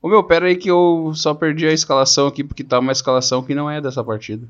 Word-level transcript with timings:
Ô 0.00 0.08
meu, 0.08 0.22
pera 0.22 0.46
aí 0.46 0.54
que 0.56 0.70
eu 0.70 1.10
só 1.14 1.34
perdi 1.34 1.66
a 1.66 1.72
escalação 1.72 2.28
aqui, 2.28 2.44
porque 2.44 2.62
tá 2.62 2.78
uma 2.78 2.92
escalação 2.92 3.42
que 3.42 3.52
não 3.54 3.70
é 3.70 3.80
dessa 3.80 4.04
partida. 4.04 4.46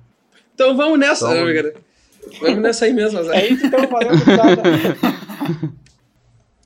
Então 0.55 0.77
vamos 0.77 0.99
nessa, 0.99 1.33
então, 1.33 1.47
né, 1.47 1.55
cara? 1.55 1.75
Vamos 2.41 2.59
nessa 2.59 2.85
aí 2.85 2.93
mesmo, 2.93 3.23
Zé. 3.23 3.37
É 3.37 3.49
isso 3.49 3.65
então, 3.67 3.89
valeu, 3.89 4.11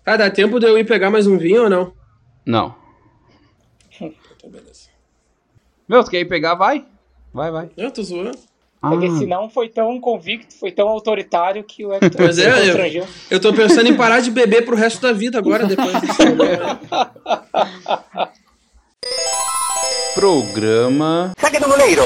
Ah, 0.04 0.16
dá 0.16 0.28
tempo 0.30 0.58
de 0.58 0.66
eu 0.66 0.76
ir 0.76 0.84
pegar 0.84 1.10
mais 1.10 1.28
um 1.28 1.38
vinho 1.38 1.62
ou 1.64 1.70
não? 1.70 1.92
Não. 2.44 2.74
então, 4.00 4.50
beleza. 4.50 4.88
Meu, 5.88 6.02
tu 6.02 6.10
quer 6.10 6.18
ir 6.18 6.24
pegar? 6.24 6.56
Vai. 6.56 6.84
Vai, 7.32 7.52
vai. 7.52 7.70
Eu 7.76 7.88
tô 7.92 8.02
zoando. 8.02 8.36
Ah. 8.82 8.90
Porque 8.90 9.08
senão 9.10 9.48
foi 9.48 9.68
tão 9.68 10.00
convicto, 10.00 10.52
foi 10.54 10.72
tão 10.72 10.88
autoritário 10.88 11.62
que 11.62 11.86
o 11.86 11.92
Hector 11.92 12.10
Pois 12.16 12.36
é, 12.36 12.98
eu, 12.98 13.06
eu 13.30 13.40
tô 13.40 13.52
pensando 13.52 13.88
em 13.88 13.96
parar 13.96 14.18
de 14.18 14.32
beber 14.32 14.64
pro 14.64 14.74
resto 14.74 15.00
da 15.00 15.12
vida 15.12 15.38
agora, 15.38 15.66
depois 15.66 16.00
desse 16.00 16.18
Programa. 20.14 21.32
Saque 21.38 21.58
do 21.58 21.66
goleiro! 21.66 22.02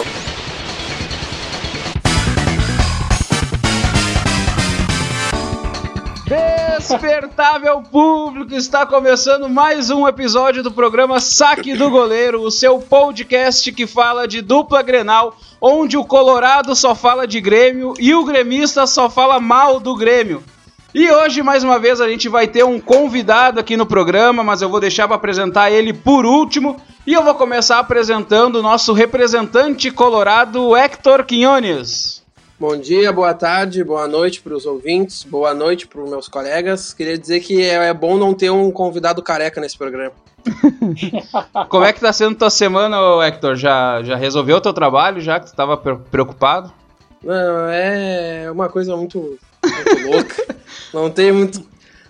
Despertável 6.78 7.82
público, 7.82 8.54
está 8.54 8.86
começando 8.86 9.48
mais 9.48 9.90
um 9.90 10.06
episódio 10.06 10.62
do 10.62 10.70
programa 10.70 11.18
Saque 11.18 11.74
do 11.74 11.90
Goleiro, 11.90 12.42
o 12.42 12.50
seu 12.50 12.78
podcast 12.78 13.72
que 13.72 13.88
fala 13.88 14.28
de 14.28 14.40
dupla 14.40 14.82
Grenal, 14.82 15.36
onde 15.60 15.96
o 15.96 16.04
Colorado 16.04 16.76
só 16.76 16.94
fala 16.94 17.26
de 17.26 17.40
Grêmio 17.40 17.94
e 17.98 18.14
o 18.14 18.24
gremista 18.24 18.86
só 18.86 19.10
fala 19.10 19.40
mal 19.40 19.80
do 19.80 19.96
Grêmio. 19.96 20.44
E 20.98 21.12
hoje, 21.12 21.42
mais 21.42 21.62
uma 21.62 21.78
vez, 21.78 22.00
a 22.00 22.08
gente 22.08 22.26
vai 22.26 22.48
ter 22.48 22.64
um 22.64 22.80
convidado 22.80 23.60
aqui 23.60 23.76
no 23.76 23.84
programa, 23.84 24.42
mas 24.42 24.62
eu 24.62 24.70
vou 24.70 24.80
deixar 24.80 25.06
para 25.06 25.16
apresentar 25.16 25.70
ele 25.70 25.92
por 25.92 26.24
último. 26.24 26.80
E 27.06 27.12
eu 27.12 27.22
vou 27.22 27.34
começar 27.34 27.78
apresentando 27.78 28.56
o 28.56 28.62
nosso 28.62 28.94
representante 28.94 29.90
colorado, 29.90 30.74
Hector 30.74 31.22
Quinones. 31.26 32.24
Bom 32.58 32.78
dia, 32.78 33.12
boa 33.12 33.34
tarde, 33.34 33.84
boa 33.84 34.08
noite 34.08 34.40
para 34.40 34.54
os 34.54 34.64
ouvintes, 34.64 35.22
boa 35.22 35.52
noite 35.52 35.86
para 35.86 36.00
os 36.00 36.08
meus 36.08 36.28
colegas. 36.28 36.94
Queria 36.94 37.18
dizer 37.18 37.40
que 37.40 37.62
é, 37.62 37.88
é, 37.88 37.92
bom 37.92 38.16
não 38.16 38.32
ter 38.32 38.48
um 38.48 38.70
convidado 38.70 39.22
careca 39.22 39.60
nesse 39.60 39.76
programa. 39.76 40.14
Como 41.68 41.84
é 41.84 41.92
que 41.92 42.00
tá 42.00 42.10
sendo 42.10 42.38
tua 42.38 42.48
semana, 42.48 42.96
Hector? 43.22 43.54
Já, 43.54 44.02
já 44.02 44.16
resolveu 44.16 44.56
o 44.56 44.60
teu 44.62 44.72
trabalho, 44.72 45.20
já 45.20 45.38
que 45.38 45.44
tu 45.44 45.50
estava 45.50 45.76
preocupado? 45.76 46.72
Não, 47.22 47.68
é 47.68 48.50
uma 48.50 48.70
coisa 48.70 48.96
muito, 48.96 49.38
louca. 50.04 50.56
Não 50.92 51.10
tem 51.10 51.32
muito. 51.32 51.64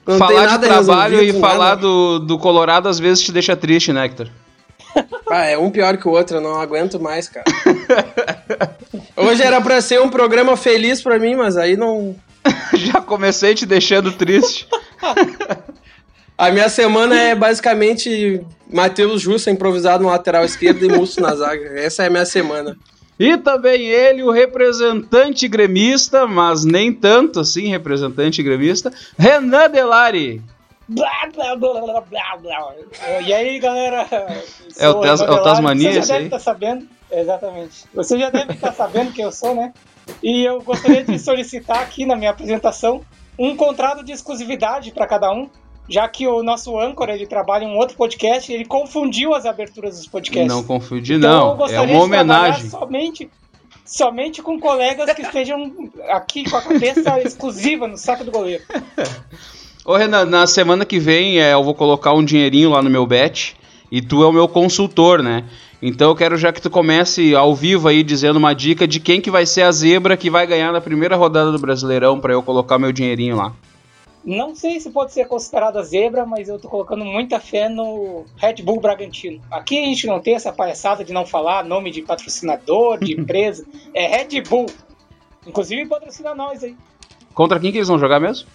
Não 0.07 0.19
falar 0.19 0.49
tem 0.49 0.59
de 0.59 0.67
trabalho 0.67 1.23
e 1.23 1.33
falar 1.41 1.75
do, 1.75 2.21
do 2.21 2.39
Colorado 2.39 2.89
às 2.89 2.99
vezes 2.99 3.25
te 3.25 3.33
deixa 3.33 3.57
triste, 3.57 3.93
né, 3.93 4.05
Hector? 4.05 4.29
Ah, 5.29 5.45
é 5.45 5.59
um 5.59 5.71
pior 5.71 5.97
que 5.97 6.09
o 6.09 6.13
outro, 6.13 6.37
eu 6.37 6.41
não 6.41 6.61
aguento 6.61 7.01
mais, 7.01 7.29
cara. 7.29 7.45
Hoje 9.17 9.43
era 9.43 9.61
pra 9.61 9.81
ser 9.81 10.01
um 10.01 10.09
programa 10.09 10.57
feliz 10.57 11.03
pra 11.03 11.19
mim, 11.19 11.35
mas 11.35 11.57
aí 11.57 11.77
não. 11.77 12.15
Já 12.75 13.01
comecei 13.01 13.55
te 13.55 13.67
deixando 13.67 14.13
triste. 14.13 14.69
A 16.39 16.51
minha 16.51 16.69
semana 16.69 17.19
é 17.19 17.35
basicamente 17.35 18.45
Matheus 18.71 19.23
Jussa 19.23 19.51
improvisado 19.51 20.03
no 20.03 20.11
lateral 20.11 20.45
esquerdo 20.45 20.85
e 20.85 20.89
Musso 20.89 21.21
na 21.21 21.35
zaga. 21.35 21.81
Essa 21.81 22.05
é 22.05 22.07
a 22.07 22.11
minha 22.11 22.27
semana. 22.27 22.77
E 23.19 23.37
também 23.39 23.83
ele, 23.87 24.23
o 24.23 24.31
representante 24.31 25.49
gremista, 25.49 26.27
mas 26.27 26.65
nem 26.65 26.93
tanto 26.93 27.41
assim 27.41 27.69
representante 27.69 28.43
gremista, 28.43 28.93
Renan 29.19 29.71
Delari. 29.71 30.43
Blá, 30.89 31.11
blá, 31.35 31.57
blá, 31.57 31.81
blá, 31.81 32.01
blá, 32.01 32.37
blá. 32.37 32.75
E 33.21 33.33
aí, 33.33 33.59
galera? 33.59 34.07
É 34.79 34.89
o, 34.89 35.01
Tes, 35.01 35.21
é 35.21 35.31
o 35.31 35.43
Tasmania, 35.43 35.93
Você 35.95 36.03
já 36.03 36.15
deve 36.15 36.25
estar 36.27 36.37
tá 36.37 36.43
sabendo, 36.43 36.89
exatamente. 37.11 37.85
Você 37.93 38.19
já 38.19 38.31
deve 38.31 38.53
estar 38.53 38.69
tá 38.69 38.73
sabendo 38.73 39.13
quem 39.13 39.25
eu 39.25 39.33
sou, 39.33 39.55
né? 39.55 39.73
E 40.23 40.45
eu 40.45 40.63
gostaria 40.63 41.03
de 41.03 41.19
solicitar 41.19 41.81
aqui 41.81 42.07
na 42.07 42.15
minha 42.15 42.31
apresentação 42.31 43.03
um 43.39 43.57
contrato 43.57 44.05
de 44.05 44.13
exclusividade 44.13 44.93
para 44.93 45.07
cada 45.07 45.33
um, 45.33 45.51
já 45.89 46.09
que 46.09 46.27
o 46.27 46.43
nosso 46.43 46.79
âncora 46.79 47.15
ele 47.15 47.27
trabalha 47.27 47.65
em 47.65 47.69
um 47.69 47.77
outro 47.77 47.97
podcast, 47.97 48.53
ele 48.53 48.65
confundiu 48.65 49.35
as 49.35 49.47
aberturas 49.47 49.99
dos 49.99 50.07
podcasts. 50.07 50.49
Não 50.49 50.63
confundi, 50.63 51.15
então, 51.15 51.57
não. 51.57 51.67
É 51.67 51.81
uma 51.81 52.03
homenagem. 52.03 52.69
Somente, 52.69 53.31
somente 53.85 54.43
com 54.43 54.59
colegas 54.59 55.13
que 55.15 55.23
estejam 55.23 55.91
aqui 56.09 56.49
com 56.49 56.57
a 56.57 56.63
cabeça 56.63 57.21
exclusiva 57.23 57.87
no 57.87 57.97
saco 57.97 58.25
do 58.25 58.31
goleiro. 58.31 58.63
Ô 59.85 59.97
Renan, 59.97 60.25
na 60.25 60.47
semana 60.47 60.85
que 60.85 60.99
vem 60.99 61.41
é, 61.41 61.53
eu 61.53 61.63
vou 61.63 61.75
colocar 61.75 62.13
um 62.13 62.25
dinheirinho 62.25 62.71
lá 62.71 62.83
no 62.83 62.91
meu 62.91 63.07
bet 63.07 63.57
e 63.91 64.03
tu 64.03 64.23
é 64.25 64.27
o 64.27 64.33
meu 64.33 64.49
consultor, 64.49 65.23
né? 65.23 65.45
Então 65.81 66.09
eu 66.09 66.17
quero 66.17 66.37
já 66.37 66.53
que 66.53 66.61
tu 66.61 66.69
comece 66.69 67.35
ao 67.35 67.55
vivo 67.55 67.87
aí 67.87 68.03
dizendo 68.03 68.37
uma 68.37 68.55
dica 68.55 68.89
de 68.89 68.99
quem 68.99 69.21
que 69.21 69.31
vai 69.31 69.47
ser 69.47 69.63
a 69.63 69.71
zebra 69.71 70.17
que 70.17 70.29
vai 70.29 70.47
ganhar 70.47 70.73
na 70.73 70.81
primeira 70.81 71.15
rodada 71.15 71.53
do 71.53 71.59
Brasileirão 71.59 72.19
para 72.19 72.33
eu 72.33 72.43
colocar 72.43 72.79
meu 72.79 72.91
dinheirinho 72.91 73.37
lá. 73.37 73.53
Não 74.27 74.57
sei 74.57 74.81
se 74.81 74.91
pode 74.91 75.13
ser 75.13 75.29
considerada 75.29 75.81
zebra, 75.85 76.27
mas 76.27 76.49
eu 76.49 76.59
tô 76.59 76.69
colocando 76.69 77.05
muita 77.05 77.39
fé 77.39 77.69
no 77.69 78.25
Red 78.37 78.57
Bull 78.61 78.81
Bragantino. 78.81 79.41
Aqui 79.49 79.79
a 79.79 79.85
gente 79.85 80.05
não 80.09 80.19
tem 80.19 80.35
essa 80.35 80.53
palhaçada 80.53 81.05
de 81.05 81.13
não 81.13 81.25
falar 81.25 81.65
nome 81.65 81.93
de 81.93 82.03
patrocinador, 82.03 82.99
de 82.99 83.15
empresa. 83.21 83.65
é 83.95 84.09
Red 84.09 84.43
Bull. 84.43 84.67
Inclusive 85.47 85.87
patrocina 85.87 86.35
nós 86.35 86.65
aí. 86.65 86.77
Contra 87.33 87.61
quem 87.61 87.71
que 87.71 87.79
eles 87.79 87.87
vão 87.87 88.01
jogar 88.01 88.19
mesmo? 88.19 88.49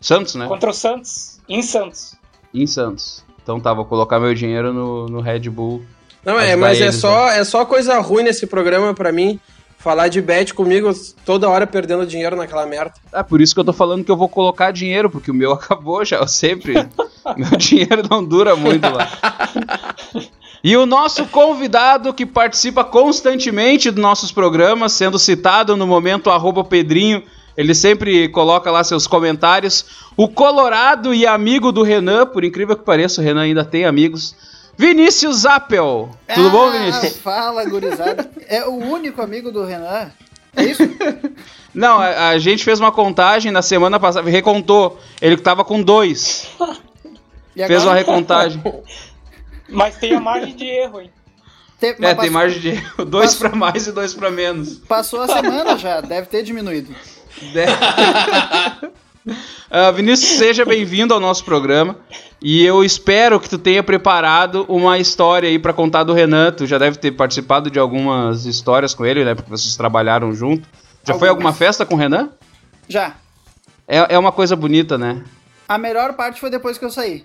Santos, 0.00 0.34
né? 0.34 0.46
Contra 0.46 0.70
o 0.70 0.72
Santos, 0.72 1.38
em 1.46 1.60
Santos. 1.60 2.14
Em 2.54 2.66
Santos. 2.66 3.22
Então 3.42 3.60
tá, 3.60 3.74
vou 3.74 3.84
colocar 3.84 4.18
meu 4.18 4.32
dinheiro 4.32 4.72
no, 4.72 5.08
no 5.08 5.20
Red 5.20 5.50
Bull. 5.50 5.82
Não, 6.24 6.40
é, 6.40 6.56
mas 6.56 6.80
é 6.80 6.90
só, 6.90 7.26
né? 7.26 7.40
é 7.40 7.44
só 7.44 7.66
coisa 7.66 7.98
ruim 8.00 8.22
nesse 8.22 8.46
programa 8.46 8.94
para 8.94 9.12
mim. 9.12 9.38
Falar 9.78 10.08
de 10.08 10.20
bet 10.20 10.52
comigo 10.52 10.90
toda 11.24 11.48
hora 11.48 11.66
perdendo 11.66 12.04
dinheiro 12.04 12.36
naquela 12.36 12.66
merda. 12.66 12.94
É 13.12 13.22
por 13.22 13.40
isso 13.40 13.54
que 13.54 13.60
eu 13.60 13.64
tô 13.64 13.72
falando 13.72 14.04
que 14.04 14.10
eu 14.10 14.16
vou 14.16 14.28
colocar 14.28 14.72
dinheiro, 14.72 15.08
porque 15.08 15.30
o 15.30 15.34
meu 15.34 15.52
acabou 15.54 16.04
já, 16.04 16.16
eu 16.16 16.28
sempre. 16.28 16.74
meu 17.36 17.56
dinheiro 17.56 18.02
não 18.10 18.24
dura 18.24 18.56
muito 18.56 18.88
lá. 18.88 19.08
E 20.62 20.76
o 20.76 20.84
nosso 20.84 21.24
convidado 21.26 22.12
que 22.12 22.26
participa 22.26 22.82
constantemente 22.84 23.90
dos 23.90 24.02
nossos 24.02 24.32
programas, 24.32 24.92
sendo 24.92 25.18
citado 25.18 25.76
no 25.76 25.86
momento 25.86 26.30
arroba 26.30 26.64
Pedrinho 26.64 27.22
ele 27.58 27.74
sempre 27.74 28.28
coloca 28.28 28.70
lá 28.70 28.84
seus 28.84 29.08
comentários. 29.08 29.84
O 30.16 30.28
Colorado 30.28 31.12
e 31.12 31.26
amigo 31.26 31.72
do 31.72 31.82
Renan, 31.82 32.24
por 32.24 32.44
incrível 32.44 32.76
que 32.76 32.84
pareça, 32.84 33.20
o 33.20 33.24
Renan 33.24 33.42
ainda 33.42 33.64
tem 33.64 33.84
amigos. 33.84 34.32
Vinícius 34.78 35.44
Appel. 35.44 36.08
Tudo 36.32 36.46
ah, 36.46 36.50
bom, 36.50 36.70
Vinícius? 36.70 37.16
Fala, 37.18 37.64
gurizada. 37.64 38.30
É 38.50 38.64
o 38.64 38.72
único 38.72 39.20
amigo 39.20 39.52
do 39.52 39.62
Renan. 39.62 40.10
É 40.56 40.64
isso? 40.64 40.82
Não, 41.74 41.98
a, 41.98 42.30
a, 42.30 42.38
gente 42.38 42.64
fez 42.64 42.80
uma 42.80 42.90
contagem 42.90 43.52
na 43.52 43.60
semana 43.60 44.00
passada, 44.00 44.30
recontou. 44.30 44.98
Ele 45.20 45.36
tava 45.36 45.64
com 45.64 45.82
dois. 45.82 46.48
Fez 47.54 47.84
uma 47.84 47.94
recontagem. 47.94 48.62
Mas 49.68 49.96
tem 49.96 50.14
a 50.14 50.20
margem 50.20 50.56
de 50.56 50.64
erro, 50.64 51.02
hein? 51.02 51.10
Tem, 51.78 51.90
é, 51.90 51.94
passou... 51.94 52.20
tem 52.22 52.30
margem 52.30 52.60
de 52.60 52.68
erro. 52.68 53.04
Dois 53.04 53.34
para 53.34 53.54
mais 53.54 53.86
e 53.86 53.92
dois 53.92 54.14
para 54.14 54.30
menos. 54.30 54.78
Passou 54.78 55.20
a 55.20 55.26
semana 55.28 55.76
já, 55.76 56.00
deve 56.00 56.28
ter 56.28 56.42
diminuído. 56.42 56.94
Uh, 59.28 59.92
Vinícius, 59.94 60.38
seja 60.38 60.64
bem-vindo 60.64 61.14
ao 61.14 61.20
nosso 61.20 61.44
programa. 61.44 61.96
E 62.40 62.64
eu 62.64 62.84
espero 62.84 63.40
que 63.40 63.48
tu 63.48 63.58
tenha 63.58 63.82
preparado 63.82 64.64
uma 64.68 64.98
história 64.98 65.48
aí 65.48 65.58
para 65.58 65.72
contar 65.72 66.04
do 66.04 66.12
Renan. 66.12 66.52
Tu 66.52 66.66
já 66.66 66.78
deve 66.78 66.98
ter 66.98 67.12
participado 67.12 67.70
de 67.70 67.78
algumas 67.78 68.46
histórias 68.46 68.94
com 68.94 69.04
ele, 69.04 69.24
né? 69.24 69.34
Porque 69.34 69.50
vocês 69.50 69.76
trabalharam 69.76 70.32
junto. 70.32 70.62
Já 71.04 71.14
Algumas. 71.14 71.18
foi 71.18 71.28
alguma 71.28 71.52
festa 71.52 71.84
com 71.84 71.94
o 71.94 71.98
Renan? 71.98 72.30
Já. 72.88 73.14
É, 73.86 74.14
é 74.14 74.18
uma 74.18 74.32
coisa 74.32 74.54
bonita, 74.54 74.98
né? 74.98 75.22
A 75.68 75.78
melhor 75.78 76.14
parte 76.14 76.40
foi 76.40 76.50
depois 76.50 76.78
que 76.78 76.84
eu 76.84 76.90
saí. 76.90 77.24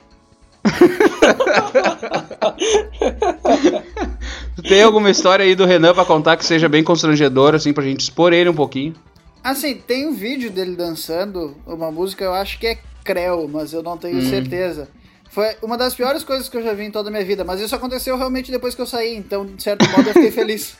Tem 4.67 4.81
alguma 4.81 5.09
história 5.09 5.43
aí 5.43 5.55
do 5.55 5.65
Renan 5.65 5.93
para 5.93 6.05
contar 6.05 6.37
que 6.37 6.45
seja 6.45 6.69
bem 6.69 6.83
constrangedora, 6.83 7.57
assim, 7.57 7.73
pra 7.73 7.83
gente 7.83 8.01
expor 8.01 8.33
ele 8.33 8.49
um 8.49 8.53
pouquinho? 8.53 8.93
Assim, 9.43 9.75
tem 9.75 10.07
um 10.07 10.13
vídeo 10.13 10.49
dele 10.49 10.75
dançando 10.75 11.55
uma 11.67 11.91
música, 11.91 12.23
eu 12.23 12.33
acho 12.33 12.57
que 12.57 12.67
é 12.67 12.77
Creu, 13.03 13.49
mas 13.51 13.73
eu 13.73 13.83
não 13.83 13.97
tenho 13.97 14.17
hum. 14.17 14.29
certeza. 14.29 14.87
Foi 15.29 15.55
uma 15.61 15.77
das 15.77 15.95
piores 15.95 16.23
coisas 16.23 16.47
que 16.47 16.55
eu 16.55 16.63
já 16.63 16.73
vi 16.73 16.85
em 16.85 16.91
toda 16.91 17.09
a 17.09 17.11
minha 17.11 17.25
vida, 17.25 17.43
mas 17.43 17.59
isso 17.59 17.75
aconteceu 17.75 18.15
realmente 18.15 18.51
depois 18.51 18.75
que 18.75 18.81
eu 18.81 18.85
saí, 18.85 19.15
então, 19.15 19.45
de 19.45 19.61
certo 19.61 19.83
modo, 19.89 20.07
eu 20.07 20.13
fiquei 20.13 20.29
feliz. 20.31 20.77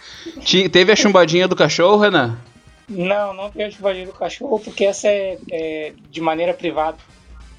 Teve 0.71 0.92
a 0.92 0.95
chumbadinha 0.95 1.48
do 1.48 1.56
cachorro, 1.56 1.98
Renan? 1.98 2.38
Não, 2.88 3.33
não 3.33 3.50
teve 3.50 3.65
a 3.65 3.71
chumbadinha 3.71 4.06
do 4.06 4.13
cachorro, 4.13 4.60
porque 4.60 4.86
essa 4.86 5.07
é, 5.07 5.38
é 5.51 5.94
de 6.09 6.21
maneira 6.21 6.54
privada. 6.54 6.98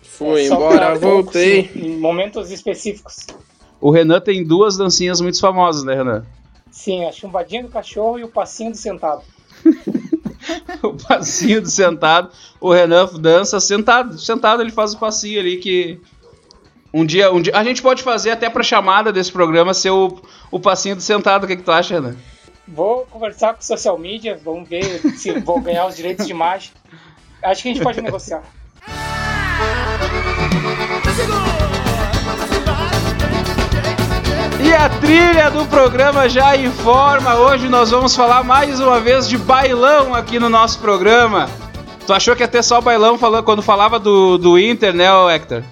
Fui 0.02 0.42
é 0.42 0.46
embora, 0.46 0.94
voltei. 0.94 1.64
Poucos, 1.64 1.82
em 1.82 1.96
momentos 1.98 2.50
específicos. 2.52 3.26
O 3.80 3.90
Renan 3.90 4.20
tem 4.20 4.44
duas 4.44 4.76
dancinhas 4.76 5.20
muito 5.20 5.40
famosas, 5.40 5.82
né, 5.82 5.96
Renan? 5.96 6.24
Sim, 6.70 7.04
a 7.04 7.12
chumbadinha 7.12 7.64
do 7.64 7.68
cachorro 7.68 8.18
e 8.20 8.24
o 8.24 8.28
passinho 8.28 8.70
do 8.70 8.76
sentado. 8.76 9.22
o 10.82 10.94
passinho 10.94 11.60
do 11.60 11.68
sentado. 11.68 12.30
O 12.60 12.72
Renan 12.72 13.06
dança 13.18 13.60
sentado. 13.60 14.18
Sentado 14.18 14.62
ele 14.62 14.72
faz 14.72 14.94
o 14.94 14.98
passinho 14.98 15.40
ali 15.40 15.58
que. 15.58 16.00
Um 16.92 17.04
dia, 17.04 17.32
um 17.32 17.42
dia. 17.42 17.56
A 17.56 17.64
gente 17.64 17.82
pode 17.82 18.02
fazer 18.02 18.30
até 18.30 18.48
pra 18.48 18.62
chamada 18.62 19.12
desse 19.12 19.32
programa 19.32 19.74
ser 19.74 19.90
o, 19.90 20.20
o 20.50 20.60
passinho 20.60 20.96
do 20.96 21.02
sentado. 21.02 21.44
O 21.44 21.46
que, 21.46 21.56
que 21.56 21.62
tu 21.62 21.72
acha, 21.72 21.94
Renan? 21.94 22.16
Vou 22.66 23.04
conversar 23.10 23.54
com 23.54 23.60
social 23.60 23.98
media, 23.98 24.40
vamos 24.42 24.68
ver 24.68 25.00
se 25.16 25.38
vou 25.40 25.60
ganhar 25.60 25.86
os 25.86 25.96
direitos 25.96 26.24
de 26.24 26.32
imagem. 26.32 26.70
Acho 27.42 27.62
que 27.62 27.68
a 27.68 27.72
gente 27.74 27.82
pode 27.82 28.00
negociar. 28.00 28.42
a 34.84 34.88
trilha 35.00 35.50
do 35.50 35.64
programa 35.64 36.28
já 36.28 36.54
informa. 36.54 37.36
Hoje 37.36 37.70
nós 37.70 37.90
vamos 37.90 38.14
falar 38.14 38.44
mais 38.44 38.80
uma 38.80 39.00
vez 39.00 39.26
de 39.26 39.38
bailão 39.38 40.14
aqui 40.14 40.38
no 40.38 40.50
nosso 40.50 40.78
programa. 40.78 41.48
Tu 42.06 42.12
achou 42.12 42.36
que 42.36 42.42
ia 42.42 42.48
ter 42.48 42.62
só 42.62 42.82
bailão 42.82 43.16
falando, 43.16 43.44
quando 43.44 43.62
falava 43.62 43.98
do, 43.98 44.36
do 44.36 44.58
Inter, 44.58 44.92
né, 44.92 45.06
Hector? 45.34 45.62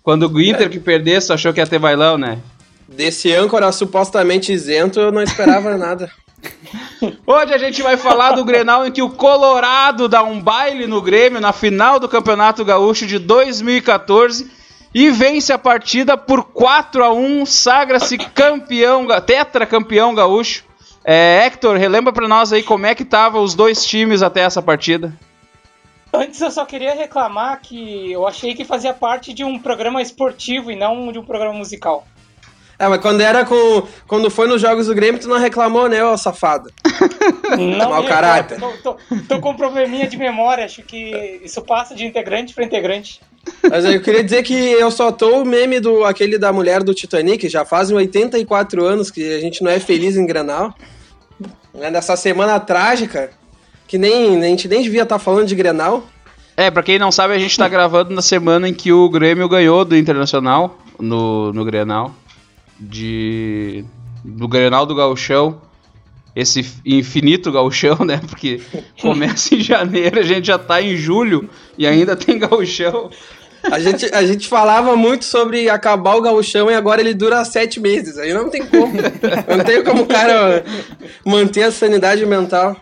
Quando 0.00 0.28
o 0.28 0.40
Inter 0.40 0.70
que 0.70 0.78
perdesse, 0.78 1.26
tu 1.26 1.32
achou 1.32 1.52
que 1.52 1.58
ia 1.58 1.66
ter 1.66 1.80
bailão, 1.80 2.16
né? 2.16 2.38
Desse 2.86 3.32
âncora 3.34 3.72
supostamente 3.72 4.52
isento, 4.52 5.00
eu 5.00 5.10
não 5.10 5.22
esperava 5.22 5.74
nada. 5.76 6.08
Hoje 7.26 7.52
a 7.52 7.58
gente 7.58 7.82
vai 7.82 7.96
falar 7.96 8.30
do 8.30 8.44
Grenal 8.44 8.86
em 8.86 8.92
que 8.92 9.02
o 9.02 9.10
Colorado 9.10 10.06
dá 10.08 10.22
um 10.22 10.40
baile 10.40 10.86
no 10.86 11.02
Grêmio 11.02 11.40
na 11.40 11.52
final 11.52 11.98
do 11.98 12.08
Campeonato 12.08 12.64
Gaúcho 12.64 13.08
de 13.08 13.18
2014 13.18 14.61
e 14.94 15.10
vence 15.10 15.52
a 15.52 15.58
partida 15.58 16.16
por 16.16 16.44
4 16.44 17.04
a 17.04 17.12
1 17.12 17.46
sagra-se 17.46 18.18
campeão, 18.18 19.06
tetracampeão 19.20 20.14
gaúcho. 20.14 20.64
É, 21.04 21.44
Hector, 21.44 21.76
relembra 21.76 22.12
para 22.12 22.28
nós 22.28 22.52
aí 22.52 22.62
como 22.62 22.86
é 22.86 22.94
que 22.94 23.02
estavam 23.02 23.42
os 23.42 23.54
dois 23.54 23.84
times 23.84 24.22
até 24.22 24.40
essa 24.40 24.62
partida. 24.62 25.12
Antes 26.14 26.40
eu 26.40 26.50
só 26.50 26.64
queria 26.66 26.94
reclamar 26.94 27.60
que 27.62 28.12
eu 28.12 28.26
achei 28.26 28.54
que 28.54 28.64
fazia 28.64 28.92
parte 28.92 29.32
de 29.32 29.42
um 29.42 29.58
programa 29.58 30.02
esportivo 30.02 30.70
e 30.70 30.76
não 30.76 31.10
de 31.10 31.18
um 31.18 31.24
programa 31.24 31.54
musical. 31.54 32.06
É, 32.78 32.86
mas 32.86 33.00
quando 33.00 33.20
era 33.20 33.44
com. 33.44 33.86
Quando 34.06 34.28
foi 34.28 34.48
nos 34.48 34.60
Jogos 34.60 34.88
do 34.88 34.94
Grêmio, 34.94 35.20
tu 35.20 35.28
não 35.28 35.38
reclamou, 35.38 35.88
né, 35.88 36.04
ô 36.04 36.18
safado? 36.18 36.70
Não 37.56 37.90
Mau 37.90 38.02
me 38.02 38.08
caráter. 38.08 38.58
Tô, 38.58 38.70
tô, 38.78 38.96
tô 39.28 39.40
com 39.40 39.50
um 39.50 39.56
probleminha 39.56 40.08
de 40.08 40.16
memória, 40.16 40.64
acho 40.64 40.82
que 40.82 41.40
isso 41.44 41.60
passa 41.62 41.94
de 41.94 42.06
integrante 42.06 42.54
para 42.54 42.64
integrante. 42.64 43.20
Mas 43.68 43.84
eu 43.84 44.00
queria 44.00 44.22
dizer 44.22 44.42
que 44.42 44.54
eu 44.54 44.90
só 44.90 45.10
tô 45.10 45.42
o 45.42 45.44
meme 45.44 45.80
do 45.80 46.04
aquele 46.04 46.38
da 46.38 46.52
mulher 46.52 46.82
do 46.82 46.94
Titanic, 46.94 47.48
já 47.48 47.64
fazem 47.64 47.96
84 47.96 48.84
anos 48.84 49.10
que 49.10 49.34
a 49.34 49.40
gente 49.40 49.62
não 49.62 49.70
é 49.70 49.78
feliz 49.80 50.16
em 50.16 50.26
Grenal. 50.26 50.74
Né, 51.74 51.90
Nessa 51.90 52.16
semana 52.16 52.58
trágica, 52.60 53.30
que 53.86 53.98
nem 53.98 54.36
a 54.42 54.46
gente 54.46 54.68
nem 54.68 54.82
devia 54.82 55.02
estar 55.02 55.18
falando 55.18 55.46
de 55.46 55.54
Grenal. 55.54 56.04
É, 56.56 56.70
pra 56.70 56.82
quem 56.82 56.98
não 56.98 57.10
sabe, 57.10 57.34
a 57.34 57.38
gente 57.38 57.56
tá 57.56 57.66
gravando 57.68 58.14
na 58.14 58.22
semana 58.22 58.68
em 58.68 58.74
que 58.74 58.92
o 58.92 59.08
Grêmio 59.08 59.48
ganhou 59.48 59.84
do 59.84 59.96
Internacional 59.96 60.78
no, 61.00 61.52
no 61.52 61.64
Grenal. 61.64 62.14
De. 62.78 63.84
Do 64.24 64.46
Grenal 64.46 64.84
do 64.84 64.94
Gauchão. 64.94 65.60
Esse 66.34 66.64
infinito 66.84 67.52
gauchão, 67.52 67.98
né? 68.04 68.20
Porque 68.26 68.60
começa 69.00 69.54
em 69.54 69.60
janeiro, 69.60 70.18
a 70.18 70.22
gente 70.22 70.46
já 70.46 70.58
tá 70.58 70.80
em 70.80 70.96
julho 70.96 71.48
e 71.76 71.86
ainda 71.86 72.16
tem 72.16 72.38
gauchão. 72.38 73.10
A 73.70 73.78
gente, 73.78 74.12
a 74.12 74.24
gente 74.24 74.48
falava 74.48 74.96
muito 74.96 75.24
sobre 75.24 75.68
acabar 75.68 76.16
o 76.16 76.22
gauchão 76.22 76.70
e 76.70 76.74
agora 76.74 77.00
ele 77.00 77.14
dura 77.14 77.44
sete 77.44 77.78
meses. 77.78 78.18
Aí 78.18 78.32
não 78.34 78.48
tem 78.48 78.66
como. 78.66 78.92
Não 78.92 79.64
tem 79.64 79.84
como 79.84 80.02
o 80.02 80.06
cara 80.06 80.64
manter 81.24 81.64
a 81.64 81.72
sanidade 81.72 82.26
mental. 82.26 82.76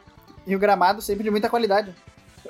E 0.46 0.56
o 0.56 0.58
gramado 0.58 1.02
sempre 1.02 1.24
de 1.24 1.30
muita 1.30 1.50
qualidade. 1.50 1.90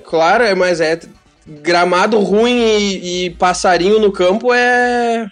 Claro, 0.05 0.45
é, 0.45 0.55
mas 0.55 0.81
é. 0.81 1.01
Gramado 1.47 2.21
ruim 2.21 2.61
e, 2.61 3.27
e 3.27 3.31
passarinho 3.31 3.99
no 3.99 4.13
campo 4.13 4.53
é. 4.55 5.27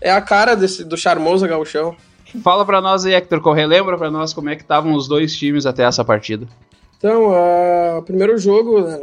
É 0.00 0.10
a 0.10 0.20
cara 0.20 0.54
desse, 0.54 0.82
do 0.82 0.96
charmoso 0.96 1.46
gauchão. 1.46 1.94
Fala 2.42 2.64
pra 2.64 2.80
nós 2.80 3.04
aí, 3.04 3.14
Hector, 3.14 3.40
qual- 3.40 3.54
relembra 3.54 3.96
pra 3.98 4.10
nós 4.10 4.32
como 4.32 4.48
é 4.50 4.56
que 4.56 4.62
estavam 4.62 4.94
os 4.94 5.08
dois 5.08 5.36
times 5.36 5.66
até 5.66 5.82
essa 5.84 6.04
partida. 6.04 6.46
Então, 6.98 7.32
ah, 7.34 7.98
o 7.98 8.02
primeiro 8.02 8.36
jogo, 8.38 8.82
né, 8.82 9.00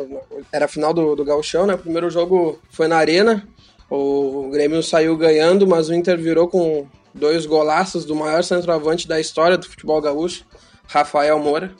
era 0.51 0.65
a 0.65 0.67
final 0.67 0.93
do, 0.93 1.15
do 1.15 1.25
Gauchão, 1.25 1.65
né? 1.65 1.73
O 1.73 1.77
primeiro 1.79 2.09
jogo 2.09 2.59
foi 2.69 2.87
na 2.87 2.97
Arena. 2.97 3.47
O 3.89 4.49
Grêmio 4.51 4.83
saiu 4.83 5.15
ganhando, 5.17 5.65
mas 5.65 5.89
o 5.89 5.93
Inter 5.93 6.17
virou 6.17 6.47
com 6.47 6.85
dois 7.13 7.45
golaços 7.45 8.05
do 8.05 8.15
maior 8.15 8.43
centroavante 8.43 9.07
da 9.07 9.19
história 9.19 9.57
do 9.57 9.65
futebol 9.67 9.99
gaúcho, 10.01 10.43
Rafael 10.87 11.39
Moura. 11.39 11.71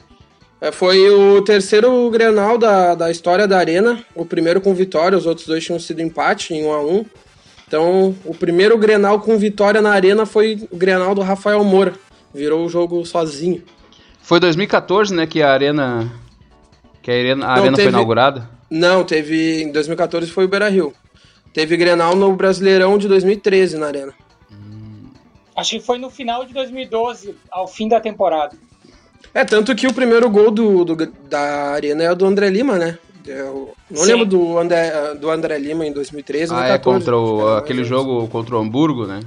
É, 0.60 0.72
Foi 0.72 1.08
o 1.10 1.40
terceiro 1.42 2.10
Grenal 2.10 2.58
da, 2.58 2.96
da 2.96 3.10
história 3.12 3.46
da 3.46 3.58
Arena, 3.58 4.04
o 4.14 4.24
primeiro 4.24 4.60
com 4.60 4.74
vitória, 4.74 5.16
os 5.16 5.24
outros 5.26 5.46
dois 5.46 5.64
tinham 5.64 5.78
sido 5.78 6.02
empate 6.02 6.52
em 6.52 6.64
1 6.66 6.72
a 6.72 6.82
1 6.82 7.04
Então, 7.68 8.14
o 8.24 8.34
primeiro 8.34 8.78
Grenal 8.78 9.20
com 9.20 9.36
vitória 9.36 9.82
na 9.82 9.90
Arena 9.92 10.24
foi 10.24 10.66
o 10.70 10.76
Grenal 10.76 11.14
do 11.14 11.20
Rafael 11.20 11.62
Moura. 11.62 11.92
Virou 12.34 12.64
o 12.64 12.68
jogo 12.68 13.04
sozinho. 13.04 13.62
Foi 14.22 14.40
2014, 14.40 15.14
né, 15.14 15.26
que 15.26 15.42
a 15.42 15.52
Arena. 15.52 16.10
Que 17.02 17.10
a 17.10 17.14
Arena, 17.14 17.44
a 17.44 17.48
Não, 17.48 17.54
arena 17.62 17.76
foi 17.76 17.84
teve- 17.84 17.88
inaugurada. 17.90 18.48
Não, 18.70 19.04
teve. 19.04 19.62
Em 19.64 19.70
2014 19.72 20.30
foi 20.30 20.46
o 20.46 20.48
Beira 20.48 20.68
Rio. 20.70 20.94
Teve 21.52 21.76
Grenal 21.76 22.16
no 22.16 22.34
Brasileirão 22.34 22.96
de 22.96 23.06
2013 23.06 23.76
na 23.76 23.86
Arena. 23.86 24.14
Acho 25.54 25.70
que 25.78 25.80
foi 25.80 25.98
no 25.98 26.08
final 26.08 26.44
de 26.46 26.54
2012, 26.54 27.34
ao 27.50 27.66
fim 27.68 27.86
da 27.88 28.00
temporada. 28.00 28.56
É, 29.34 29.44
tanto 29.44 29.74
que 29.74 29.86
o 29.86 29.92
primeiro 29.92 30.30
gol 30.30 30.50
do, 30.50 30.84
do- 30.84 31.12
da 31.28 31.70
Arena 31.72 32.02
é 32.04 32.10
o 32.12 32.14
do 32.14 32.24
André 32.24 32.48
Lima, 32.48 32.78
né? 32.78 32.98
Eu 33.28 33.74
não 33.90 34.02
Sim. 34.02 34.10
lembro 34.12 34.26
do 34.26 34.58
André, 34.58 35.14
do 35.14 35.30
André 35.30 35.58
Lima 35.58 35.86
em 35.86 35.92
2013, 35.92 36.52
Ah, 36.52 36.56
é 36.56 36.78
2014. 36.78 36.98
contra 37.04 37.16
o, 37.16 37.48
Era 37.50 37.58
aquele 37.58 37.78
mais 37.80 37.88
jogo 37.88 38.26
contra 38.28 38.56
o 38.56 38.58
Hamburgo, 38.58 39.06
né? 39.06 39.20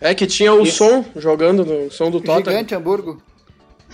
É 0.00 0.14
que 0.14 0.26
tinha 0.26 0.52
o 0.52 0.62
Isso. 0.62 0.78
som 0.78 1.04
jogando, 1.16 1.64
no 1.64 1.90
som 1.90 2.10
do 2.10 2.20
Tota. 2.20 2.50
Gigante 2.50 2.74
Hamburgo. 2.74 3.20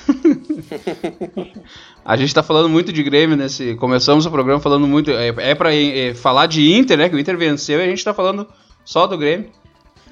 A 2.04 2.16
gente 2.16 2.34
tá 2.34 2.42
falando 2.42 2.68
muito 2.68 2.92
de 2.92 3.02
Grêmio 3.02 3.36
nesse. 3.36 3.74
Começamos 3.74 4.24
o 4.24 4.30
programa 4.30 4.60
falando 4.60 4.86
muito. 4.86 5.10
É, 5.10 5.28
é 5.36 5.54
pra 5.54 5.74
é, 5.74 6.14
falar 6.14 6.46
de 6.46 6.72
Inter, 6.72 6.96
né? 6.96 7.08
Que 7.08 7.16
o 7.16 7.18
Inter 7.18 7.36
venceu 7.36 7.78
e 7.80 7.82
a 7.82 7.86
gente 7.86 8.02
tá 8.04 8.14
falando 8.14 8.46
só 8.84 9.06
do 9.06 9.18
Grêmio. 9.18 9.50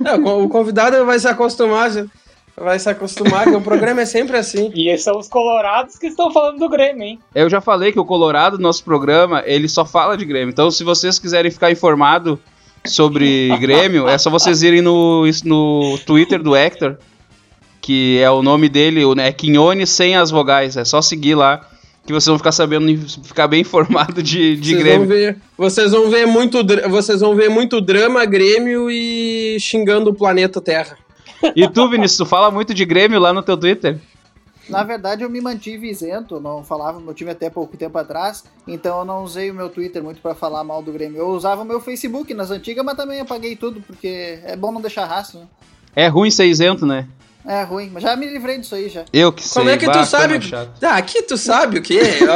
É, 0.04 0.14
o 0.14 0.44
o 0.44 0.48
convidado 0.48 1.04
vai 1.06 1.18
se 1.18 1.26
acostumar, 1.26 1.90
já- 1.90 2.04
vai 2.58 2.78
se 2.78 2.88
acostumar, 2.88 3.44
que 3.44 3.54
o 3.54 3.60
programa 3.60 4.00
é 4.00 4.06
sempre 4.06 4.36
assim. 4.36 4.70
E 4.74 4.88
esses 4.88 5.04
são 5.04 5.18
os 5.18 5.28
colorados 5.28 5.96
que 5.98 6.06
estão 6.06 6.30
falando 6.32 6.58
do 6.58 6.68
Grêmio, 6.68 7.02
hein? 7.02 7.18
Eu 7.34 7.48
já 7.50 7.60
falei 7.60 7.92
que 7.92 8.00
o 8.00 8.04
Colorado, 8.04 8.58
nosso 8.58 8.82
programa, 8.84 9.42
ele 9.46 9.68
só 9.68 9.84
fala 9.84 10.16
de 10.16 10.24
Grêmio. 10.24 10.50
Então, 10.50 10.70
se 10.70 10.82
vocês 10.82 11.18
quiserem 11.18 11.50
ficar 11.50 11.70
informado 11.70 12.38
sobre 12.84 13.56
Grêmio, 13.58 14.08
é 14.08 14.16
só 14.18 14.30
vocês 14.30 14.62
irem 14.62 14.80
no, 14.80 15.24
no 15.44 15.98
Twitter 16.06 16.42
do 16.42 16.54
Hector, 16.56 16.96
que 17.80 18.18
é 18.20 18.30
o 18.30 18.42
nome 18.42 18.68
dele, 18.68 19.04
o- 19.04 19.18
é 19.18 19.32
Quinhone 19.32 19.86
sem 19.86 20.16
as 20.16 20.30
vogais. 20.30 20.76
É 20.76 20.84
só 20.84 21.02
seguir 21.02 21.34
lá 21.34 21.60
que 22.06 22.12
vocês 22.12 22.26
vão 22.26 22.38
ficar 22.38 22.52
sabendo, 22.52 22.86
ficar 23.24 23.48
bem 23.48 23.60
informado 23.62 24.22
de, 24.22 24.56
de 24.56 24.70
vocês 24.74 24.78
Grêmio. 24.82 24.98
Vão 25.00 25.08
ver, 25.08 25.36
vocês 25.58 25.90
vão 25.90 26.08
ver 26.08 26.26
muito, 26.26 26.58
vocês 26.88 27.20
vão 27.20 27.34
ver 27.34 27.48
muito 27.50 27.80
drama, 27.80 28.24
Grêmio 28.24 28.88
e 28.90 29.56
xingando 29.60 30.10
o 30.10 30.14
planeta 30.14 30.60
Terra. 30.60 30.96
E 31.54 31.68
tu, 31.68 31.88
Vinícius, 31.88 32.18
tu 32.18 32.26
fala 32.26 32.50
muito 32.50 32.72
de 32.74 32.84
Grêmio 32.84 33.20
lá 33.20 33.32
no 33.32 33.42
teu 33.42 33.56
Twitter? 33.56 33.98
Na 34.68 34.82
verdade, 34.82 35.22
eu 35.22 35.30
me 35.30 35.40
mantive 35.40 35.88
isento, 35.88 36.40
não 36.40 36.64
falava 36.64 36.98
meu 36.98 37.14
time 37.14 37.30
até 37.30 37.48
pouco 37.48 37.76
tempo 37.76 37.96
atrás, 37.98 38.42
então 38.66 38.98
eu 38.98 39.04
não 39.04 39.22
usei 39.22 39.48
o 39.50 39.54
meu 39.54 39.68
Twitter 39.68 40.02
muito 40.02 40.20
pra 40.20 40.34
falar 40.34 40.64
mal 40.64 40.82
do 40.82 40.92
Grêmio. 40.92 41.18
Eu 41.18 41.28
usava 41.28 41.62
o 41.62 41.64
meu 41.64 41.80
Facebook 41.80 42.34
nas 42.34 42.50
antigas, 42.50 42.84
mas 42.84 42.96
também 42.96 43.20
apaguei 43.20 43.54
tudo, 43.54 43.80
porque 43.80 44.40
é 44.44 44.56
bom 44.56 44.72
não 44.72 44.80
deixar 44.80 45.04
rastro, 45.06 45.40
né? 45.40 45.46
É 45.94 46.08
ruim 46.08 46.30
ser 46.30 46.46
isento, 46.46 46.84
né? 46.84 47.06
É 47.46 47.62
ruim, 47.62 47.90
mas 47.92 48.02
já 48.02 48.16
me 48.16 48.26
livrei 48.26 48.58
disso 48.58 48.74
aí 48.74 48.88
já. 48.88 49.04
Eu 49.12 49.32
que 49.32 49.46
sei. 49.46 49.62
Como 49.62 49.70
é 49.70 49.78
que 49.78 49.86
bah, 49.86 49.92
tu 49.92 50.04
sabe? 50.04 50.40
Ah, 50.82 50.96
aqui 50.96 51.22
tu 51.22 51.38
sabe 51.38 51.78
o 51.78 51.82
quê? 51.82 52.00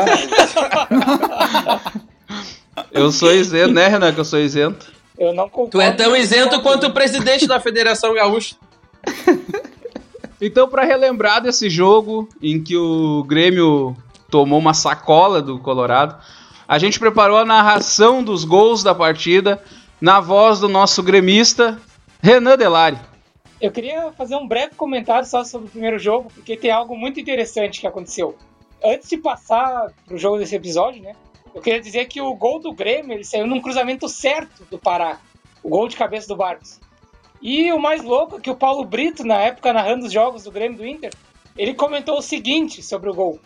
Eu 2.93 3.11
sou 3.13 3.33
isento, 3.33 3.75
né, 3.75 3.89
Renan? 3.89 4.13
Que 4.13 4.21
eu 4.21 4.25
sou 4.25 4.39
isento. 4.41 4.93
Eu 5.19 5.35
não 5.35 5.49
concordo. 5.49 5.73
tu 5.73 5.81
é 5.81 5.91
tão 5.91 6.17
isento 6.17 6.61
quanto 6.63 6.87
o 6.87 6.93
presidente 6.93 7.47
da 7.47 7.61
Federação 7.61 8.15
Gaúcha. 8.15 8.57
Então, 10.41 10.67
pra 10.67 10.85
relembrar 10.85 11.43
desse 11.43 11.69
jogo 11.69 12.27
em 12.43 12.63
que 12.63 12.75
o 12.75 13.23
Grêmio 13.25 13.95
tomou 14.31 14.59
uma 14.59 14.73
sacola 14.73 15.43
do 15.43 15.59
Colorado, 15.59 16.17
a 16.67 16.79
gente 16.79 16.99
preparou 16.99 17.37
a 17.37 17.45
narração 17.45 18.25
dos 18.25 18.43
gols 18.43 18.83
da 18.83 18.95
partida 18.95 19.63
na 20.01 20.19
voz 20.19 20.59
do 20.59 20.69
nosso 20.69 21.03
gremista 21.03 21.79
Renan 22.23 22.57
Delari. 22.57 22.99
Eu 23.61 23.71
queria 23.71 24.13
fazer 24.13 24.37
um 24.37 24.49
breve 24.49 24.75
comentário 24.75 25.29
só 25.29 25.45
sobre 25.45 25.69
o 25.69 25.71
primeiro 25.71 25.99
jogo, 25.99 26.31
porque 26.35 26.57
tem 26.57 26.71
algo 26.71 26.97
muito 26.97 27.21
interessante 27.21 27.79
que 27.79 27.87
aconteceu. 27.87 28.35
Antes 28.83 29.11
de 29.11 29.19
passar 29.19 29.93
pro 30.07 30.17
jogo 30.17 30.39
desse 30.39 30.57
episódio, 30.57 31.03
né? 31.03 31.13
Eu 31.55 31.61
queria 31.61 31.81
dizer 31.81 32.07
que 32.07 32.21
o 32.23 32.35
gol 32.35 32.59
do 32.59 32.73
Grêmio 32.73 33.13
ele 33.13 33.25
saiu 33.25 33.47
num 33.47 33.61
cruzamento 33.61 34.09
certo 34.09 34.65
do 34.71 34.79
Pará. 34.79 35.19
O 35.63 35.69
gol 35.69 35.87
de 35.87 35.97
cabeça 35.97 36.27
do 36.29 36.37
Barcos. 36.37 36.81
E 37.41 37.73
o 37.73 37.79
mais 37.79 38.03
louco 38.03 38.37
é 38.37 38.41
que 38.41 38.51
o 38.51 38.57
Paulo 38.57 38.85
Brito, 38.85 39.25
na 39.25 39.37
época 39.37 39.73
narrando 39.73 40.07
os 40.07 40.13
jogos 40.13 40.45
do 40.45 40.51
Grêmio 40.51 40.79
do 40.79 40.87
Inter, 40.87 41.11
ele 41.57 41.75
comentou 41.75 42.19
o 42.19 42.23
seguinte 42.23 42.83
sobre 42.83 43.09
o 43.09 43.15
gol: 43.15 43.41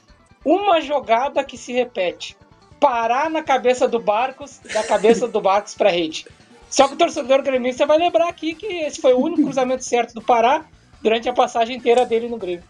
Uma 0.44 0.80
jogada 0.80 1.44
que 1.44 1.56
se 1.56 1.72
repete. 1.72 2.36
Parar 2.80 3.30
na 3.30 3.42
cabeça 3.42 3.88
do 3.88 3.98
Barcos, 3.98 4.60
da 4.72 4.82
cabeça 4.82 5.26
do 5.26 5.40
Barcos 5.40 5.74
pra 5.74 5.90
rede. 5.90 6.26
Só 6.68 6.88
que 6.88 6.94
o 6.94 6.98
torcedor 6.98 7.40
gremista 7.42 7.86
vai 7.86 7.98
lembrar 7.98 8.28
aqui 8.28 8.54
que 8.54 8.66
esse 8.66 9.00
foi 9.00 9.14
o 9.14 9.20
único 9.20 9.44
cruzamento 9.44 9.84
certo 9.84 10.12
do 10.12 10.20
Pará 10.20 10.64
durante 11.00 11.28
a 11.28 11.32
passagem 11.32 11.76
inteira 11.76 12.04
dele 12.04 12.28
no 12.28 12.36
Grêmio. 12.36 12.64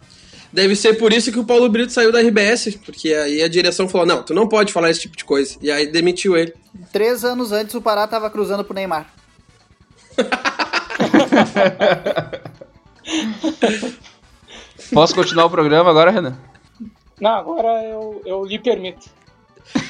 Deve 0.53 0.77
ser 0.77 0.95
por 0.95 1.13
isso 1.13 1.33
que 1.33 1.39
o 1.39 1.45
Paulo 1.45 1.69
Brito 1.69 1.91
saiu 1.91 2.13
da 2.13 2.21
RBS, 2.21 2.77
porque 2.85 3.13
aí 3.13 3.43
a 3.43 3.49
direção 3.49 3.89
falou: 3.89 4.07
não, 4.07 4.23
tu 4.23 4.35
não 4.35 4.47
pode 4.47 4.73
falar 4.73 4.91
esse 4.91 5.01
tipo 5.01 5.17
de 5.17 5.25
coisa. 5.25 5.57
E 5.61 5.71
aí 5.71 5.87
demitiu 5.87 6.37
ele. 6.37 6.55
Três 6.93 7.25
anos 7.25 7.51
antes 7.51 7.75
o 7.75 7.83
Pará 7.83 8.07
tava 8.07 8.31
cruzando 8.31 8.63
pro 8.63 8.75
Neymar. 8.75 9.13
Posso 14.93 15.15
continuar 15.15 15.47
o 15.47 15.51
programa 15.51 15.91
agora, 15.91 16.11
Renan? 16.11 16.37
Não, 17.21 17.31
agora 17.31 17.83
eu, 17.85 18.23
eu 18.25 18.45
lhe 18.45 18.59
permito. 18.59 19.07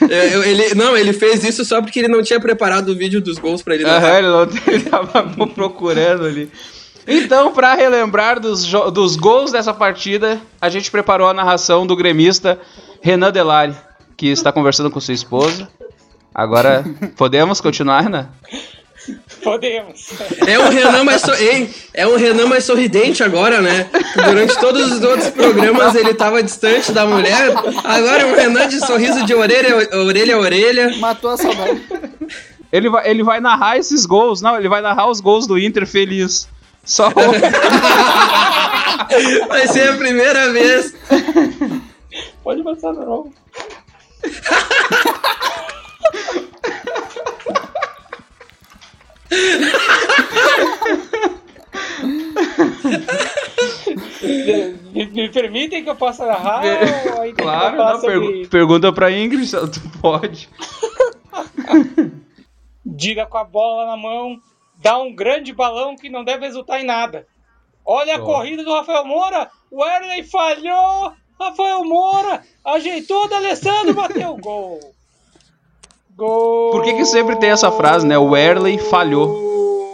É, 0.09 0.35
eu- 0.35 0.43
ele, 0.45 0.75
não, 0.75 0.97
ele 0.97 1.13
fez 1.13 1.45
isso 1.45 1.65
só 1.65 1.81
porque 1.83 1.99
ele 1.99 2.09
não 2.09 2.23
tinha 2.23 2.41
preparado 2.41 2.91
o 2.91 2.97
vídeo 2.97 3.21
dos 3.21 3.39
gols 3.39 3.63
pra 3.63 3.75
ele. 3.75 3.85
Aham, 3.85 4.19
ele, 4.19 4.29
não, 4.29 4.43
ele 4.73 4.85
tava 4.85 5.23
procurando 5.49 6.25
ali. 6.25 6.51
Então, 7.07 7.53
pra 7.53 7.75
relembrar 7.75 8.41
dos, 8.41 8.65
dos 8.93 9.17
gols 9.17 9.53
dessa 9.53 9.75
partida, 9.75 10.41
a 10.61 10.71
gente 10.71 10.91
preparou 10.91 11.29
a 11.29 11.35
narração 11.35 11.87
do 11.87 11.95
gremista 11.95 12.59
Renan 13.03 13.31
Delari, 13.31 13.75
que 14.17 14.29
está 14.29 14.51
conversando 14.51 14.91
com 14.91 15.01
sua 15.01 15.13
esposa. 15.13 15.69
Agora, 16.35 16.83
podemos 17.17 17.61
continuar, 17.61 18.01
Renan? 18.01 18.29
Podemos. 19.43 20.09
É 20.47 20.59
um 20.59 20.69
Renan 20.69 21.05
mais 21.05 21.21
so- 21.21 21.35
Ei, 21.35 21.69
é 21.93 22.07
um 22.07 22.17
Renan 22.17 22.47
mais 22.47 22.65
sorridente 22.65 23.23
agora, 23.23 23.61
né? 23.61 23.89
Durante 24.15 24.59
todos 24.59 24.93
os 24.93 25.03
outros 25.03 25.29
programas 25.31 25.95
ele 25.95 26.15
tava 26.15 26.43
distante 26.43 26.91
da 26.93 27.05
mulher. 27.07 27.53
Agora 27.85 28.23
é 28.23 28.27
um 28.27 28.35
Renan 28.35 28.67
de 28.69 28.79
sorriso 28.85 29.25
de 29.27 29.35
orelha 29.35 29.89
a 29.93 29.97
orelha 29.99 30.37
a 30.37 30.39
orelha. 30.39 30.97
Matou 30.99 31.31
a 31.31 31.37
saudade. 31.37 31.83
Ele 32.73 32.89
vai, 32.89 33.09
ele 33.11 33.23
vai 33.23 33.41
narrar 33.41 33.77
esses 33.79 34.05
gols, 34.07 34.41
não, 34.41 34.57
ele 34.57 34.69
vai 34.69 34.81
narrar 34.81 35.09
os 35.09 35.21
gols 35.21 35.47
do 35.47 35.59
Inter 35.59 35.87
feliz. 35.87 36.49
Só 36.85 37.11
Vai 39.49 39.69
ser 39.69 39.91
a 39.91 39.97
primeira 39.97 40.51
vez. 40.53 40.95
Pode 42.43 42.63
passar, 42.63 42.93
não. 42.93 43.33
me, 54.93 55.07
me 55.07 55.29
permitem 55.31 55.83
que 55.85 55.91
eu 55.91 55.97
possa 55.97 56.27
narrar? 56.27 56.65
Claro, 57.33 57.77
não, 57.77 58.01
sobre- 58.01 58.21
pergu- 58.21 58.49
pergunta 58.49 58.93
pra 58.93 59.11
Ingrid 59.11 59.47
se 59.47 59.57
tu 59.71 59.81
pode. 60.01 60.49
Diga 62.87 63.27
com 63.27 63.39
a 63.39 63.45
bola 63.45 63.87
na 63.87 63.97
mão, 63.97 64.39
dá 64.77 64.99
um 64.99 65.15
grande 65.15 65.53
balão 65.53 65.97
que 65.97 66.09
não 66.11 66.23
deve 66.25 66.47
resultar 66.47 66.81
em 66.81 66.85
nada. 66.85 67.27
Olha 67.85 68.15
a 68.15 68.19
corrida 68.21 68.63
do 68.65 68.73
Rafael 68.73 69.05
Moura, 69.05 69.51
o 69.71 69.85
Erley 69.85 70.23
falhou, 70.25 71.13
Rafael 71.39 71.85
Moura 71.85 72.43
ajeitou 72.65 73.27
o 73.29 73.35
Alessandro, 73.35 73.93
bateu 73.95 74.31
o 74.31 74.37
gol. 74.39 74.81
Gol. 76.17 76.71
Por 76.71 76.83
que 76.83 76.95
que 76.95 77.05
sempre 77.05 77.37
tem 77.37 77.51
essa 77.51 77.73
frase, 77.73 78.07
né? 78.07 78.17
O 78.17 78.37
Erley 78.37 78.79
falhou. 78.79 79.43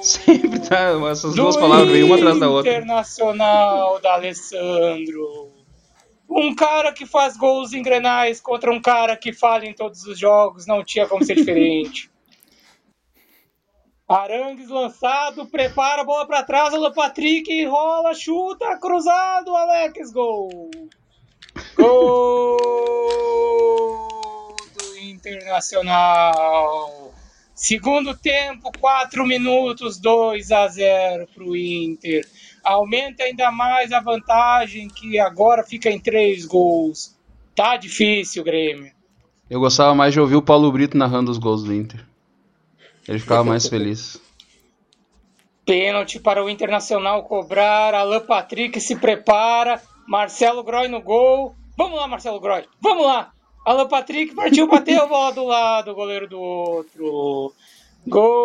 Sempre 0.02 0.58
tá, 0.60 0.92
essas 1.10 1.34
duas 1.34 1.56
Do 1.56 1.60
palavras 1.60 1.90
vêm 1.90 2.02
uma 2.02 2.16
atrás 2.16 2.38
da 2.38 2.48
outra. 2.48 2.70
Internacional 2.70 4.00
da 4.00 4.14
Alessandro. 4.14 5.52
Um 6.28 6.54
cara 6.54 6.92
que 6.92 7.04
faz 7.04 7.36
gols 7.36 7.72
em 7.72 7.82
grenais 7.82 8.40
contra 8.40 8.72
um 8.72 8.80
cara 8.80 9.16
que 9.16 9.32
falha 9.32 9.66
em 9.66 9.74
todos 9.74 10.04
os 10.04 10.18
jogos, 10.18 10.66
não 10.66 10.84
tinha 10.84 11.06
como 11.06 11.24
ser 11.24 11.34
diferente. 11.34 12.10
Arangues 14.08 14.68
lançado, 14.68 15.46
prepara 15.46 16.02
a 16.02 16.04
bola 16.04 16.26
para 16.26 16.42
trás, 16.42 16.72
o 16.74 16.92
Patrick 16.92 17.64
rola, 17.66 18.14
chuta, 18.14 18.76
cruzado, 18.78 19.54
Alex, 19.54 20.10
gol. 20.12 20.70
Gol 21.76 22.39
Internacional. 25.37 27.14
Segundo 27.54 28.16
tempo, 28.16 28.72
4 28.80 29.26
minutos, 29.26 29.99
2 29.99 30.50
a 30.50 30.66
0 30.66 31.28
para 31.34 31.44
o 31.44 31.56
Inter. 31.56 32.26
Aumenta 32.64 33.25
ainda 33.25 33.50
mais 33.50 33.92
a 33.92 34.00
vantagem, 34.00 34.88
que 34.88 35.18
agora 35.18 35.62
fica 35.62 35.90
em 35.90 35.99
3 36.00 36.46
gols. 36.46 37.14
Tá 37.54 37.76
difícil, 37.76 38.42
Grêmio. 38.42 38.90
Eu 39.50 39.60
gostava 39.60 39.94
mais 39.94 40.14
de 40.14 40.20
ouvir 40.20 40.37
o 40.37 40.42
Paulo 40.42 40.72
Brito 40.72 40.96
narrando 40.96 41.30
os 41.30 41.37
gols 41.37 41.62
do 41.62 41.75
Inter. 41.75 42.02
Ele 43.06 43.18
ficava 43.18 43.44
mais 43.44 43.66
feliz. 43.68 44.18
Pênalti 45.66 46.18
para 46.18 46.42
o 46.42 46.49
Internacional 46.49 47.25
cobrar. 47.25 47.94
Alan 47.94 48.20
Patrick 48.20 48.80
se 48.80 48.96
prepara. 48.96 49.82
Marcelo 50.06 50.62
Groy 50.64 50.88
no 50.88 51.02
gol. 51.02 51.54
Vamos 51.76 51.99
lá, 51.99 52.06
Marcelo 52.06 52.40
Groy. 52.40 52.64
Vamos 52.80 53.06
lá. 53.06 53.32
Alan 53.64 53.88
Patrick 53.88 54.35
partiu, 54.35 54.67
bateu, 54.67 55.07
bola 55.07 55.33
do 55.33 55.45
lado, 55.45 55.95
goleiro 55.95 56.26
do 56.26 56.40
outro. 56.40 57.55
Gol 58.07 58.40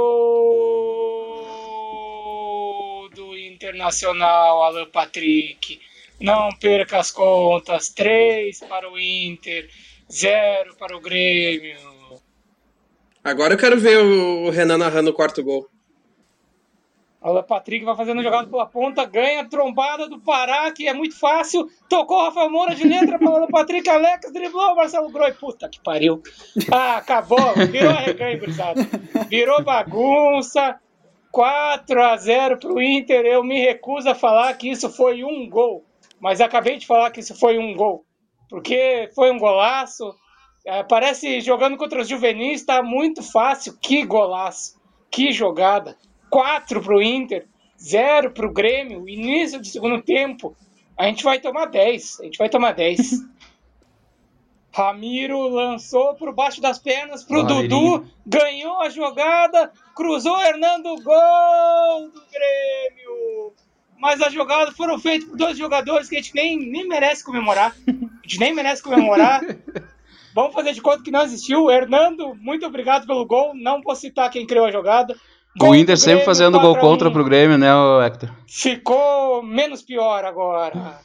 do 3.15 3.37
Internacional, 3.37 4.63
Alan 4.63 4.89
Patrick. 4.89 5.79
Não 6.19 6.49
perca 6.59 6.99
as 6.99 7.11
contas. 7.11 7.89
3 7.89 8.59
para 8.61 8.91
o 8.91 8.99
Inter, 8.99 9.69
0 10.11 10.75
para 10.75 10.95
o 10.95 11.01
Grêmio. 11.01 11.95
Agora 13.23 13.53
eu 13.53 13.57
quero 13.57 13.79
ver 13.79 13.97
o 13.97 14.49
Renan 14.49 14.77
narrando 14.77 15.09
o 15.09 15.13
quarto 15.13 15.43
gol. 15.43 15.67
Alan 17.25 17.41
Patrick 17.41 17.83
vai 17.83 17.95
fazendo 17.95 18.21
jogada 18.21 18.47
pela 18.47 18.67
ponta, 18.67 19.03
ganha 19.03 19.41
a 19.41 19.45
trombada 19.45 20.07
do 20.07 20.19
Pará, 20.19 20.71
que 20.71 20.87
é 20.87 20.93
muito 20.93 21.17
fácil. 21.17 21.67
Tocou 21.89 22.19
o 22.19 22.25
Rafael 22.25 22.51
Moura 22.51 22.75
de 22.75 22.87
letra 22.87 23.17
o 23.19 23.27
Alan 23.27 23.47
Patrick, 23.47 23.89
Alex 23.89 24.31
driblou 24.31 24.73
o 24.73 24.75
Marcelo 24.75 25.09
Groi. 25.09 25.33
Puta 25.33 25.67
que 25.67 25.81
pariu. 25.81 26.21
Ah, 26.71 26.97
acabou. 26.97 27.39
Virou 27.71 27.89
arreganho, 27.89 28.39
gurizada. 28.39 28.87
Virou 29.27 29.63
bagunça. 29.63 30.79
4 31.31 32.03
a 32.03 32.15
0 32.15 32.59
pro 32.59 32.79
Inter. 32.79 33.25
Eu 33.25 33.43
me 33.43 33.59
recuso 33.59 34.07
a 34.07 34.13
falar 34.13 34.53
que 34.53 34.69
isso 34.69 34.87
foi 34.91 35.23
um 35.23 35.49
gol. 35.49 35.83
Mas 36.19 36.39
acabei 36.39 36.77
de 36.77 36.85
falar 36.85 37.09
que 37.09 37.21
isso 37.21 37.33
foi 37.33 37.57
um 37.57 37.75
gol. 37.75 38.05
Porque 38.47 39.09
foi 39.15 39.31
um 39.31 39.39
golaço. 39.39 40.13
É, 40.63 40.83
parece 40.83 41.41
jogando 41.41 41.75
contra 41.75 42.01
os 42.01 42.07
juvenis, 42.07 42.63
tá 42.63 42.83
muito 42.83 43.23
fácil. 43.23 43.75
Que 43.81 44.05
golaço. 44.05 44.79
Que 45.09 45.31
jogada. 45.31 45.97
4 46.35 46.81
pro 46.81 47.01
Inter, 47.01 47.47
0 47.81 48.31
pro 48.31 48.51
Grêmio, 48.51 49.07
início 49.07 49.57
do 49.57 49.65
segundo 49.65 50.01
tempo. 50.01 50.53
A 50.97 51.05
gente 51.05 51.23
vai 51.23 51.39
tomar 51.39 51.67
10. 51.67 52.19
A 52.19 52.23
gente 52.25 52.37
vai 52.37 52.49
tomar 52.49 52.73
10. 52.73 53.23
Ramiro 54.69 55.47
lançou 55.47 56.13
por 56.15 56.33
baixo 56.35 56.59
das 56.59 56.77
pernas 56.77 57.23
pro 57.23 57.43
Valerinho. 57.43 57.69
Dudu, 57.69 58.11
ganhou 58.25 58.81
a 58.81 58.89
jogada, 58.89 59.71
cruzou 59.95 60.37
Hernando, 60.41 61.01
gol 61.01 62.09
do 62.09 62.21
Grêmio. 62.29 63.53
Mas 63.97 64.21
a 64.21 64.29
jogada 64.29 64.73
foram 64.73 64.99
feitas 64.99 65.29
por 65.29 65.37
dois 65.37 65.57
jogadores 65.57 66.09
que 66.09 66.17
a 66.17 66.21
gente 66.21 66.35
nem, 66.35 66.59
nem 66.59 66.85
merece 66.85 67.23
comemorar. 67.23 67.73
A 67.87 68.27
gente 68.27 68.39
nem 68.39 68.53
merece 68.53 68.83
comemorar. 68.83 69.41
Vamos 70.33 70.53
fazer 70.53 70.73
de 70.73 70.81
conta 70.81 71.01
que 71.01 71.11
não 71.11 71.21
existiu. 71.21 71.69
Hernando, 71.69 72.35
muito 72.41 72.65
obrigado 72.65 73.07
pelo 73.07 73.25
gol. 73.25 73.53
Não 73.55 73.81
vou 73.81 73.95
citar 73.95 74.29
quem 74.31 74.45
criou 74.45 74.65
a 74.65 74.71
jogada. 74.71 75.15
O 75.61 75.73
Inter 75.73 75.97
sempre 75.97 76.25
fazendo 76.25 76.59
gol 76.59 76.73
4 76.73 76.79
a 76.79 76.87
1. 76.87 76.91
contra 76.91 77.11
pro 77.11 77.23
Grêmio, 77.23 77.57
né, 77.57 77.69
Hector? 78.05 78.29
Ficou 78.45 79.41
menos 79.41 79.81
pior 79.81 80.25
agora. 80.25 80.99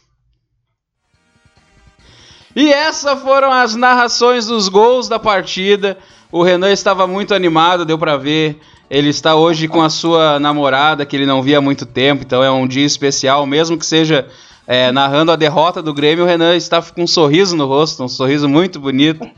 E 2.54 2.72
essas 2.72 3.20
foram 3.22 3.52
as 3.52 3.76
narrações 3.76 4.46
dos 4.46 4.68
gols 4.68 5.08
da 5.08 5.18
partida. 5.20 5.96
O 6.32 6.42
Renan 6.42 6.72
estava 6.72 7.06
muito 7.06 7.32
animado, 7.32 7.84
deu 7.84 7.96
pra 7.96 8.16
ver. 8.16 8.58
Ele 8.90 9.08
está 9.08 9.36
hoje 9.36 9.68
com 9.68 9.80
a 9.80 9.88
sua 9.88 10.40
namorada, 10.40 11.06
que 11.06 11.14
ele 11.14 11.26
não 11.26 11.42
via 11.42 11.58
há 11.58 11.60
muito 11.60 11.86
tempo, 11.86 12.24
então 12.24 12.42
é 12.42 12.50
um 12.50 12.66
dia 12.66 12.84
especial, 12.84 13.46
mesmo 13.46 13.78
que 13.78 13.86
seja 13.86 14.26
é, 14.66 14.90
narrando 14.90 15.30
a 15.30 15.36
derrota 15.36 15.80
do 15.80 15.94
Grêmio, 15.94 16.24
o 16.24 16.26
Renan 16.26 16.56
está 16.56 16.82
com 16.82 17.04
um 17.04 17.06
sorriso 17.06 17.56
no 17.56 17.66
rosto, 17.66 18.02
um 18.02 18.08
sorriso 18.08 18.48
muito 18.48 18.80
bonito. 18.80 19.28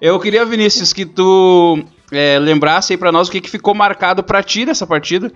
Eu 0.00 0.18
queria, 0.20 0.44
Vinícius, 0.44 0.92
que 0.92 1.04
tu 1.04 1.84
é, 2.12 2.38
lembrasse 2.38 2.92
aí 2.92 2.96
pra 2.96 3.12
nós 3.12 3.28
o 3.28 3.30
que, 3.30 3.40
que 3.40 3.50
ficou 3.50 3.74
marcado 3.74 4.22
pra 4.22 4.42
ti 4.42 4.64
dessa 4.64 4.86
partida. 4.86 5.30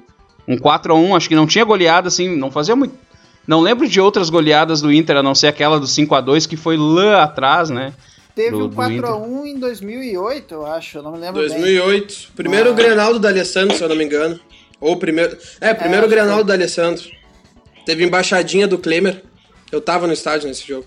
Um 0.47 0.59
4 0.59 0.93
a 0.93 0.97
1 0.97 1.16
acho 1.16 1.28
que 1.28 1.35
não 1.35 1.47
tinha 1.47 1.64
goleada, 1.64 2.09
assim, 2.09 2.37
não 2.37 2.50
fazia 2.50 2.76
muito. 2.76 2.95
Não 3.47 3.61
lembro 3.61 3.88
de 3.88 4.00
outras 4.00 4.31
goleadas 4.31 4.81
do 4.81 4.93
Inter, 4.93 5.16
a 5.19 5.23
não 5.23 5.35
ser 5.35 5.47
aquela 5.49 5.78
do 5.78 5.87
5 5.87 6.14
a 6.14 6.21
2 6.21 6.47
que 6.47 6.57
foi 6.57 6.76
lá 6.76 7.23
atrás, 7.25 7.71
né? 7.71 7.93
Teve 8.35 8.50
Do- 8.50 8.64
um 8.64 8.69
do 8.69 8.75
4x1 8.76 9.47
em 9.47 9.59
2008, 9.59 10.54
eu 10.54 10.66
acho, 10.66 10.99
eu 10.99 11.02
não 11.02 11.12
me 11.12 11.19
lembro 11.19 11.40
bem. 11.40 11.50
2008. 11.50 12.33
Primeiro 12.35 12.71
Ah. 12.71 12.73
Grenal 12.73 13.12
do 13.12 13.19
D'Alessandro, 13.21 13.76
se 13.76 13.83
eu 13.83 13.88
não 13.88 13.97
me 13.97 14.04
engano. 14.04 14.40
Ou 14.81 14.97
primeiro. 14.99 15.37
É, 15.61 15.73
primeiro 15.73 16.07
acho 16.07 16.09
que 16.14 16.21
Grenal 16.21 16.38
do 16.38 16.45
D'Alessandro. 16.45 17.04
Teve 17.87 18.04
embaixadinha 18.04 18.66
do 18.66 18.76
Klemer. 18.78 19.23
Eu 19.71 19.81
tava 19.81 20.07
no 20.07 20.12
estádio 20.12 20.49
nesse 20.49 20.66
jogo. 20.66 20.87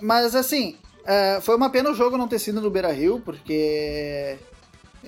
Mas 0.00 0.34
assim, 0.34 0.76
é, 1.06 1.38
foi 1.40 1.54
uma 1.56 1.70
pena 1.70 1.90
o 1.90 1.94
jogo 1.94 2.16
não 2.18 2.28
ter 2.28 2.38
sido 2.38 2.60
no 2.60 2.70
Beira 2.70 2.92
Rio, 2.92 3.20
porque 3.24 4.36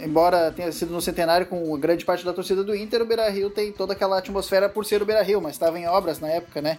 embora 0.04 0.52
tenha 0.52 0.70
sido 0.72 0.92
no 0.92 1.00
centenário 1.00 1.46
com 1.46 1.78
grande 1.78 2.04
parte 2.04 2.24
da 2.24 2.32
torcida 2.32 2.64
do 2.64 2.74
Inter, 2.74 3.02
o 3.02 3.06
Beira-Rio 3.06 3.50
tem 3.50 3.72
toda 3.72 3.92
aquela 3.92 4.18
atmosfera 4.18 4.68
por 4.68 4.84
ser 4.84 5.02
o 5.02 5.06
Beira-Rio, 5.06 5.40
mas 5.40 5.52
estava 5.52 5.78
em 5.78 5.86
obras 5.86 6.20
na 6.20 6.28
época, 6.28 6.60
né? 6.60 6.78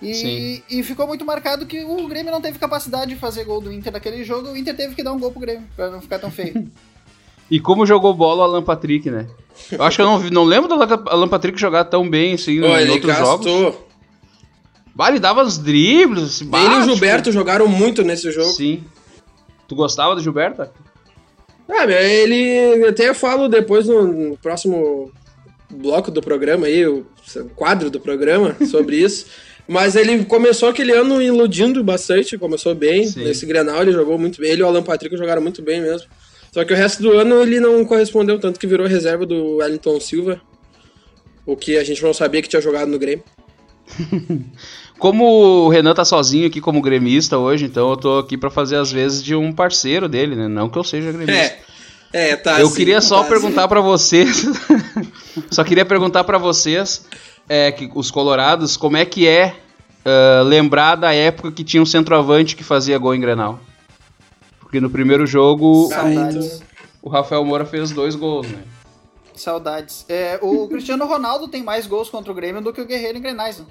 E, 0.00 0.62
e, 0.68 0.82
ficou 0.82 1.06
muito 1.06 1.24
marcado 1.24 1.64
que 1.64 1.82
o 1.82 2.06
Grêmio 2.06 2.30
não 2.30 2.40
teve 2.40 2.58
capacidade 2.58 3.14
de 3.14 3.16
fazer 3.18 3.44
gol 3.44 3.62
do 3.62 3.72
Inter 3.72 3.92
naquele 3.92 4.22
jogo, 4.24 4.48
o 4.48 4.56
Inter 4.56 4.76
teve 4.76 4.94
que 4.94 5.02
dar 5.02 5.12
um 5.12 5.18
gol 5.18 5.30
pro 5.30 5.40
Grêmio, 5.40 5.66
pra 5.74 5.90
não 5.90 6.02
ficar 6.02 6.18
tão 6.18 6.30
feio. 6.30 6.70
e 7.50 7.58
como 7.58 7.86
jogou 7.86 8.12
bola 8.12 8.42
o 8.42 8.44
Alan 8.44 8.62
Patrick, 8.62 9.10
né? 9.10 9.26
Eu 9.72 9.82
acho 9.82 9.96
que 9.96 10.02
eu 10.02 10.06
não, 10.06 10.18
não 10.30 10.44
lembro 10.44 10.68
do 10.68 10.74
Alan 11.08 11.28
Patrick 11.28 11.58
jogar 11.58 11.84
tão 11.84 12.08
bem 12.08 12.34
assim 12.34 12.60
Pô, 12.60 12.66
em 12.66 12.90
outros 12.90 13.16
gastou. 13.16 13.62
jogos. 13.62 13.86
Bah, 14.94 15.08
ele 15.08 15.20
dava 15.20 15.42
uns 15.42 15.58
dribles. 15.58 16.40
Ele 16.40 16.50
e 16.50 16.78
o 16.78 16.82
Gilberto 16.84 17.30
jogaram 17.30 17.68
muito 17.68 18.02
nesse 18.02 18.30
jogo. 18.30 18.50
Sim. 18.50 18.82
Tu 19.68 19.74
gostava 19.74 20.14
do 20.14 20.22
Gilberto? 20.22 20.68
Ah, 21.68 21.84
ele 21.90 22.86
até 22.86 23.08
eu 23.08 23.14
falo 23.14 23.48
depois 23.48 23.86
no, 23.86 24.06
no 24.06 24.38
próximo 24.38 25.12
bloco 25.70 26.10
do 26.10 26.20
programa 26.20 26.66
aí, 26.66 26.86
o 26.86 27.06
quadro 27.54 27.90
do 27.90 28.00
programa 28.00 28.56
sobre 28.70 28.96
isso. 29.02 29.26
Mas 29.68 29.96
ele 29.96 30.24
começou 30.24 30.68
aquele 30.68 30.92
ano 30.92 31.20
iludindo 31.20 31.82
bastante, 31.82 32.38
começou 32.38 32.74
bem. 32.74 33.06
Sim. 33.06 33.24
Nesse 33.24 33.44
Grenal 33.44 33.82
ele 33.82 33.92
jogou 33.92 34.16
muito 34.16 34.40
bem. 34.40 34.52
Ele 34.52 34.60
e 34.60 34.64
o 34.64 34.66
Alan 34.66 34.82
Patrick 34.82 35.16
jogaram 35.16 35.42
muito 35.42 35.60
bem 35.60 35.80
mesmo. 35.80 36.06
Só 36.52 36.64
que 36.64 36.72
o 36.72 36.76
resto 36.76 37.02
do 37.02 37.12
ano 37.12 37.42
ele 37.42 37.58
não 37.58 37.84
correspondeu 37.84 38.38
tanto 38.38 38.60
que 38.60 38.66
virou 38.66 38.86
reserva 38.86 39.26
do 39.26 39.56
Wellington 39.56 39.98
Silva. 40.00 40.40
O 41.44 41.56
que 41.56 41.76
a 41.76 41.84
gente 41.84 42.02
não 42.02 42.14
sabia 42.14 42.40
que 42.40 42.48
tinha 42.48 42.62
jogado 42.62 42.88
no 42.88 42.98
Grêmio. 42.98 43.24
Como 44.98 45.24
o 45.66 45.68
Renan 45.68 45.94
tá 45.94 46.04
sozinho 46.04 46.46
aqui 46.46 46.60
como 46.60 46.80
gremista 46.80 47.36
hoje, 47.36 47.66
então 47.66 47.90
eu 47.90 47.96
tô 47.96 48.18
aqui 48.18 48.36
para 48.36 48.48
fazer 48.48 48.76
as 48.76 48.90
vezes 48.90 49.22
de 49.22 49.34
um 49.34 49.52
parceiro 49.52 50.08
dele, 50.08 50.34
né? 50.34 50.48
Não 50.48 50.70
que 50.70 50.78
eu 50.78 50.84
seja 50.84 51.12
gremista. 51.12 51.54
É, 52.12 52.30
é 52.30 52.36
tá 52.36 52.58
Eu 52.58 52.68
assim, 52.68 52.76
queria 52.76 53.00
só 53.02 53.22
tá 53.22 53.28
perguntar 53.28 53.62
assim. 53.62 53.68
para 53.68 53.80
vocês, 53.82 54.46
só 55.50 55.62
queria 55.62 55.84
perguntar 55.84 56.24
para 56.24 56.38
vocês, 56.38 57.04
é, 57.46 57.70
que 57.70 57.90
os 57.94 58.10
colorados, 58.10 58.76
como 58.76 58.96
é 58.96 59.04
que 59.04 59.28
é 59.28 59.54
uh, 60.04 60.42
lembrar 60.44 60.94
da 60.94 61.12
época 61.12 61.52
que 61.52 61.62
tinha 61.62 61.82
um 61.82 61.86
centroavante 61.86 62.56
que 62.56 62.64
fazia 62.64 62.96
gol 62.96 63.14
em 63.14 63.20
Grenal? 63.20 63.60
Porque 64.60 64.80
no 64.80 64.88
primeiro 64.88 65.26
jogo 65.26 65.88
Saudades. 65.90 66.62
o 67.02 67.10
Rafael 67.10 67.44
Moura 67.44 67.66
fez 67.66 67.90
dois 67.90 68.14
gols, 68.16 68.46
né? 68.48 68.60
Saudades. 69.36 70.06
É, 70.08 70.38
o 70.42 70.66
Cristiano 70.68 71.06
Ronaldo 71.06 71.48
tem 71.48 71.62
mais 71.62 71.86
gols 71.86 72.08
contra 72.08 72.32
o 72.32 72.34
Grêmio 72.34 72.62
do 72.62 72.72
que 72.72 72.80
o 72.80 72.86
Guerreiro 72.86 73.18
em 73.18 73.22
Grenais. 73.22 73.58
Né? 73.58 73.66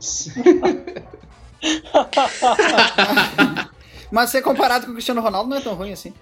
Mas 4.10 4.30
ser 4.30 4.42
comparado 4.42 4.86
com 4.86 4.92
o 4.92 4.94
Cristiano 4.94 5.20
Ronaldo 5.20 5.50
não 5.50 5.56
é 5.56 5.60
tão 5.60 5.74
ruim 5.74 5.92
assim. 5.92 6.12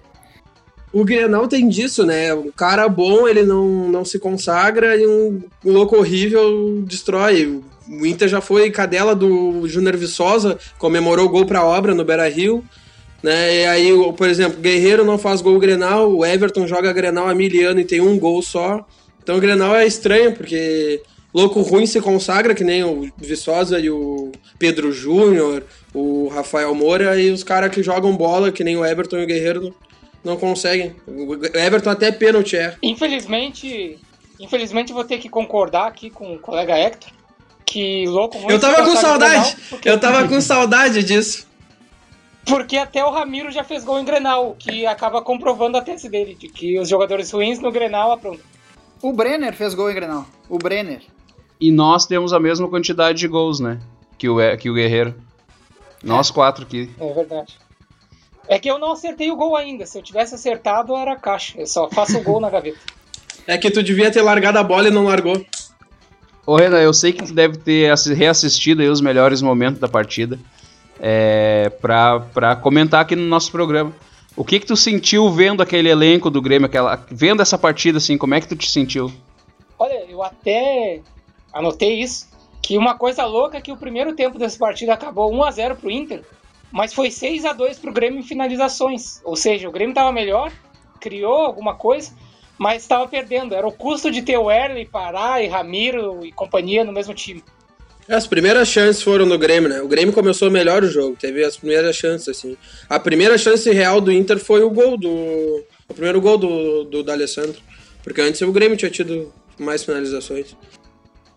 O 0.92 1.04
Grenal 1.04 1.46
tem 1.46 1.68
disso, 1.68 2.04
né? 2.04 2.34
Um 2.34 2.50
cara 2.50 2.88
bom, 2.88 3.28
ele 3.28 3.42
não, 3.42 3.88
não 3.88 4.04
se 4.04 4.18
consagra 4.18 4.96
e 4.96 5.06
um 5.06 5.42
louco 5.64 5.96
horrível 5.96 6.82
destrói. 6.82 7.62
O 7.88 8.06
Inter 8.06 8.28
já 8.28 8.40
foi 8.40 8.70
cadela 8.70 9.14
do 9.14 9.68
Júnior 9.68 9.96
Viçosa, 9.96 10.58
comemorou 10.78 11.26
o 11.26 11.28
gol 11.28 11.46
pra 11.46 11.64
obra 11.64 11.94
no 11.94 12.04
Beira-Rio. 12.04 12.64
Né? 13.22 13.62
E 13.62 13.66
aí, 13.66 14.12
por 14.16 14.28
exemplo, 14.28 14.60
Guerreiro 14.60 15.04
não 15.04 15.18
faz 15.18 15.40
gol 15.40 15.58
Grenal, 15.58 16.12
o 16.12 16.24
Everton 16.24 16.66
joga 16.66 16.92
Grenal 16.92 17.28
há 17.28 17.34
mil 17.34 17.68
anos 17.68 17.82
e 17.82 17.86
tem 17.86 18.00
um 18.00 18.18
gol 18.18 18.42
só. 18.42 18.86
Então 19.22 19.36
o 19.36 19.40
Grenal 19.40 19.74
é 19.76 19.86
estranho, 19.86 20.34
porque 20.34 21.02
louco 21.34 21.60
ruim 21.60 21.86
se 21.86 22.00
consagra, 22.00 22.54
que 22.54 22.64
nem 22.64 22.84
o 22.84 23.10
Viçosa 23.18 23.78
e 23.78 23.90
o 23.90 24.32
Pedro 24.58 24.92
Júnior, 24.92 25.64
o 25.92 26.28
Rafael 26.28 26.74
Moura, 26.74 27.20
e 27.20 27.30
os 27.30 27.42
caras 27.42 27.70
que 27.70 27.82
jogam 27.82 28.16
bola, 28.16 28.52
que 28.52 28.64
nem 28.64 28.76
o 28.76 28.84
Everton 28.84 29.18
e 29.18 29.24
o 29.24 29.26
Guerreiro, 29.26 29.74
não, 30.24 30.36
conseguem. 30.36 30.94
O 31.06 31.34
Everton 31.56 31.90
até 31.90 32.10
pênalti 32.10 32.56
é. 32.56 32.74
Infelizmente, 32.82 33.98
infelizmente 34.38 34.92
vou 34.92 35.04
ter 35.04 35.18
que 35.18 35.28
concordar 35.28 35.86
aqui 35.86 36.10
com 36.10 36.34
o 36.34 36.38
colega 36.38 36.76
Hector, 36.76 37.10
que 37.64 38.06
louco 38.06 38.38
ruim 38.38 38.52
Eu 38.52 38.60
tava 38.60 38.84
com 38.84 38.96
saudade, 38.96 39.56
eu 39.84 39.98
tava 39.98 40.26
com 40.28 40.40
saudade 40.40 41.02
disso. 41.02 41.47
Porque 42.48 42.76
até 42.76 43.04
o 43.04 43.10
Ramiro 43.10 43.50
já 43.50 43.62
fez 43.62 43.84
gol 43.84 44.00
em 44.00 44.04
Grenal, 44.04 44.56
que 44.58 44.86
acaba 44.86 45.20
comprovando 45.20 45.76
a 45.76 45.82
tese 45.82 46.08
dele, 46.08 46.34
de 46.34 46.48
que 46.48 46.78
os 46.78 46.88
jogadores 46.88 47.30
ruins 47.30 47.60
no 47.60 47.70
Grenal 47.70 48.12
aprontam. 48.12 48.44
O 49.02 49.12
Brenner 49.12 49.54
fez 49.54 49.74
gol 49.74 49.90
em 49.90 49.94
Grenal. 49.94 50.26
O 50.48 50.58
Brenner. 50.58 51.02
E 51.60 51.70
nós 51.70 52.06
temos 52.06 52.32
a 52.32 52.40
mesma 52.40 52.68
quantidade 52.68 53.18
de 53.18 53.28
gols, 53.28 53.60
né? 53.60 53.78
Que 54.16 54.28
o, 54.28 54.38
que 54.56 54.70
o 54.70 54.74
Guerreiro. 54.74 55.14
Nós 56.02 56.30
quatro 56.30 56.64
aqui. 56.64 56.90
É 56.98 57.12
verdade. 57.12 57.58
É 58.48 58.58
que 58.58 58.70
eu 58.70 58.78
não 58.78 58.92
acertei 58.92 59.30
o 59.30 59.36
gol 59.36 59.56
ainda. 59.56 59.84
Se 59.84 59.98
eu 59.98 60.02
tivesse 60.02 60.34
acertado, 60.34 60.96
era 60.96 61.16
caixa. 61.16 61.60
Eu 61.60 61.66
só 61.66 61.88
faço 61.90 62.18
o 62.18 62.22
gol 62.22 62.40
na 62.40 62.48
gaveta. 62.48 62.78
É 63.46 63.58
que 63.58 63.70
tu 63.70 63.82
devia 63.82 64.10
ter 64.10 64.22
largado 64.22 64.58
a 64.58 64.62
bola 64.62 64.88
e 64.88 64.90
não 64.90 65.04
largou. 65.04 65.44
Ô 66.46 66.56
Renan, 66.56 66.80
eu 66.80 66.94
sei 66.94 67.12
que 67.12 67.24
tu 67.24 67.34
deve 67.34 67.58
ter 67.58 67.94
reassistido 68.14 68.80
aí 68.80 68.88
os 68.88 69.00
melhores 69.00 69.42
momentos 69.42 69.78
da 69.78 69.88
partida 69.88 70.38
é, 71.00 71.70
pra 71.80 72.56
comentar 72.56 73.02
aqui 73.02 73.14
no 73.14 73.22
nosso 73.22 73.50
programa. 73.50 73.92
O 74.36 74.44
que 74.44 74.60
que 74.60 74.66
tu 74.66 74.76
sentiu 74.76 75.30
vendo 75.30 75.62
aquele 75.62 75.88
elenco 75.88 76.30
do 76.30 76.40
Grêmio, 76.40 76.66
aquela, 76.66 77.04
vendo 77.10 77.42
essa 77.42 77.58
partida 77.58 77.98
assim, 77.98 78.16
como 78.16 78.34
é 78.34 78.40
que 78.40 78.48
tu 78.48 78.54
te 78.54 78.70
sentiu? 78.70 79.12
Olha, 79.78 80.04
eu 80.08 80.22
até 80.22 81.00
anotei 81.52 82.00
isso, 82.00 82.28
que 82.62 82.78
uma 82.78 82.96
coisa 82.96 83.24
louca 83.24 83.58
é 83.58 83.60
que 83.60 83.72
o 83.72 83.76
primeiro 83.76 84.14
tempo 84.14 84.38
dessa 84.38 84.58
partida 84.58 84.94
acabou 84.94 85.32
1 85.32 85.42
a 85.42 85.50
0 85.50 85.76
pro 85.76 85.90
Inter, 85.90 86.22
mas 86.70 86.92
foi 86.92 87.10
6 87.10 87.44
a 87.46 87.52
2 87.52 87.78
pro 87.78 87.92
Grêmio 87.92 88.20
em 88.20 88.22
finalizações. 88.22 89.20
Ou 89.24 89.34
seja, 89.34 89.68
o 89.68 89.72
Grêmio 89.72 89.92
estava 89.92 90.12
melhor, 90.12 90.52
criou 91.00 91.38
alguma 91.38 91.74
coisa, 91.74 92.12
mas 92.56 92.82
estava 92.82 93.08
perdendo. 93.08 93.54
Era 93.54 93.66
o 93.66 93.72
custo 93.72 94.10
de 94.10 94.22
ter 94.22 94.36
o 94.36 94.50
Erle, 94.50 94.84
Pará 94.84 95.42
e 95.42 95.46
Ramiro 95.46 96.24
e 96.24 96.30
companhia 96.30 96.84
no 96.84 96.92
mesmo 96.92 97.14
time. 97.14 97.42
As 98.08 98.26
primeiras 98.26 98.68
chances 98.68 99.02
foram 99.02 99.26
no 99.26 99.36
Grêmio, 99.36 99.68
né? 99.68 99.82
O 99.82 99.88
Grêmio 99.88 100.14
começou 100.14 100.50
melhor 100.50 100.82
o 100.82 100.88
jogo, 100.88 101.14
teve 101.14 101.44
as 101.44 101.58
primeiras 101.58 101.94
chances, 101.94 102.26
assim. 102.28 102.56
A 102.88 102.98
primeira 102.98 103.36
chance 103.36 103.70
real 103.70 104.00
do 104.00 104.10
Inter 104.10 104.38
foi 104.38 104.62
o 104.62 104.70
gol 104.70 104.96
do. 104.96 105.62
O 105.88 105.94
primeiro 105.94 106.20
gol 106.20 106.38
do, 106.38 106.84
do 106.84 107.02
D'Alessandro. 107.02 107.60
Porque 108.02 108.20
antes 108.22 108.40
o 108.40 108.50
Grêmio 108.50 108.78
tinha 108.78 108.90
tido 108.90 109.30
mais 109.58 109.84
finalizações. 109.84 110.56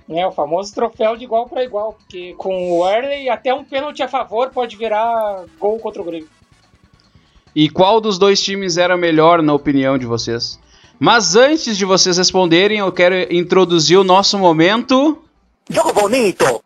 É, 0.09 0.25
o 0.25 0.31
famoso 0.31 0.73
troféu 0.73 1.17
de 1.17 1.25
igual 1.25 1.47
para 1.47 1.63
igual, 1.63 1.93
porque 1.93 2.33
com 2.37 2.71
o 2.71 2.87
Early 2.87 3.29
até 3.29 3.53
um 3.53 3.63
pênalti 3.63 4.01
a 4.01 4.07
favor 4.07 4.49
pode 4.49 4.77
virar 4.77 5.45
gol 5.59 5.77
contra 5.79 6.01
o 6.01 6.05
Grêmio. 6.05 6.29
E 7.53 7.69
qual 7.69 7.99
dos 7.99 8.17
dois 8.17 8.41
times 8.41 8.77
era 8.77 8.95
melhor 8.95 9.41
na 9.41 9.53
opinião 9.53 9.97
de 9.97 10.05
vocês? 10.05 10.57
Mas 10.97 11.35
antes 11.35 11.77
de 11.77 11.83
vocês 11.83 12.17
responderem, 12.17 12.79
eu 12.79 12.91
quero 12.91 13.33
introduzir 13.33 13.97
o 13.97 14.03
nosso 14.03 14.37
momento. 14.37 15.21
Jogo 15.69 15.93
bonito! 15.93 16.63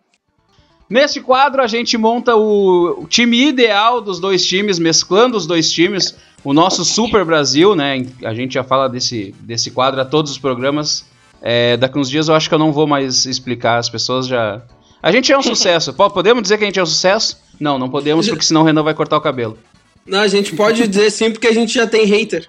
Neste 0.89 1.19
quadro, 1.19 1.61
a 1.61 1.67
gente 1.67 1.97
monta 1.97 2.35
o, 2.35 3.03
o 3.03 3.07
time 3.07 3.47
ideal 3.47 3.99
dos 3.99 4.19
dois 4.19 4.45
times, 4.45 4.77
mesclando 4.77 5.35
os 5.35 5.47
dois 5.47 5.71
times. 5.71 6.15
O 6.43 6.53
nosso 6.53 6.85
Super 6.85 7.25
Brasil, 7.25 7.75
né? 7.75 8.05
A 8.23 8.33
gente 8.33 8.53
já 8.53 8.63
fala 8.63 8.87
desse, 8.87 9.33
desse 9.39 9.71
quadro 9.71 9.99
a 9.99 10.05
todos 10.05 10.31
os 10.31 10.37
programas. 10.37 11.05
É, 11.41 11.75
daqui 11.75 11.97
uns 11.97 12.09
dias 12.09 12.27
eu 12.27 12.35
acho 12.35 12.47
que 12.47 12.53
eu 12.53 12.59
não 12.59 12.71
vou 12.71 12.85
mais 12.85 13.25
explicar, 13.25 13.77
as 13.77 13.89
pessoas 13.89 14.27
já. 14.27 14.61
A 15.01 15.11
gente 15.11 15.31
é 15.31 15.37
um 15.37 15.41
sucesso. 15.41 15.91
Podemos 15.93 16.43
dizer 16.43 16.57
que 16.57 16.63
a 16.63 16.67
gente 16.67 16.79
é 16.79 16.83
um 16.83 16.87
sucesso? 16.87 17.39
Não, 17.59 17.79
não 17.79 17.89
podemos, 17.89 18.27
porque 18.27 18.43
senão 18.43 18.61
o 18.61 18.63
Renan 18.63 18.83
vai 18.83 18.93
cortar 18.93 19.17
o 19.17 19.21
cabelo. 19.21 19.57
Não, 20.05 20.19
a 20.19 20.27
gente 20.27 20.55
pode 20.55 20.87
dizer 20.87 21.09
sim, 21.09 21.31
porque 21.31 21.47
a 21.47 21.53
gente 21.53 21.73
já 21.73 21.87
tem 21.87 22.05
hater. 22.05 22.47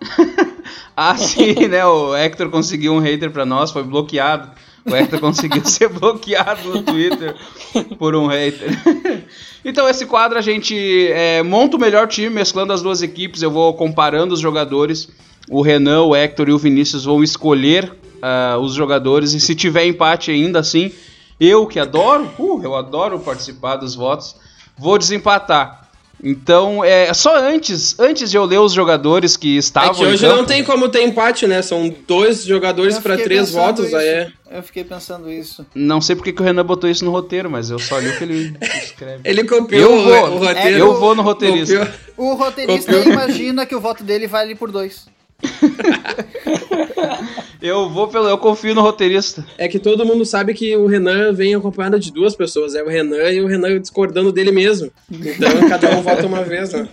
ah, 0.96 1.16
sim, 1.16 1.68
né? 1.68 1.86
O 1.86 2.16
Hector 2.16 2.50
conseguiu 2.50 2.92
um 2.92 2.98
hater 2.98 3.30
pra 3.30 3.46
nós, 3.46 3.70
foi 3.70 3.84
bloqueado. 3.84 4.50
O 4.90 4.96
Hector 4.96 5.20
conseguiu 5.20 5.64
ser 5.66 5.88
bloqueado 5.88 6.68
no 6.68 6.82
Twitter 6.82 7.36
por 7.98 8.14
um 8.14 8.26
hater. 8.26 8.70
então, 9.64 9.88
esse 9.88 10.06
quadro 10.06 10.38
a 10.38 10.42
gente 10.42 11.08
é, 11.12 11.42
monta 11.42 11.76
o 11.76 11.80
melhor 11.80 12.08
time, 12.08 12.30
mesclando 12.30 12.72
as 12.72 12.82
duas 12.82 13.02
equipes. 13.02 13.42
Eu 13.42 13.50
vou 13.50 13.74
comparando 13.74 14.34
os 14.34 14.40
jogadores. 14.40 15.08
O 15.50 15.62
Renan, 15.62 16.02
o 16.02 16.14
Hector 16.14 16.48
e 16.48 16.52
o 16.52 16.58
Vinícius 16.58 17.04
vão 17.04 17.22
escolher 17.22 17.92
uh, 18.18 18.58
os 18.58 18.74
jogadores 18.74 19.32
e 19.32 19.40
se 19.40 19.54
tiver 19.54 19.86
empate 19.86 20.30
ainda 20.30 20.58
assim, 20.58 20.92
eu 21.40 21.66
que 21.66 21.78
adoro, 21.78 22.28
uh, 22.38 22.60
eu 22.62 22.74
adoro 22.74 23.18
participar 23.18 23.76
dos 23.76 23.94
votos, 23.94 24.36
vou 24.76 24.98
desempatar. 24.98 25.87
Então, 26.22 26.84
é 26.84 27.12
só 27.14 27.36
antes, 27.36 27.98
antes 27.98 28.30
de 28.30 28.36
eu 28.36 28.44
ler 28.44 28.58
os 28.58 28.72
jogadores 28.72 29.36
que 29.36 29.56
estavam. 29.56 29.92
É 29.92 29.94
que 29.94 30.04
hoje 30.04 30.26
não 30.26 30.44
tem 30.44 30.64
como 30.64 30.88
ter 30.88 31.02
empate, 31.02 31.46
né? 31.46 31.62
São 31.62 31.94
dois 32.06 32.44
jogadores 32.44 32.98
para 32.98 33.16
três 33.16 33.50
votos, 33.52 33.86
isso. 33.86 33.96
aí 33.96 34.06
é. 34.06 34.32
Eu 34.50 34.62
fiquei 34.62 34.82
pensando 34.82 35.30
isso. 35.30 35.64
Não 35.74 36.00
sei 36.00 36.16
porque 36.16 36.32
que 36.32 36.40
o 36.40 36.44
Renan 36.44 36.64
botou 36.64 36.88
isso 36.88 37.04
no 37.04 37.10
roteiro, 37.10 37.50
mas 37.50 37.70
eu 37.70 37.78
só 37.78 37.98
li 37.98 38.08
o 38.08 38.16
que 38.16 38.24
ele 38.24 38.56
escreve. 38.82 39.20
ele 39.24 39.44
copiou 39.44 39.80
eu 39.80 40.02
vou, 40.02 40.30
o, 40.30 40.38
roteiro. 40.38 40.76
É, 40.76 40.80
eu 40.80 40.98
vou 40.98 41.14
no 41.14 41.22
roteirista. 41.22 41.78
Copiou. 41.78 42.32
O 42.32 42.34
roteirista 42.34 42.92
copiou. 42.92 43.12
imagina 43.12 43.66
que 43.66 43.74
o 43.74 43.80
voto 43.80 44.02
dele 44.02 44.26
vale 44.26 44.54
por 44.54 44.72
dois. 44.72 45.06
Eu 47.60 47.88
vou 47.88 48.08
pelo. 48.08 48.28
Eu 48.28 48.38
confio 48.38 48.74
no 48.74 48.80
roteirista. 48.80 49.46
É 49.56 49.68
que 49.68 49.78
todo 49.78 50.04
mundo 50.04 50.24
sabe 50.24 50.54
que 50.54 50.76
o 50.76 50.86
Renan 50.86 51.32
vem 51.32 51.54
acompanhado 51.54 51.98
de 51.98 52.12
duas 52.12 52.34
pessoas. 52.34 52.74
É 52.74 52.82
o 52.82 52.88
Renan 52.88 53.30
e 53.30 53.40
o 53.40 53.46
Renan 53.46 53.80
discordando 53.80 54.32
dele 54.32 54.50
mesmo. 54.50 54.90
Então 55.10 55.68
cada 55.68 55.96
um 55.96 56.02
vota 56.02 56.26
uma 56.26 56.42
vez, 56.42 56.72
né? 56.72 56.88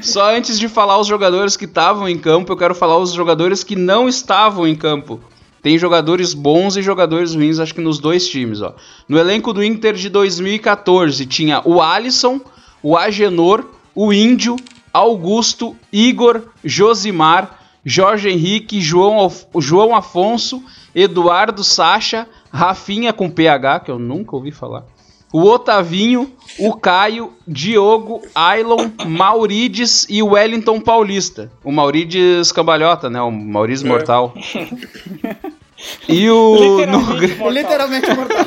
Só 0.00 0.34
antes 0.34 0.58
de 0.58 0.68
falar 0.68 0.98
os 0.98 1.06
jogadores 1.06 1.56
que 1.56 1.64
estavam 1.66 2.08
em 2.08 2.18
campo, 2.18 2.52
eu 2.52 2.56
quero 2.56 2.74
falar 2.74 2.98
os 2.98 3.12
jogadores 3.12 3.62
que 3.62 3.76
não 3.76 4.08
estavam 4.08 4.66
em 4.66 4.74
campo. 4.74 5.20
Tem 5.62 5.78
jogadores 5.78 6.34
bons 6.34 6.76
e 6.76 6.82
jogadores 6.82 7.34
ruins, 7.34 7.60
acho 7.60 7.74
que 7.74 7.80
nos 7.80 8.00
dois 8.00 8.28
times, 8.28 8.60
ó. 8.60 8.74
No 9.08 9.16
elenco 9.16 9.52
do 9.52 9.62
Inter 9.62 9.94
de 9.94 10.08
2014 10.08 11.24
tinha 11.26 11.62
o 11.64 11.80
Alisson, 11.80 12.40
o 12.82 12.96
Agenor, 12.96 13.64
o 13.94 14.12
Índio, 14.12 14.56
Augusto, 14.92 15.76
Igor, 15.92 16.42
Josimar, 16.64 17.61
Jorge 17.84 18.28
Henrique, 18.28 18.80
João, 18.80 19.30
João 19.58 19.94
Afonso, 19.94 20.62
Eduardo 20.94 21.64
Sacha, 21.64 22.26
Rafinha 22.52 23.12
com 23.12 23.30
PH, 23.30 23.80
que 23.80 23.90
eu 23.90 23.98
nunca 23.98 24.36
ouvi 24.36 24.52
falar. 24.52 24.84
O 25.32 25.44
Otavinho, 25.44 26.30
o 26.58 26.74
Caio, 26.74 27.32
Diogo, 27.48 28.20
Ailon, 28.34 28.90
Maurides 29.06 30.06
e 30.10 30.22
o 30.22 30.32
Wellington 30.32 30.78
Paulista. 30.78 31.50
O 31.64 31.72
Maurides 31.72 32.52
Cambalhota, 32.52 33.08
né? 33.08 33.20
O 33.22 33.30
Maurício 33.30 33.86
é. 33.86 33.88
Mortal. 33.88 34.34
E 36.08 36.30
o. 36.30 36.54
Literalmente, 36.54 37.38
no... 37.38 37.50
Literalmente 37.50 38.14
mortal. 38.14 38.46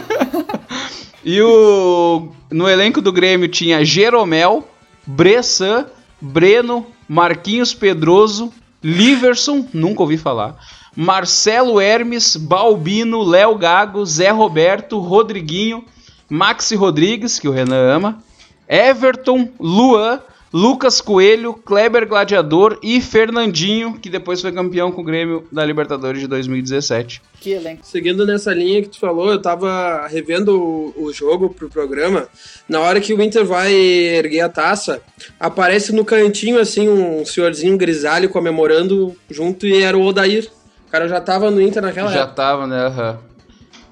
e 1.24 1.42
o. 1.42 2.30
No 2.50 2.70
elenco 2.70 3.02
do 3.02 3.12
Grêmio 3.12 3.48
tinha 3.48 3.84
Jeromel, 3.84 4.68
Bressan, 5.06 5.86
Breno, 6.22 6.86
Marquinhos 7.08 7.74
Pedroso, 7.74 8.54
Liverson, 8.86 9.68
nunca 9.74 10.04
ouvi 10.04 10.16
falar. 10.16 10.56
Marcelo 10.96 11.82
Hermes, 11.82 12.36
Balbino, 12.36 13.24
Léo 13.24 13.58
Gago, 13.58 14.06
Zé 14.06 14.30
Roberto, 14.30 15.00
Rodriguinho, 15.00 15.84
Maxi 16.30 16.76
Rodrigues, 16.76 17.40
que 17.40 17.48
o 17.48 17.52
Renan 17.52 17.90
ama, 17.90 18.24
Everton, 18.68 19.50
Luan, 19.60 20.22
Lucas 20.54 21.02
Coelho, 21.02 21.54
Kleber 21.54 22.08
Gladiador 22.08 22.80
e 22.82 23.02
Fernandinho, 23.02 23.98
que 24.00 24.10
depois 24.10 24.42
foi 24.42 24.52
campeão 24.52 24.92
com 24.92 25.02
o 25.02 25.04
Grêmio 25.04 25.46
da 25.52 25.66
Libertadores 25.66 26.22
de 26.22 26.28
2017. 26.28 27.22
Que 27.42 27.52
elenco. 27.52 27.82
Seguindo 27.84 28.26
nessa 28.26 28.54
linha 28.54 28.82
que 28.82 28.90
tu 28.90 29.00
falou, 29.00 29.32
eu 29.32 29.42
tava 29.42 30.08
revendo 30.08 30.58
o, 30.58 31.06
o 31.06 31.14
jogo 31.14 31.50
pro 31.50 31.70
programa. 31.70 32.28
Na 32.70 32.80
hora 32.80 33.02
que 33.02 33.14
o 33.14 33.22
Inter 33.22 33.46
vai 33.46 33.74
erguer 33.74 34.42
a 34.42 34.50
taça, 34.50 35.02
aparece 35.40 35.94
no 35.94 36.06
cantinho 36.06 36.60
assim 36.60 36.88
um 36.88 37.26
senhorzinho 37.26 37.78
grisalho 37.78 38.30
comemorando 38.30 39.16
junto 39.30 39.68
e 39.68 39.84
era 39.84 39.98
o 39.98 40.04
Odair. 40.06 40.50
O 40.88 40.92
cara 40.92 41.08
já 41.10 41.20
tava 41.20 41.52
no 41.52 41.62
Inter 41.62 41.82
naquela 41.82 42.10
já 42.10 42.20
época. 42.20 42.30
Já 42.30 42.34
tava, 42.34 42.68
né? 42.68 42.88
Uhum. 42.88 43.36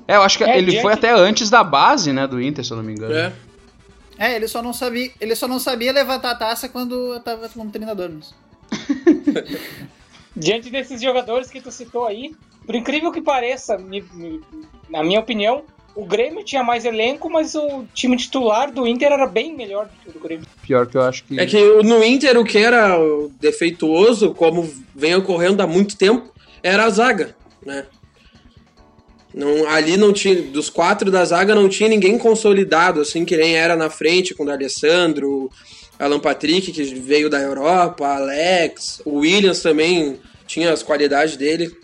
É, 0.07 0.15
eu 0.15 0.21
acho 0.21 0.37
que 0.37 0.43
é, 0.43 0.57
ele 0.57 0.81
foi 0.81 0.93
até 0.93 1.13
antes 1.13 1.49
da 1.49 1.63
base, 1.63 2.11
né, 2.11 2.27
do 2.27 2.41
Inter, 2.41 2.63
se 2.63 2.71
eu 2.71 2.77
não 2.77 2.83
me 2.83 2.93
engano. 2.93 3.13
É. 3.13 3.31
É, 4.23 4.37
ele 4.37 4.47
só 4.47 4.61
não 4.61 4.71
sabia, 4.71 5.11
ele 5.19 5.35
só 5.35 5.49
não 5.49 5.59
sabia 5.59 5.91
levantar 5.91 6.31
a 6.31 6.35
taça 6.35 6.69
quando 6.69 7.13
eu 7.13 7.19
tava 7.19 7.49
como 7.49 7.69
treinador. 7.69 8.09
Mas... 8.09 8.33
Diante 10.33 10.69
desses 10.69 11.01
jogadores 11.01 11.51
que 11.51 11.59
tu 11.59 11.69
citou 11.69 12.05
aí, 12.05 12.33
por 12.65 12.73
incrível 12.73 13.11
que 13.11 13.21
pareça, 13.21 13.77
me, 13.77 14.01
me, 14.13 14.41
na 14.89 15.03
minha 15.03 15.19
opinião, 15.19 15.63
o 15.93 16.05
Grêmio 16.05 16.41
tinha 16.41 16.63
mais 16.63 16.85
elenco, 16.85 17.29
mas 17.29 17.53
o 17.53 17.83
time 17.93 18.15
titular 18.15 18.71
do 18.71 18.87
Inter 18.87 19.11
era 19.11 19.27
bem 19.27 19.53
melhor 19.53 19.87
do 19.87 19.91
que 20.01 20.09
o 20.09 20.13
do 20.13 20.19
Grêmio. 20.19 20.47
Pior 20.61 20.87
que 20.87 20.95
eu 20.95 21.01
acho 21.01 21.25
que. 21.25 21.37
É 21.37 21.45
que 21.45 21.61
no 21.83 22.01
Inter 22.01 22.37
o 22.37 22.45
que 22.45 22.57
era 22.57 22.97
defeituoso, 23.41 24.33
como 24.33 24.73
vem 24.95 25.15
ocorrendo 25.15 25.61
há 25.61 25.67
muito 25.67 25.97
tempo, 25.97 26.33
era 26.63 26.85
a 26.85 26.89
zaga, 26.89 27.35
né? 27.65 27.85
Não, 29.33 29.67
ali 29.67 29.97
não 29.97 30.13
tinha, 30.13 30.41
dos 30.41 30.69
quatro 30.69 31.09
da 31.09 31.25
zaga 31.25 31.55
não 31.55 31.67
tinha 31.67 31.89
ninguém 31.89 32.17
consolidado, 32.17 33.01
assim, 33.01 33.25
que 33.25 33.35
nem 33.35 33.55
era 33.55 33.75
na 33.75 33.89
frente 33.89 34.35
com 34.35 34.45
o 34.45 34.51
Alessandro, 34.51 35.49
Alan 35.97 36.19
Patrick, 36.19 36.71
que 36.71 36.83
veio 36.83 37.29
da 37.29 37.39
Europa, 37.39 38.05
Alex, 38.05 39.01
o 39.05 39.19
Williams 39.19 39.61
também 39.61 40.19
tinha 40.45 40.71
as 40.71 40.83
qualidades 40.83 41.35
dele. 41.35 41.75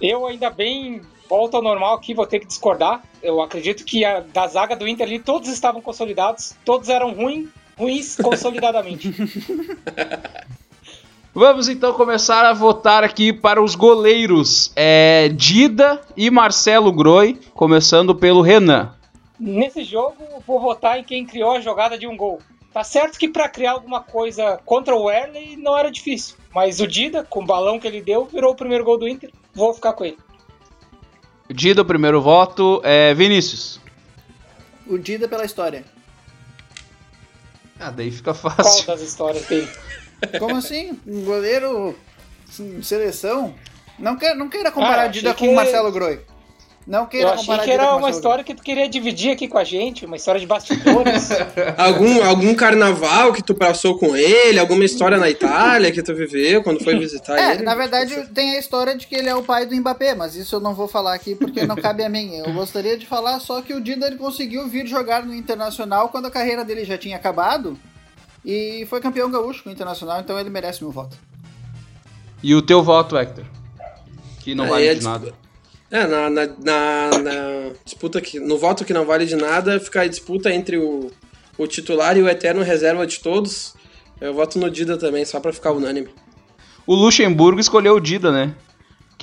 Eu 0.00 0.26
ainda 0.26 0.50
bem 0.50 1.00
volto 1.28 1.56
ao 1.56 1.62
normal 1.62 1.94
aqui, 1.94 2.12
vou 2.12 2.26
ter 2.26 2.40
que 2.40 2.46
discordar. 2.46 3.02
Eu 3.22 3.40
acredito 3.40 3.84
que 3.84 4.04
a, 4.04 4.20
da 4.20 4.46
zaga 4.46 4.76
do 4.76 4.86
Inter 4.86 5.06
ali 5.06 5.18
todos 5.18 5.48
estavam 5.48 5.80
consolidados, 5.80 6.54
todos 6.64 6.88
eram 6.88 7.12
ruins, 7.12 7.48
ruins 7.76 8.16
consolidadamente. 8.16 9.14
Vamos 11.34 11.68
então 11.68 11.92
começar 11.92 12.44
a 12.44 12.52
votar 12.52 13.02
aqui 13.02 13.32
para 13.32 13.60
os 13.60 13.74
goleiros. 13.74 14.70
É, 14.76 15.28
Dida 15.30 16.00
e 16.16 16.30
Marcelo 16.30 16.92
Groi, 16.92 17.40
começando 17.54 18.14
pelo 18.14 18.40
Renan. 18.40 18.94
Nesse 19.40 19.82
jogo, 19.82 20.14
vou 20.46 20.60
votar 20.60 20.96
em 20.96 21.02
quem 21.02 21.26
criou 21.26 21.50
a 21.56 21.60
jogada 21.60 21.98
de 21.98 22.06
um 22.06 22.16
gol. 22.16 22.40
Tá 22.72 22.84
certo 22.84 23.18
que 23.18 23.28
para 23.28 23.48
criar 23.48 23.72
alguma 23.72 24.00
coisa 24.00 24.60
contra 24.64 24.94
o 24.94 25.06
Werley 25.06 25.56
não 25.56 25.76
era 25.76 25.90
difícil, 25.90 26.36
mas 26.54 26.78
o 26.78 26.86
Dida, 26.86 27.24
com 27.24 27.42
o 27.42 27.46
balão 27.46 27.80
que 27.80 27.88
ele 27.88 28.00
deu, 28.00 28.26
virou 28.26 28.52
o 28.52 28.56
primeiro 28.56 28.84
gol 28.84 28.96
do 28.96 29.08
Inter. 29.08 29.32
Vou 29.52 29.74
ficar 29.74 29.92
com 29.92 30.04
ele. 30.04 30.18
Dida, 31.50 31.82
o 31.82 31.84
primeiro 31.84 32.22
voto. 32.22 32.80
É 32.84 33.12
Vinícius. 33.12 33.80
O 34.86 34.96
Dida 34.96 35.26
pela 35.26 35.44
história. 35.44 35.84
Ah, 37.80 37.90
daí 37.90 38.12
fica 38.12 38.32
fácil. 38.32 38.84
Qual 38.84 38.96
das 38.96 39.06
histórias 39.06 39.44
tem? 39.46 39.68
Como 40.38 40.56
assim? 40.56 40.98
Um 41.06 41.24
goleiro 41.24 41.94
seleção? 42.82 43.54
Não, 43.98 44.16
quer, 44.16 44.34
não 44.34 44.48
queira 44.48 44.70
comparar 44.70 45.04
ah, 45.04 45.08
Dida 45.08 45.34
com 45.34 45.48
o 45.48 45.54
Marcelo 45.54 45.92
Groi. 45.92 46.20
Não 46.86 47.06
queira 47.06 47.28
eu 47.28 47.32
achei 47.32 47.58
que 47.60 47.70
era 47.70 47.96
uma 47.96 48.10
história 48.10 48.44
que 48.44 48.54
tu 48.54 48.62
queria 48.62 48.86
dividir 48.86 49.30
aqui 49.30 49.48
com 49.48 49.56
a 49.56 49.64
gente, 49.64 50.04
uma 50.04 50.16
história 50.16 50.38
de 50.38 50.46
bastidores. 50.46 51.30
algum, 51.78 52.22
algum 52.22 52.54
carnaval 52.54 53.32
que 53.32 53.42
tu 53.42 53.54
passou 53.54 53.98
com 53.98 54.14
ele, 54.14 54.58
alguma 54.58 54.84
história 54.84 55.16
na 55.16 55.30
Itália 55.30 55.90
que 55.90 56.02
tu 56.02 56.14
viveu 56.14 56.62
quando 56.62 56.84
foi 56.84 56.98
visitar 56.98 57.38
é, 57.40 57.54
ele? 57.54 57.62
Na 57.62 57.74
verdade, 57.74 58.28
tem 58.34 58.56
a 58.56 58.58
história 58.58 58.94
de 58.94 59.06
que 59.06 59.14
ele 59.14 59.30
é 59.30 59.34
o 59.34 59.42
pai 59.42 59.64
do 59.64 59.74
Mbappé, 59.74 60.14
mas 60.14 60.36
isso 60.36 60.56
eu 60.56 60.60
não 60.60 60.74
vou 60.74 60.86
falar 60.86 61.14
aqui 61.14 61.34
porque 61.34 61.66
não 61.66 61.76
cabe 61.76 62.04
a 62.04 62.08
mim. 62.08 62.36
Eu 62.36 62.52
gostaria 62.52 62.98
de 62.98 63.06
falar 63.06 63.40
só 63.40 63.62
que 63.62 63.72
o 63.72 63.80
Dida 63.80 64.06
ele 64.06 64.16
conseguiu 64.16 64.68
vir 64.68 64.86
jogar 64.86 65.24
no 65.24 65.34
Internacional 65.34 66.10
quando 66.10 66.26
a 66.26 66.30
carreira 66.30 66.66
dele 66.66 66.84
já 66.84 66.98
tinha 66.98 67.16
acabado 67.16 67.78
e 68.44 68.86
foi 68.90 69.00
campeão 69.00 69.30
gaúcho 69.30 69.62
com 69.62 69.70
o 69.70 69.72
Internacional, 69.72 70.20
então 70.20 70.38
ele 70.38 70.50
merece 70.50 70.82
meu 70.82 70.92
voto. 70.92 71.16
E 72.42 72.54
o 72.54 72.60
teu 72.60 72.82
voto, 72.82 73.16
Hector? 73.16 73.44
Que 74.40 74.54
não 74.54 74.66
é, 74.66 74.68
vale 74.68 74.86
é 74.86 74.94
de 74.94 75.02
nada. 75.02 75.34
É, 75.90 76.06
na, 76.06 76.28
na, 76.28 76.46
na, 76.46 77.18
na, 77.18 77.70
disputa 77.84 78.20
que. 78.20 78.38
No 78.38 78.58
voto 78.58 78.84
que 78.84 78.92
não 78.92 79.06
vale 79.06 79.24
de 79.24 79.36
nada, 79.36 79.80
fica 79.80 80.02
a 80.02 80.06
disputa 80.06 80.52
entre 80.52 80.76
o, 80.76 81.10
o 81.56 81.66
titular 81.66 82.16
e 82.16 82.22
o 82.22 82.28
eterno 82.28 82.62
reserva 82.62 83.06
de 83.06 83.20
todos. 83.20 83.74
Eu 84.20 84.34
voto 84.34 84.58
no 84.58 84.70
Dida 84.70 84.98
também, 84.98 85.24
só 85.24 85.40
pra 85.40 85.52
ficar 85.52 85.72
unânime. 85.72 86.08
O 86.86 86.94
Luxemburgo 86.94 87.60
escolheu 87.60 87.94
o 87.94 88.00
Dida, 88.00 88.30
né? 88.30 88.54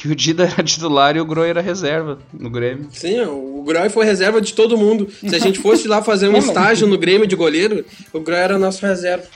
Que 0.01 0.07
o 0.07 0.15
Dida 0.15 0.45
era 0.45 0.63
titular 0.63 1.15
e 1.15 1.21
o 1.21 1.25
Groi 1.25 1.51
era 1.51 1.61
reserva 1.61 2.17
no 2.33 2.49
Grêmio. 2.49 2.89
Sim, 2.91 3.21
o 3.21 3.61
Groi 3.63 3.87
foi 3.87 4.03
reserva 4.03 4.41
de 4.41 4.51
todo 4.55 4.75
mundo. 4.75 5.07
Se 5.11 5.35
a 5.35 5.37
gente 5.37 5.59
fosse 5.59 5.87
lá 5.87 6.01
fazer 6.01 6.27
um 6.27 6.37
estágio 6.41 6.87
no 6.87 6.97
Grêmio 6.97 7.27
de 7.27 7.35
goleiro, 7.35 7.85
o 8.11 8.19
Groi 8.19 8.39
era 8.39 8.57
nosso 8.57 8.83
reserva. 8.83 9.27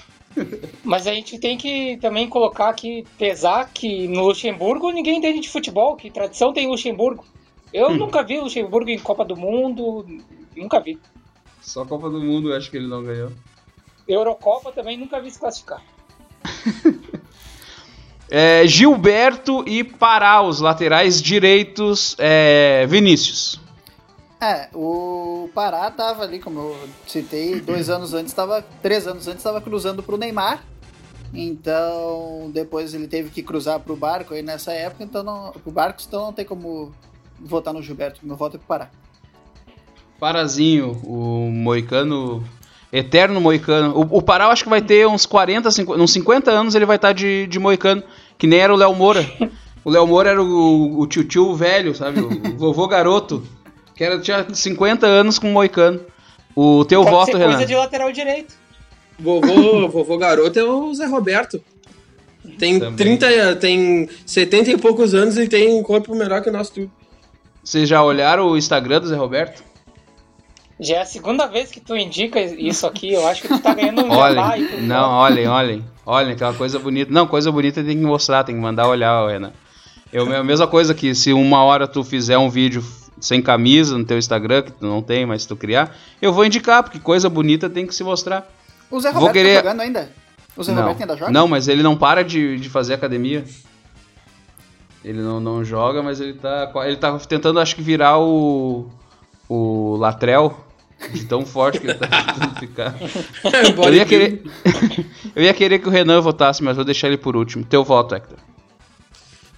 Mas 0.84 1.06
a 1.06 1.14
gente 1.14 1.38
tem 1.38 1.56
que 1.56 1.98
também 1.98 2.28
colocar 2.28 2.70
aqui, 2.70 3.06
pesar 3.16 3.70
que 3.72 4.08
no 4.08 4.26
Luxemburgo 4.26 4.90
ninguém 4.90 5.20
entende 5.20 5.40
de 5.40 5.50
futebol, 5.50 5.96
que 5.96 6.10
tradição 6.10 6.52
tem 6.52 6.68
Luxemburgo. 6.68 7.24
Eu 7.72 7.90
hum. 7.90 7.98
nunca 7.98 8.24
vi 8.24 8.40
Luxemburgo 8.40 8.90
em 8.90 8.98
Copa 8.98 9.24
do 9.24 9.38
Mundo, 9.38 10.04
nunca 10.58 10.80
vi. 10.80 10.98
Só 11.62 11.86
Copa 11.86 12.10
do 12.10 12.20
Mundo 12.20 12.50
eu 12.50 12.58
acho 12.58 12.72
que 12.72 12.78
ele 12.78 12.88
não 12.88 13.04
ganhou. 13.04 13.32
Eurocopa 14.08 14.72
também 14.72 14.98
nunca 14.98 15.22
vi 15.22 15.30
se 15.30 15.38
classificar. 15.38 15.84
É, 18.30 18.66
Gilberto 18.66 19.64
e 19.68 19.84
Pará, 19.84 20.42
os 20.42 20.60
laterais 20.60 21.22
direitos, 21.22 22.16
é, 22.18 22.86
Vinícius. 22.88 23.60
É, 24.42 24.68
o 24.74 25.50
Pará 25.54 25.90
tava 25.92 26.24
ali, 26.24 26.40
como 26.40 26.60
eu 26.60 26.90
citei, 27.08 27.60
dois 27.62 27.90
anos 27.90 28.14
antes, 28.14 28.34
tava, 28.34 28.62
três 28.82 29.08
anos 29.08 29.28
antes, 29.28 29.40
estava 29.40 29.62
cruzando 29.62 30.04
para 30.04 30.16
o 30.16 30.18
Neymar. 30.18 30.64
Então, 31.34 32.50
depois 32.54 32.94
ele 32.94 33.08
teve 33.08 33.30
que 33.30 33.44
cruzar 33.44 33.80
para 33.80 33.94
o 33.94 33.96
Barco 33.96 34.34
aí 34.34 34.42
nessa 34.42 34.72
época, 34.72 35.04
então 35.04 35.24
não, 35.24 35.52
pro 35.52 35.72
Barco, 35.72 36.02
então 36.08 36.26
não 36.26 36.34
tem 36.34 36.46
como 36.46 36.94
votar 37.40 37.74
no 37.74 37.82
Gilberto. 37.82 38.20
Meu 38.24 38.36
voto 38.36 38.56
é 38.56 38.60
pro 38.60 38.68
Pará. 38.68 38.90
Parazinho, 40.20 40.92
o 41.04 41.50
Moicano 41.52 42.44
Eterno 42.96 43.42
Moicano. 43.42 43.94
O, 43.94 44.20
o 44.20 44.22
Pará 44.22 44.46
eu 44.46 44.52
acho 44.52 44.64
que 44.64 44.70
vai 44.70 44.82
ter 44.82 45.06
uns 45.06 45.26
40, 45.26 45.70
50, 45.70 46.02
uns 46.02 46.14
50 46.14 46.50
anos 46.50 46.76
ele 46.76 46.86
vai 46.86 46.96
estar 46.96 47.10
tá 47.10 47.14
de, 47.14 47.46
de 47.46 47.60
Moicano, 47.60 48.02
que 48.38 48.48
nem 48.48 48.60
era 48.60 48.74
o 48.74 48.78
Léo 48.78 48.96
Moura. 48.96 49.30
O 49.84 49.90
Léo 49.90 50.08
Moura 50.08 50.30
era 50.30 50.42
o, 50.42 51.00
o 51.02 51.06
tio 51.06 51.24
tio 51.26 51.54
velho, 51.54 51.94
sabe? 51.94 52.22
O, 52.22 52.30
o 52.30 52.58
vovô 52.58 52.88
garoto. 52.88 53.44
Que 53.94 54.04
era, 54.04 54.20
tinha 54.20 54.48
50 54.52 55.06
anos 55.06 55.38
com 55.38 55.48
Moicano. 55.48 56.00
O 56.56 56.86
teu 56.86 57.02
Pode 57.02 57.16
voto, 57.16 57.32
ser 57.34 57.38
Renan. 57.38 57.52
coisa 57.52 57.66
de 57.66 57.76
lateral 57.76 58.12
direito. 58.12 58.56
Vovô, 59.20 59.88
vovô 59.90 60.18
garoto 60.18 60.58
é 60.58 60.64
o 60.64 60.94
Zé 60.94 61.06
Roberto. 61.06 61.62
Tem 62.58 62.80
Também. 62.80 62.96
30, 62.96 63.56
tem 63.58 64.10
70 64.26 64.72
e 64.72 64.78
poucos 64.78 65.14
anos 65.14 65.38
e 65.38 65.48
tem 65.48 65.78
um 65.78 65.84
corpo 65.84 66.16
melhor 66.16 66.42
que 66.42 66.50
o 66.50 66.54
nosso 66.54 66.74
tudo. 66.74 66.92
Vocês 67.64 67.90
já 67.90 68.02
olharam 68.04 68.48
o 68.48 68.58
Instagram 68.58 69.02
do 69.02 69.08
Zé 69.08 69.16
Roberto? 69.16 69.64
Já 70.80 70.98
é 70.98 71.02
a 71.02 71.06
segunda 71.06 71.48
vez 71.48 71.72
que 71.72 71.80
tu 71.80 71.96
indica 71.96 72.40
isso 72.42 72.86
aqui, 72.86 73.14
eu 73.14 73.26
acho 73.28 73.42
que 73.42 73.48
tu 73.48 73.60
tá 73.60 73.74
ganhando 73.74 74.04
um 74.04 74.12
olhem, 74.12 74.82
Não, 74.82 75.10
olhem, 75.12 75.48
olhem. 75.48 75.86
Olhem, 76.06 76.34
aquela 76.34 76.54
coisa 76.54 76.78
bonita. 76.78 77.12
Não, 77.12 77.26
coisa 77.26 77.52
bonita 77.52 77.84
tem 77.84 77.98
que 77.98 78.04
mostrar, 78.04 78.44
tem 78.44 78.56
que 78.56 78.62
mandar 78.62 78.88
olhar, 78.88 79.28
Renan. 79.28 79.52
Eu, 80.12 80.34
a 80.36 80.44
mesma 80.44 80.68
coisa 80.68 80.94
que 80.94 81.16
se 81.16 81.34
uma 81.34 81.64
hora 81.64 81.88
tu 81.88 82.04
fizer 82.04 82.38
um 82.38 82.50
vídeo 82.50 82.84
sem 83.20 83.42
camisa 83.42 83.98
no 83.98 84.06
teu 84.06 84.18
Instagram, 84.18 84.62
que 84.64 84.72
tu 84.72 84.86
não 84.86 85.02
tem, 85.02 85.26
mas 85.26 85.46
tu 85.46 85.56
criar, 85.56 85.96
eu 86.22 86.32
vou 86.32 86.46
indicar, 86.46 86.84
porque 86.84 87.00
coisa 87.00 87.30
bonita 87.30 87.70
tem 87.70 87.88
que 87.88 87.96
se 87.96 88.04
mostrar. 88.04 88.48
O 88.92 89.00
Zé 89.00 89.10
Roberto 89.10 89.24
vou 89.24 89.34
querer... 89.34 89.56
tá 89.56 89.62
jogando 89.62 89.82
ainda? 89.82 90.12
O 90.56 90.64
Zé 90.64 90.74
não. 90.74 90.82
Roberto 90.84 91.02
ainda 91.02 91.18
joga? 91.18 91.32
Não, 91.32 91.48
mas 91.48 91.68
ele 91.68 91.82
não 91.82 91.98
para 91.98 92.24
de, 92.24 92.60
de 92.60 92.70
fazer 92.70 92.94
academia. 92.94 93.44
Ele 95.04 95.22
não, 95.22 95.40
não 95.40 95.64
joga, 95.64 96.02
mas 96.04 96.20
ele 96.20 96.34
tá, 96.34 96.72
ele 96.86 96.98
tá 96.98 97.18
tentando, 97.20 97.60
acho 97.60 97.76
que, 97.76 97.82
virar 97.82 98.20
o, 98.20 98.90
o 99.48 99.96
Latrell. 99.98 100.65
De 101.12 101.26
tão 101.26 101.46
forte 101.46 101.80
que 101.80 101.88
ele 101.88 101.94
tá 101.94 102.08
tentando 102.08 102.56
ficar. 102.60 102.96
eu, 103.86 103.94
ia 103.94 104.06
querer, 104.06 104.42
eu 105.36 105.44
ia 105.44 105.54
querer 105.54 105.80
que 105.80 105.88
o 105.88 105.92
Renan 105.92 106.22
votasse, 106.22 106.64
mas 106.64 106.76
vou 106.76 106.86
deixar 106.86 107.08
ele 107.08 107.18
por 107.18 107.36
último. 107.36 107.66
Teu 107.66 107.84
voto, 107.84 108.16
Hector. 108.16 108.38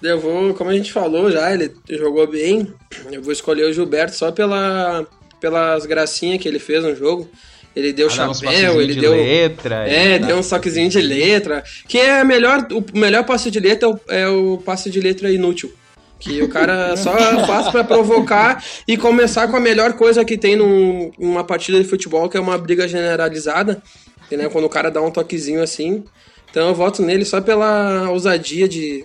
Eu 0.02 0.20
vou, 0.20 0.54
como 0.54 0.70
a 0.70 0.74
gente 0.74 0.92
falou 0.92 1.30
já, 1.30 1.52
ele 1.52 1.72
jogou 1.90 2.26
bem. 2.26 2.72
Eu 3.10 3.22
vou 3.22 3.32
escolher 3.32 3.64
o 3.64 3.72
Gilberto 3.72 4.14
só 4.14 4.30
pela, 4.30 5.06
pelas 5.40 5.86
gracinhas 5.86 6.40
que 6.40 6.48
ele 6.48 6.58
fez 6.58 6.84
no 6.84 6.94
jogo. 6.94 7.28
Ele 7.74 7.92
deu 7.92 8.08
ah, 8.08 8.10
chapéu, 8.10 8.80
ele 8.80 8.94
de 8.94 9.00
deu. 9.00 9.12
letra. 9.12 9.88
É, 9.88 10.18
deu 10.18 10.38
um 10.38 10.42
toquezinho 10.42 10.88
de 10.88 11.00
letra. 11.00 11.62
Que 11.86 11.98
é 11.98 12.24
melhor, 12.24 12.66
o 12.72 12.98
melhor 12.98 13.24
passe 13.24 13.50
de 13.50 13.60
letra 13.60 13.88
é 14.08 14.28
o, 14.28 14.56
é 14.56 14.64
passe 14.64 14.90
de 14.90 15.00
letra 15.00 15.30
inútil. 15.30 15.72
Que 16.18 16.42
o 16.42 16.48
cara 16.48 16.96
só 16.96 17.12
faz 17.46 17.68
para 17.70 17.84
provocar 17.84 18.64
e 18.86 18.96
começar 18.96 19.46
com 19.48 19.56
a 19.56 19.60
melhor 19.60 19.92
coisa 19.92 20.24
que 20.24 20.36
tem 20.36 20.56
num, 20.56 21.12
numa 21.18 21.44
partida 21.44 21.80
de 21.80 21.88
futebol, 21.88 22.28
que 22.28 22.36
é 22.36 22.40
uma 22.40 22.58
briga 22.58 22.88
generalizada. 22.88 23.82
Né, 24.30 24.48
quando 24.50 24.66
o 24.66 24.68
cara 24.68 24.90
dá 24.90 25.00
um 25.00 25.10
toquezinho 25.10 25.62
assim. 25.62 26.04
Então 26.50 26.68
eu 26.68 26.74
voto 26.74 27.02
nele 27.02 27.24
só 27.24 27.40
pela 27.40 28.10
ousadia 28.10 28.68
de. 28.68 29.04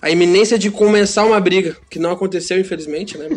A 0.00 0.10
iminência 0.10 0.58
de 0.58 0.70
começar 0.70 1.24
uma 1.24 1.40
briga, 1.40 1.76
que 1.90 1.98
não 1.98 2.10
aconteceu, 2.12 2.60
infelizmente, 2.60 3.16
né? 3.18 3.28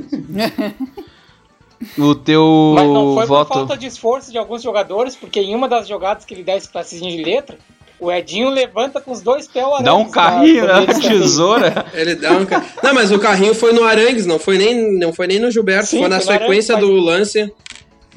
O 1.97 2.13
teu 2.13 2.73
Mas 2.75 2.87
não 2.89 3.15
foi 3.15 3.25
voto... 3.25 3.47
por 3.47 3.53
falta 3.53 3.77
de 3.77 3.87
esforço 3.87 4.31
de 4.31 4.37
alguns 4.37 4.61
jogadores, 4.61 5.15
porque 5.15 5.39
em 5.39 5.55
uma 5.55 5.67
das 5.67 5.87
jogadas 5.87 6.25
que 6.25 6.33
ele 6.33 6.43
dá 6.43 6.55
esse 6.55 6.67
passezinho 6.67 7.15
de 7.15 7.23
letra, 7.23 7.57
o 7.99 8.11
Edinho 8.11 8.49
levanta 8.49 9.01
com 9.01 9.11
os 9.11 9.21
dois 9.21 9.47
pés 9.47 9.65
o 9.65 9.81
Dá 9.81 9.93
um 9.93 10.09
carrinho, 10.09 10.65
né? 10.65 10.85
Tesoura. 11.01 11.85
Ele 11.93 12.15
dá 12.15 12.31
um 12.31 12.47
Não, 12.81 12.93
mas 12.93 13.11
o 13.11 13.19
carrinho 13.19 13.53
foi 13.53 13.73
no 13.73 13.83
Arangues, 13.83 14.25
não 14.25 14.39
foi 14.39 14.57
nem, 14.57 14.97
não 14.97 15.11
foi 15.11 15.27
nem 15.27 15.39
no 15.39 15.51
Gilberto, 15.51 15.87
Sim, 15.87 15.99
foi 15.99 16.07
na 16.07 16.19
foi 16.19 16.37
sequência 16.37 16.75
Arangues, 16.75 16.95
do 16.95 17.01
lance. 17.01 17.53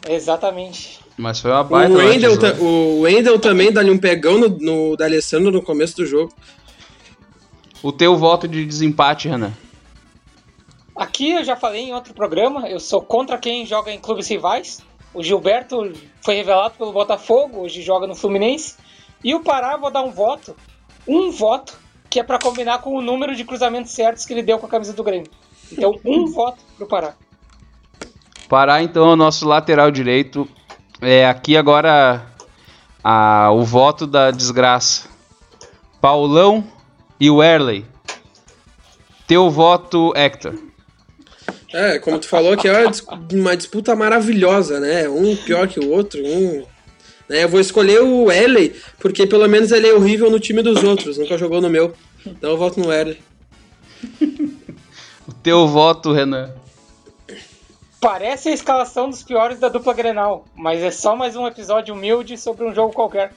Exatamente. 0.09 1.01
Mas 1.17 1.41
foi 1.41 1.51
uma 1.51 1.65
baita. 1.65 1.93
O 1.93 1.97
Wendel, 1.97 2.33
o 2.61 3.01
Wendel 3.01 3.39
também 3.39 3.73
dá-lhe 3.73 3.91
um 3.91 3.99
pegão 3.99 4.39
no, 4.39 4.49
no 4.49 4.97
da 4.97 5.05
Alessandro 5.05 5.51
no 5.51 5.63
começo 5.63 5.97
do 5.97 6.07
jogo. 6.07 6.33
O 7.83 7.91
teu 7.93 8.17
voto 8.17 8.47
de 8.47 8.65
desempate, 8.65 9.29
Renan? 9.29 9.53
Aqui 10.95 11.33
eu 11.33 11.45
já 11.45 11.57
falei 11.57 11.83
em 11.83 11.95
outro 11.95 12.15
programa, 12.15 12.69
eu 12.69 12.79
sou 12.79 13.01
contra 13.01 13.39
quem 13.39 13.67
joga 13.67 13.91
em 13.91 13.99
clubes 13.99 14.29
rivais. 14.29 14.81
O 15.13 15.23
Gilberto 15.23 15.93
foi 16.21 16.37
revelado 16.37 16.75
pelo 16.79 16.93
Botafogo, 16.93 17.63
hoje 17.63 17.83
joga 17.83 18.07
no 18.07 18.15
Fluminense. 18.15 18.77
E 19.25 19.35
o 19.35 19.41
Pará, 19.41 19.77
vou 19.77 19.91
dar 19.91 20.03
um 20.03 20.11
voto, 20.11 20.57
um 21.07 21.31
voto, 21.31 21.79
que 22.11 22.21
é 22.21 22.23
para 22.23 22.39
combinar 22.39 22.79
com 22.79 22.97
o 22.97 23.01
número 23.01 23.35
de 23.35 23.45
cruzamentos 23.45 23.93
certos 23.93 24.25
que 24.25 24.33
ele 24.33 24.43
deu 24.43 24.59
com 24.59 24.67
a 24.67 24.69
camisa 24.69 24.93
do 24.93 25.05
Grêmio. 25.05 25.31
Então, 25.71 25.99
um 26.05 26.27
voto 26.27 26.59
pro 26.77 26.87
Pará. 26.87 27.15
Pará, 28.49 28.83
então, 28.83 29.11
é 29.11 29.13
o 29.13 29.17
nosso 29.17 29.47
lateral 29.47 29.91
direito. 29.91 30.49
É 31.01 31.27
aqui 31.27 31.57
agora 31.57 32.27
a, 33.03 33.51
o 33.53 33.65
voto 33.65 34.07
da 34.07 34.31
desgraça. 34.31 35.09
Paulão 36.01 36.65
e 37.19 37.31
o 37.31 37.43
Erley. 37.43 37.87
Teu 39.27 39.49
voto, 39.49 40.13
Hector. 40.17 40.55
É, 41.73 41.99
como 41.99 42.19
tu 42.19 42.29
falou, 42.29 42.57
que 42.57 42.69
é 42.69 42.85
uma 43.33 43.57
disputa 43.57 43.97
maravilhosa, 43.97 44.79
né? 44.79 45.09
Um 45.09 45.35
pior 45.35 45.67
que 45.67 45.81
o 45.81 45.91
outro, 45.91 46.21
um. 46.23 46.67
Né? 47.33 47.45
Eu 47.45 47.49
vou 47.49 47.61
escolher 47.61 48.03
o 48.03 48.31
Ellie, 48.31 48.77
porque 49.01 49.27
pelo 49.27 49.49
menos 49.49 49.73
ele 49.73 49.89
é 49.89 49.95
horrível 49.95 50.31
no 50.31 50.39
time 50.39 50.61
dos 50.61 50.85
outros, 50.85 51.17
nunca 51.17 51.39
jogou 51.39 51.63
no 51.63 51.71
meu. 51.71 51.95
Então 52.27 52.51
eu 52.51 52.59
voto 52.59 52.79
no 52.79 52.93
Ellie. 52.93 53.19
o 55.27 55.33
teu 55.43 55.67
voto, 55.67 56.13
Renan? 56.13 56.53
Parece 57.99 58.51
a 58.51 58.53
escalação 58.53 59.09
dos 59.09 59.23
piores 59.23 59.59
da 59.59 59.71
dupla 59.71 59.95
Grenal, 59.95 60.45
mas 60.55 60.83
é 60.83 60.91
só 60.91 61.17
mais 61.17 61.35
um 61.35 61.47
episódio 61.47 61.95
humilde 61.95 62.37
sobre 62.37 62.67
um 62.67 62.75
jogo 62.75 62.93
qualquer. 62.93 63.33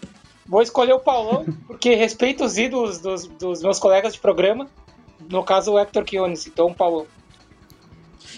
Vou 0.46 0.62
escolher 0.62 0.92
o 0.92 1.00
Paulão, 1.00 1.46
porque 1.66 1.96
respeito 1.96 2.44
os 2.44 2.58
ídolos 2.58 3.00
dos, 3.00 3.26
dos 3.28 3.64
meus 3.64 3.80
colegas 3.80 4.12
de 4.14 4.20
programa, 4.20 4.68
no 5.30 5.42
caso 5.42 5.72
o 5.72 5.80
Hector 5.80 6.04
Kionis, 6.04 6.46
então 6.46 6.68
o 6.68 6.76
Paulão. 6.76 7.08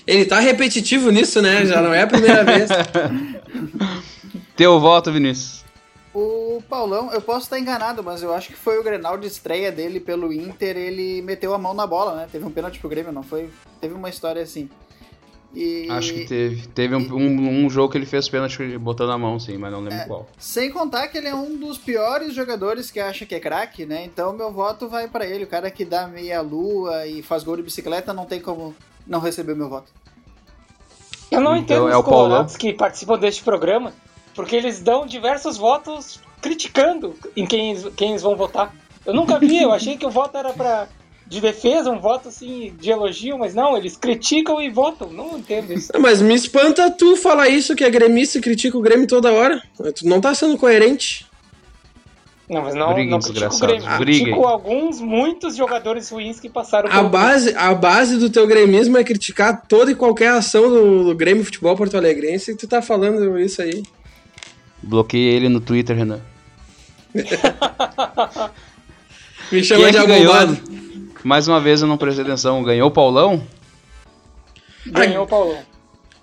Ele 0.05 0.23
tá 0.23 0.39
repetitivo 0.39 1.09
nisso, 1.09 1.41
né? 1.41 1.65
Já 1.65 1.81
não 1.81 1.91
é 1.91 2.03
a 2.03 2.07
primeira 2.07 2.43
vez. 2.43 2.69
Teu 4.57 4.79
voto, 4.79 5.11
Vinícius. 5.11 5.63
O 6.11 6.63
Paulão, 6.67 7.13
eu 7.13 7.21
posso 7.21 7.41
estar 7.41 7.59
enganado, 7.59 8.03
mas 8.03 8.23
eu 8.23 8.33
acho 8.33 8.47
que 8.47 8.55
foi 8.55 8.79
o 8.79 8.83
Grenal 8.83 9.15
de 9.15 9.27
estreia 9.27 9.71
dele 9.71 9.99
pelo 9.99 10.33
Inter, 10.33 10.75
ele 10.75 11.21
meteu 11.21 11.53
a 11.53 11.59
mão 11.59 11.75
na 11.75 11.85
bola, 11.85 12.15
né? 12.15 12.27
Teve 12.31 12.43
um 12.43 12.49
pênalti 12.49 12.79
pro 12.79 12.89
Grêmio, 12.89 13.11
não 13.11 13.21
foi? 13.21 13.51
Teve 13.79 13.93
uma 13.93 14.09
história 14.09 14.41
assim. 14.41 14.67
E... 15.53 15.87
Acho 15.91 16.11
que 16.11 16.25
teve. 16.25 16.67
Teve 16.69 16.95
um, 16.95 17.13
um, 17.13 17.65
um, 17.65 17.69
jogo 17.69 17.91
que 17.91 17.99
ele 17.99 18.07
fez 18.07 18.27
pênalti 18.27 18.79
botando 18.79 19.11
a 19.11 19.17
mão, 19.17 19.39
sim, 19.39 19.59
mas 19.59 19.71
não 19.71 19.79
lembro 19.79 19.99
é, 19.99 20.05
qual. 20.05 20.27
Sem 20.39 20.71
contar 20.71 21.07
que 21.07 21.19
ele 21.19 21.27
é 21.27 21.35
um 21.35 21.55
dos 21.55 21.77
piores 21.77 22.33
jogadores 22.33 22.89
que 22.89 22.99
acha 22.99 23.23
que 23.23 23.35
é 23.35 23.39
craque, 23.39 23.85
né? 23.85 24.03
Então 24.05 24.33
meu 24.33 24.51
voto 24.51 24.89
vai 24.89 25.07
para 25.07 25.25
ele. 25.27 25.43
O 25.43 25.47
cara 25.47 25.69
que 25.69 25.85
dá 25.85 26.07
meia 26.07 26.41
lua 26.41 27.05
e 27.05 27.21
faz 27.21 27.43
gol 27.43 27.57
de 27.57 27.61
bicicleta 27.63 28.11
não 28.11 28.25
tem 28.25 28.41
como 28.41 28.75
não 29.05 29.19
recebeu 29.19 29.55
meu 29.55 29.69
voto. 29.69 29.91
Eu 31.29 31.41
não 31.41 31.55
então, 31.55 31.77
entendo 31.77 31.89
é 31.89 31.97
os 31.97 32.03
colorados 32.03 32.57
que 32.57 32.73
participam 32.73 33.19
deste 33.19 33.43
programa, 33.43 33.93
porque 34.37 34.55
eles 34.55 34.79
dão 34.79 35.07
diversos 35.07 35.57
votos 35.57 36.19
criticando 36.39 37.15
em 37.35 37.43
quem, 37.43 37.75
quem 37.93 38.11
eles 38.11 38.21
vão 38.21 38.35
votar. 38.35 38.71
Eu 39.03 39.11
nunca 39.11 39.39
vi, 39.39 39.63
eu 39.63 39.73
achei 39.73 39.97
que 39.97 40.05
o 40.05 40.11
voto 40.11 40.37
era 40.37 40.53
para 40.53 40.87
de 41.25 41.41
defesa, 41.41 41.89
um 41.89 41.99
voto 41.99 42.29
assim 42.29 42.71
de 42.79 42.91
elogio, 42.91 43.35
mas 43.37 43.55
não, 43.55 43.75
eles 43.75 43.97
criticam 43.97 44.61
e 44.61 44.69
votam. 44.69 45.11
Não 45.11 45.39
entendo 45.39 45.73
isso. 45.73 45.91
Mas 45.99 46.21
me 46.21 46.35
espanta 46.35 46.91
tu 46.91 47.15
falar 47.15 47.49
isso 47.49 47.75
que 47.75 47.83
é 47.83 47.89
gremista 47.89 48.37
e 48.37 48.41
critica 48.41 48.77
o 48.77 48.81
Grêmio 48.81 49.07
toda 49.07 49.33
hora. 49.33 49.59
Tu 49.95 50.07
não 50.07 50.21
tá 50.21 50.35
sendo 50.35 50.55
coerente. 50.55 51.25
Não, 52.47 52.61
mas 52.61 52.75
não, 52.75 52.93
Briguem, 52.93 53.11
não 53.11 53.19
critico 53.19 53.55
o 53.55 53.59
Grêmio. 53.59 53.97
Critico 53.97 54.45
alguns, 54.45 55.01
muitos 55.01 55.55
jogadores 55.55 56.09
ruins 56.09 56.39
que 56.39 56.47
passaram 56.47 56.89
a 56.89 57.03
base 57.03 57.53
A 57.57 57.73
base 57.73 58.17
do 58.17 58.29
teu 58.29 58.45
gremismo 58.47 58.97
é 58.97 59.03
criticar 59.03 59.63
toda 59.67 59.91
e 59.91 59.95
qualquer 59.95 60.29
ação 60.29 60.69
do, 60.69 61.03
do 61.05 61.15
Grêmio 61.15 61.43
Futebol 61.43 61.75
Porto 61.75 61.97
Alegrense 61.97 62.51
e 62.51 62.55
tu 62.55 62.67
tá 62.67 62.81
falando 62.81 63.37
isso 63.39 63.61
aí. 63.61 63.83
Bloqueei 64.81 65.33
ele 65.33 65.49
no 65.49 65.59
Twitter, 65.59 65.95
Renan. 65.95 66.21
Me 69.51 69.63
chama 69.63 69.87
é 69.87 69.91
de 69.91 69.97
arrombado. 69.97 70.57
Mais 71.23 71.47
uma 71.47 71.59
vez 71.59 71.81
eu 71.81 71.87
não 71.87 71.97
prestei 71.97 72.23
atenção. 72.23 72.63
Ganhou 72.63 72.89
o 72.89 72.91
Paulão? 72.91 73.41
Ganhou 74.85 75.23
o 75.23 75.27
Paulão. 75.27 75.59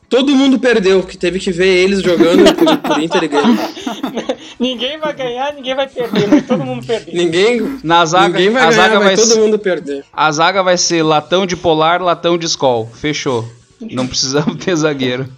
Todo 0.08 0.34
mundo 0.36 0.58
perdeu, 0.58 1.02
que 1.02 1.16
teve 1.16 1.40
que 1.40 1.50
ver 1.50 1.66
eles 1.66 2.00
jogando 2.02 2.54
por, 2.54 2.76
por 2.78 3.02
Inter 3.02 3.24
e 3.24 3.28
Grêmio. 3.28 3.58
ninguém 4.60 4.98
vai 4.98 5.12
ganhar, 5.12 5.52
ninguém 5.54 5.74
vai 5.74 5.88
perder, 5.88 6.28
mas 6.28 6.46
todo 6.46 6.64
mundo 6.64 6.86
perder. 6.86 7.14
Ninguém, 7.14 7.80
Na 7.82 8.06
zaga, 8.06 8.28
ninguém 8.28 8.50
vai 8.50 8.62
a 8.62 8.70
ganhar, 8.70 8.82
zaga 8.82 9.00
vai, 9.00 9.16
todo 9.16 9.36
mundo 9.38 9.58
perder. 9.58 10.04
A 10.12 10.30
zaga 10.30 10.62
vai 10.62 10.76
ser 10.78 11.02
latão 11.02 11.44
de 11.46 11.56
polar, 11.56 12.00
latão 12.00 12.38
de 12.38 12.46
escol. 12.46 12.88
Fechou. 12.94 13.44
Não 13.80 14.06
precisamos 14.06 14.56
ter 14.62 14.76
zagueiro. 14.76 15.28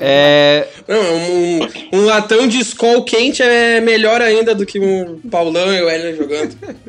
É... 0.00 0.68
Não, 0.86 1.00
um, 1.00 2.00
um, 2.00 2.04
latão 2.04 2.46
de 2.46 2.58
escol 2.58 3.02
quente 3.02 3.42
é 3.42 3.80
melhor 3.80 4.20
ainda 4.20 4.54
do 4.54 4.66
que 4.66 4.78
um 4.78 5.18
Paulão 5.30 5.72
e 5.72 5.82
o 5.82 5.88
Hélio 5.88 6.16
jogando. 6.16 6.56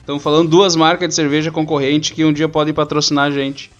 Estamos 0.00 0.22
falando 0.22 0.48
duas 0.48 0.74
marcas 0.74 1.08
de 1.08 1.14
cerveja 1.14 1.50
concorrente 1.50 2.14
que 2.14 2.24
um 2.24 2.32
dia 2.32 2.48
podem 2.48 2.72
patrocinar 2.72 3.26
a 3.26 3.30
gente. 3.30 3.70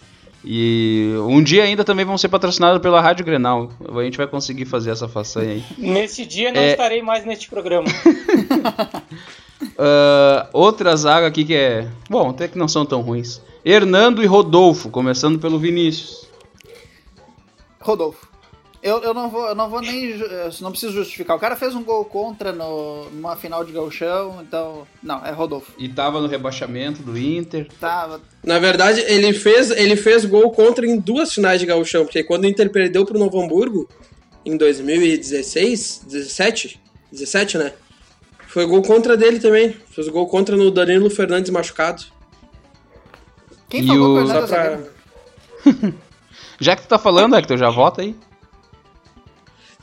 E 0.44 1.10
um 1.26 1.42
dia 1.42 1.64
ainda 1.64 1.82
também 1.84 2.04
vão 2.04 2.18
ser 2.18 2.28
patrocinados 2.28 2.80
pela 2.80 3.00
Rádio 3.00 3.24
Grenal. 3.24 3.72
A 3.80 4.02
gente 4.02 4.18
vai 4.18 4.26
conseguir 4.26 4.66
fazer 4.66 4.90
essa 4.90 5.08
façanha 5.08 5.52
aí. 5.52 5.64
Nesse 5.78 6.24
dia 6.26 6.52
não 6.52 6.60
é... 6.60 6.72
estarei 6.72 7.02
mais 7.02 7.24
neste 7.24 7.48
programa. 7.48 7.88
uh, 9.62 10.48
outra 10.52 10.94
zaga 10.96 11.26
aqui 11.26 11.44
que 11.44 11.54
é. 11.54 11.88
Bom, 12.08 12.30
até 12.30 12.46
que 12.46 12.58
não 12.58 12.68
são 12.68 12.86
tão 12.86 13.00
ruins. 13.00 13.40
Hernando 13.64 14.22
e 14.22 14.26
Rodolfo, 14.26 14.90
começando 14.90 15.38
pelo 15.38 15.58
Vinícius. 15.58 16.27
Rodolfo. 17.88 18.28
Eu, 18.80 18.98
eu, 19.02 19.12
não 19.12 19.28
vou, 19.28 19.44
eu 19.48 19.54
não 19.56 19.68
vou 19.68 19.80
nem. 19.80 20.14
Não 20.60 20.70
preciso 20.70 20.92
justificar. 20.92 21.36
O 21.36 21.40
cara 21.40 21.56
fez 21.56 21.74
um 21.74 21.82
gol 21.82 22.04
contra 22.04 22.52
no, 22.52 23.10
numa 23.10 23.34
final 23.34 23.64
de 23.64 23.72
gauchão, 23.72 24.40
então. 24.40 24.86
Não, 25.02 25.24
é 25.26 25.32
Rodolfo. 25.32 25.72
E 25.76 25.88
tava 25.88 26.20
no 26.20 26.28
rebaixamento 26.28 27.02
do 27.02 27.18
Inter. 27.18 27.66
Tava. 27.80 28.20
Na 28.44 28.60
verdade, 28.60 29.00
ele 29.00 29.32
fez, 29.32 29.72
ele 29.72 29.96
fez 29.96 30.24
gol 30.24 30.52
contra 30.52 30.86
em 30.86 30.96
duas 30.96 31.32
finais 31.34 31.58
de 31.58 31.66
gauchão, 31.66 32.04
porque 32.04 32.22
quando 32.22 32.44
o 32.44 32.46
Inter 32.46 32.70
perdeu 32.70 33.04
pro 33.04 33.18
Novo 33.18 33.40
Hamburgo, 33.42 33.88
em 34.46 34.56
2016, 34.56 36.02
17, 36.06 36.80
17, 37.10 37.58
né? 37.58 37.72
Foi 38.46 38.64
gol 38.64 38.82
contra 38.82 39.16
dele 39.16 39.40
também. 39.40 39.74
Fez 39.90 40.06
gol 40.08 40.28
contra 40.28 40.56
no 40.56 40.70
Danilo 40.70 41.10
Fernandes 41.10 41.50
machucado. 41.50 42.04
Quem 43.68 43.82
E 43.82 43.86
falou 43.88 44.22
o- 44.22 44.26
Só 44.26 44.46
pra... 44.46 44.78
Já 46.60 46.74
que 46.76 46.82
tu 46.82 46.88
tá 46.88 46.98
falando, 46.98 47.36
Hector, 47.36 47.56
já 47.56 47.70
vota 47.70 48.02
aí. 48.02 48.14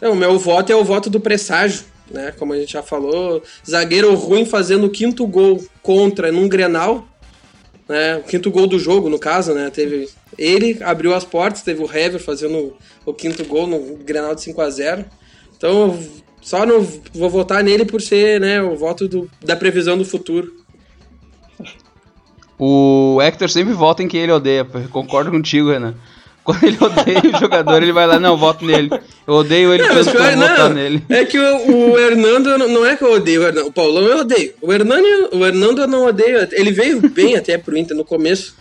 Não, 0.02 0.12
o 0.12 0.16
meu 0.16 0.38
voto 0.38 0.72
é 0.72 0.76
o 0.76 0.84
voto 0.84 1.10
do 1.10 1.20
presságio, 1.20 1.86
né? 2.12 2.32
Como 2.38 2.54
a 2.54 2.58
gente 2.60 2.74
já 2.74 2.84
falou, 2.84 3.42
zagueiro 3.68 4.14
ruim 4.16 4.46
fazendo 4.46 4.86
o 4.88 4.90
quinto 4.90 5.26
gol 5.26 5.64
contra 5.82 6.32
num 6.32 6.50
Grenal, 6.50 7.08
né? 7.88 8.18
O 8.18 8.24
quinto 8.24 8.52
gol 8.52 8.68
do 8.68 8.78
jogo, 8.78 9.10
no 9.10 9.18
caso, 9.18 9.54
né? 9.54 9.70
Teve 9.70 10.10
ele 10.38 10.84
abriu 10.84 11.14
as 11.16 11.24
portas, 11.24 11.62
teve 11.62 11.82
o 11.82 11.86
Hever 11.90 12.20
fazendo 12.22 12.76
o 13.06 13.14
quinto 13.14 13.46
gol 13.46 13.68
no 13.68 13.96
Grenal 14.04 14.36
de 14.36 14.42
5 14.42 14.60
a 14.62 14.70
0. 14.70 15.06
Então, 15.56 15.72
eu 15.72 16.00
só 16.42 16.66
não 16.66 16.86
vou 17.14 17.30
votar 17.30 17.64
nele 17.64 17.86
por 17.86 18.02
ser, 18.02 18.42
né, 18.42 18.62
o 18.62 18.76
voto 18.76 19.08
do- 19.08 19.32
da 19.42 19.56
previsão 19.56 19.98
do 19.98 20.04
futuro. 20.04 20.52
O 22.60 23.20
Hector 23.22 23.50
sempre 23.50 23.74
vota 23.74 24.04
em 24.04 24.08
quem 24.08 24.22
ele 24.22 24.32
odeia. 24.32 24.66
Concordo 24.92 25.32
contigo, 25.32 25.72
Renan. 25.72 25.96
Quando 26.46 26.64
ele 26.64 26.78
odeia 26.80 27.22
o 27.36 27.40
jogador, 27.40 27.82
ele 27.82 27.92
vai 27.92 28.06
lá, 28.06 28.20
não, 28.20 28.38
voto 28.38 28.64
nele. 28.64 28.90
Eu 29.28 29.34
odeio 29.34 29.74
ele 29.74 29.82
mas 29.92 30.06
eu 30.06 30.14
pior- 30.14 30.36
não, 30.38 30.70
nele. 30.70 31.04
É 31.10 31.26
que 31.26 31.40
o, 31.40 31.92
o 31.94 31.98
Hernando, 32.00 32.56
não- 32.60 32.86
é 32.86 32.96
que 32.96 33.04
eu 33.04 33.14
odeio 33.14 33.42
o 33.42 33.46
Hernando, 33.46 33.68
o 33.68 33.72
Paulão 33.74 34.04
eu 34.04 34.20
odeio. 34.20 34.54
O 34.62 34.72
Hernando, 34.72 35.30
o 35.34 35.44
Hernando 35.44 35.82
eu 35.82 35.88
não 35.88 36.06
odeio, 36.06 36.48
ele 36.52 36.72
veio 36.72 37.02
bem 37.10 37.36
até 37.36 37.58
pro 37.58 37.76
Inter 37.76 37.98
no 37.98 38.06
começo. 38.06 38.56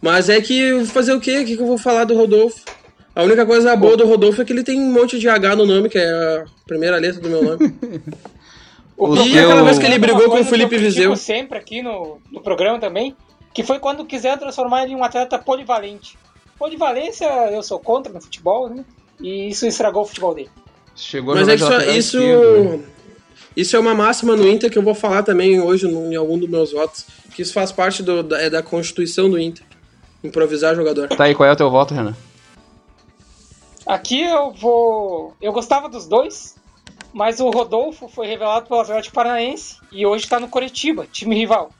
Mas 0.00 0.28
é 0.30 0.40
que 0.40 0.84
fazer 0.86 1.12
o 1.12 1.20
quê? 1.20 1.40
O 1.40 1.44
que, 1.44 1.52
eu 1.60 1.66
vou 1.66 1.76
falar 1.76 2.04
do 2.04 2.16
Rodolfo? 2.16 2.60
A 3.14 3.22
única 3.24 3.44
coisa 3.44 3.76
boa 3.76 3.94
do 3.96 4.06
Rodolfo 4.06 4.40
é 4.40 4.44
que 4.46 4.52
ele 4.52 4.62
tem 4.64 4.80
um 4.80 4.90
monte 4.92 5.18
de 5.18 5.28
H 5.28 5.54
no 5.54 5.66
nome, 5.66 5.88
que 5.90 5.98
é 5.98 6.08
a 6.08 6.44
primeira 6.66 6.96
letra 6.96 7.20
do 7.20 7.28
meu 7.28 7.42
nome. 7.42 7.74
O 8.96 9.14
E 9.16 9.32
teu- 9.32 9.44
aquela 9.44 9.62
vez 9.64 9.78
que 9.78 9.84
ele 9.86 9.98
brigou 9.98 10.30
com 10.30 10.40
o 10.40 10.44
Felipe 10.44 10.74
eu 10.76 10.80
Viseu. 10.80 11.16
sempre 11.16 11.58
aqui 11.58 11.82
no, 11.82 12.18
no 12.32 12.40
programa 12.40 12.78
também, 12.78 13.14
que 13.52 13.62
foi 13.62 13.78
quando 13.78 14.04
quiser 14.04 14.38
transformar 14.38 14.84
ele 14.84 14.92
em 14.92 14.96
um 14.96 15.04
atleta 15.04 15.38
polivalente. 15.38 16.16
Polivalência 16.58 17.26
eu 17.52 17.62
sou 17.62 17.78
contra 17.78 18.12
no 18.12 18.20
futebol, 18.20 18.68
né? 18.68 18.84
E 19.20 19.48
isso 19.48 19.66
estragou 19.66 20.02
o 20.02 20.06
futebol 20.06 20.34
dele. 20.34 20.50
Chegou 20.96 21.32
a 21.34 21.36
Mas 21.36 21.60
jogar 21.60 21.74
é 21.74 21.78
de 21.78 21.84
que 21.92 21.98
isso, 21.98 22.18
né? 22.18 22.24
isso, 22.26 22.82
isso 23.56 23.76
é 23.76 23.78
uma 23.78 23.94
máxima 23.94 24.34
no 24.36 24.48
Inter 24.48 24.70
que 24.70 24.78
eu 24.78 24.82
vou 24.82 24.94
falar 24.94 25.22
também 25.22 25.60
hoje 25.60 25.86
no- 25.86 26.12
em 26.12 26.16
algum 26.16 26.38
dos 26.38 26.48
meus 26.48 26.72
votos. 26.72 27.06
Que 27.34 27.42
isso 27.42 27.52
faz 27.52 27.70
parte 27.70 28.02
do- 28.02 28.22
da, 28.22 28.40
é 28.42 28.50
da 28.50 28.62
constituição 28.62 29.30
do 29.30 29.38
Inter. 29.38 29.64
Improvisar 30.24 30.74
jogador. 30.74 31.08
Tá 31.08 31.24
aí, 31.24 31.34
qual 31.34 31.48
é 31.48 31.52
o 31.52 31.56
teu 31.56 31.70
voto, 31.70 31.94
Renan? 31.94 32.16
Aqui 33.86 34.20
eu 34.22 34.52
vou. 34.52 35.34
Eu 35.40 35.52
gostava 35.52 35.88
dos 35.88 36.06
dois, 36.06 36.56
mas 37.12 37.40
o 37.40 37.48
Rodolfo 37.48 38.08
foi 38.08 38.26
revelado 38.26 38.66
pelo 38.68 38.80
Atlético 38.80 39.14
Paranaense 39.14 39.76
e 39.92 40.04
hoje 40.04 40.24
está 40.24 40.38
no 40.38 40.48
Coritiba, 40.48 41.06
time 41.10 41.34
rival. 41.36 41.70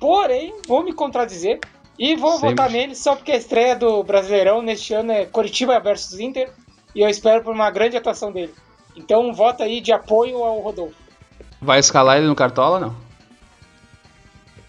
Porém, 0.00 0.54
vou 0.66 0.82
me 0.82 0.92
contradizer 0.92 1.60
e 1.98 2.14
vou 2.14 2.32
Sempre. 2.32 2.50
votar 2.50 2.70
nele 2.70 2.94
só 2.94 3.16
porque 3.16 3.32
a 3.32 3.36
estreia 3.36 3.74
do 3.74 4.02
Brasileirão 4.02 4.62
neste 4.62 4.94
ano 4.94 5.10
é 5.12 5.26
Coritiba 5.26 5.80
versus 5.80 6.18
Inter 6.20 6.50
e 6.94 7.00
eu 7.00 7.08
espero 7.08 7.42
por 7.42 7.52
uma 7.52 7.70
grande 7.70 7.96
atuação 7.96 8.30
dele. 8.30 8.54
Então, 8.96 9.28
um 9.28 9.32
voto 9.32 9.62
aí 9.62 9.80
de 9.80 9.92
apoio 9.92 10.42
ao 10.42 10.60
Rodolfo. 10.60 10.96
Vai 11.60 11.78
escalar 11.78 12.18
ele 12.18 12.26
no 12.26 12.34
Cartola, 12.34 12.80
não? 12.80 12.96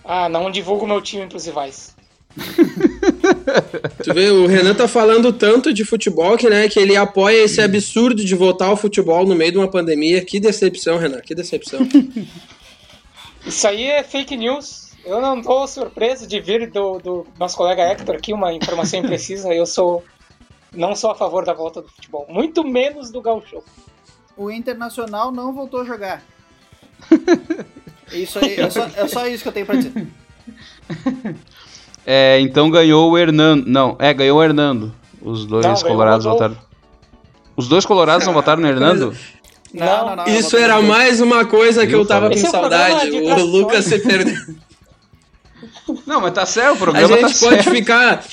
Ah, 0.03 0.27
não 0.27 0.49
divulgo 0.49 0.87
meu 0.87 1.01
time 1.01 1.27
pros 1.27 1.45
rivais. 1.45 1.95
Tu 4.03 4.13
vê, 4.13 4.29
o 4.29 4.47
Renan 4.47 4.73
tá 4.73 4.87
falando 4.87 5.33
tanto 5.33 5.73
de 5.73 5.83
futebol 5.83 6.37
que, 6.37 6.49
né, 6.49 6.69
que 6.69 6.79
ele 6.79 6.95
apoia 6.95 7.43
esse 7.43 7.61
absurdo 7.61 8.23
de 8.23 8.35
voltar 8.35 8.67
ao 8.67 8.77
futebol 8.77 9.25
no 9.25 9.35
meio 9.35 9.51
de 9.51 9.57
uma 9.57 9.67
pandemia. 9.67 10.23
Que 10.23 10.39
decepção, 10.39 10.97
Renan, 10.97 11.21
que 11.21 11.35
decepção. 11.35 11.79
Isso 13.45 13.67
aí 13.67 13.85
é 13.85 14.03
fake 14.03 14.37
news. 14.37 14.88
Eu 15.05 15.21
não 15.21 15.41
tô 15.41 15.65
surpreso 15.67 16.27
de 16.27 16.39
vir 16.39 16.69
do, 16.69 16.99
do 16.99 17.27
nosso 17.38 17.55
colega 17.55 17.83
Hector 17.83 18.15
aqui 18.15 18.33
uma 18.33 18.53
informação 18.53 18.99
imprecisa. 18.99 19.53
Eu 19.53 19.65
sou 19.65 20.03
não 20.73 20.95
sou 20.95 21.12
a 21.12 21.15
favor 21.15 21.45
da 21.45 21.53
volta 21.53 21.81
do 21.81 21.89
futebol, 21.89 22.25
muito 22.29 22.63
menos 22.63 23.09
do 23.09 23.21
gauchão. 23.21 23.63
O 24.38 24.51
Internacional 24.51 25.31
não 25.31 25.53
voltou 25.53 25.81
a 25.81 25.83
jogar. 25.83 26.21
Isso 28.12 28.39
aí, 28.39 28.59
é 28.59 28.69
só, 28.69 28.88
é 28.95 29.07
só 29.07 29.27
isso 29.27 29.43
que 29.43 29.49
eu 29.49 29.53
tenho 29.53 29.65
pra 29.65 29.75
dizer. 29.75 30.07
É, 32.12 32.39
então 32.39 32.71
ganhou 32.71 33.12
o 33.12 33.17
Hernando. 33.17 33.67
Não, 33.67 33.95
é, 33.99 34.12
ganhou 34.12 34.39
o 34.39 34.43
Hernando. 34.43 34.91
Os 35.21 35.45
dois 35.45 35.63
Não, 35.63 35.75
colorados 35.75 36.25
votaram. 36.25 36.57
Os 37.55 37.67
dois 37.67 37.85
colorados 37.85 38.25
não 38.25 38.33
votaram 38.33 38.63
no 38.63 38.67
Hernando? 38.67 39.15
Não, 39.71 40.05
não, 40.07 40.15
não. 40.15 40.25
Isso 40.25 40.57
era 40.57 40.81
mais 40.81 41.21
uma 41.21 41.45
coisa 41.45 41.85
que 41.85 41.93
eu 41.93 42.03
tava 42.07 42.29
com 42.29 42.33
Esse 42.33 42.47
é 42.47 42.49
o 42.49 42.51
saudade. 42.51 43.12
Lucas 43.12 43.85
se 43.85 43.99
perdeu. 43.99 44.33
Não, 46.06 46.21
mas 46.21 46.34
tá 46.34 46.45
certo, 46.45 46.71
o 46.71 46.73
A 46.73 46.78
programa 46.78 47.17
tá 47.17 47.28
gente 47.28 47.39
pode 47.39 47.63
certo. 47.63 47.75
ficar. 47.75 48.25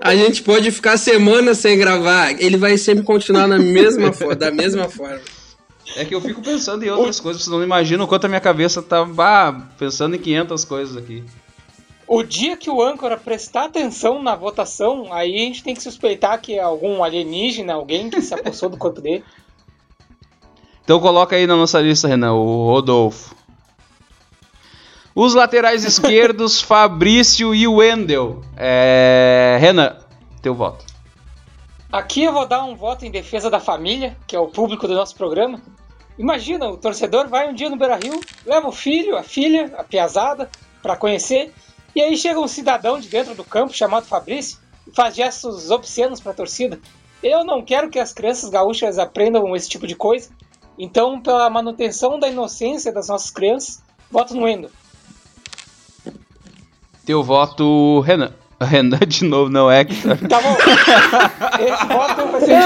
A 0.00 0.14
gente 0.14 0.42
pode 0.42 0.70
ficar 0.70 0.96
semanas 0.96 1.58
sem 1.58 1.76
gravar. 1.76 2.30
Ele 2.40 2.56
vai 2.56 2.76
sempre 2.78 3.04
continuar 3.04 3.46
na 3.46 3.58
mesma 3.58 4.10
da 4.36 4.50
mesma 4.50 4.88
forma. 4.88 5.20
É 5.96 6.04
que 6.04 6.14
eu 6.14 6.20
fico 6.20 6.40
pensando 6.42 6.84
em 6.84 6.90
outras 6.90 7.18
coisas, 7.18 7.42
vocês 7.42 7.52
não 7.52 7.62
imaginam 7.62 8.04
o 8.04 8.08
quanto 8.08 8.26
a 8.26 8.28
minha 8.28 8.40
cabeça 8.40 8.82
tá 8.82 9.04
bah, 9.04 9.68
pensando 9.78 10.14
em 10.14 10.18
500 10.18 10.64
coisas 10.64 10.96
aqui. 10.96 11.24
O 12.06 12.22
dia 12.22 12.56
que 12.56 12.70
o 12.70 12.82
âncora 12.82 13.16
prestar 13.16 13.64
atenção 13.64 14.22
na 14.22 14.34
votação, 14.34 15.12
aí 15.12 15.34
a 15.34 15.38
gente 15.38 15.62
tem 15.62 15.74
que 15.74 15.82
suspeitar 15.82 16.40
que 16.40 16.54
é 16.54 16.60
algum 16.60 17.02
alienígena, 17.02 17.74
alguém 17.74 18.08
que 18.08 18.22
se 18.22 18.32
apossou 18.32 18.68
do 18.68 18.76
corpo 18.76 19.00
dele. 19.00 19.24
Então 20.84 21.00
coloca 21.00 21.36
aí 21.36 21.46
na 21.46 21.54
nossa 21.54 21.80
lista, 21.80 22.08
Renan, 22.08 22.32
o 22.32 22.66
Rodolfo. 22.66 23.34
Os 25.20 25.34
laterais 25.34 25.84
esquerdos, 25.84 26.60
Fabrício 26.62 27.52
e 27.52 27.66
Wendel. 27.66 28.40
É... 28.56 29.58
Renan, 29.60 29.96
teu 30.40 30.54
voto. 30.54 30.86
Aqui 31.90 32.22
eu 32.22 32.32
vou 32.32 32.46
dar 32.46 32.62
um 32.62 32.76
voto 32.76 33.04
em 33.04 33.10
defesa 33.10 33.50
da 33.50 33.58
família, 33.58 34.16
que 34.28 34.36
é 34.36 34.38
o 34.38 34.46
público 34.46 34.86
do 34.86 34.94
nosso 34.94 35.16
programa. 35.16 35.60
Imagina, 36.16 36.68
o 36.68 36.76
torcedor 36.76 37.26
vai 37.26 37.48
um 37.48 37.52
dia 37.52 37.68
no 37.68 37.76
Beira-Rio, 37.76 38.20
leva 38.46 38.68
o 38.68 38.70
filho, 38.70 39.16
a 39.16 39.24
filha, 39.24 39.74
a 39.76 39.82
piazada, 39.82 40.48
para 40.80 40.94
conhecer, 40.94 41.52
e 41.96 42.00
aí 42.00 42.16
chega 42.16 42.38
um 42.38 42.46
cidadão 42.46 43.00
de 43.00 43.08
dentro 43.08 43.34
do 43.34 43.42
campo 43.42 43.74
chamado 43.74 44.06
Fabrício 44.06 44.60
e 44.86 44.94
faz 44.94 45.16
gestos 45.16 45.68
obscenos 45.72 46.20
para 46.20 46.30
a 46.30 46.36
torcida. 46.36 46.78
Eu 47.20 47.42
não 47.42 47.60
quero 47.60 47.90
que 47.90 47.98
as 47.98 48.12
crianças 48.12 48.50
gaúchas 48.50 49.00
aprendam 49.00 49.56
esse 49.56 49.68
tipo 49.68 49.84
de 49.84 49.96
coisa, 49.96 50.30
então, 50.78 51.20
pela 51.20 51.50
manutenção 51.50 52.20
da 52.20 52.28
inocência 52.28 52.92
das 52.92 53.08
nossas 53.08 53.32
crianças, 53.32 53.82
voto 54.12 54.32
no 54.32 54.46
Endo. 54.46 54.70
Teu 57.08 57.22
voto, 57.24 58.00
Renan. 58.00 58.30
Renan 58.60 58.98
de 58.98 59.24
novo, 59.24 59.50
não 59.50 59.70
é? 59.70 59.80
Hector. 59.80 60.18
Tá 60.28 60.40
bom? 60.42 60.54
Esse 61.58 61.86
voto 61.86 62.26
vai 62.32 62.40
ser. 62.42 62.58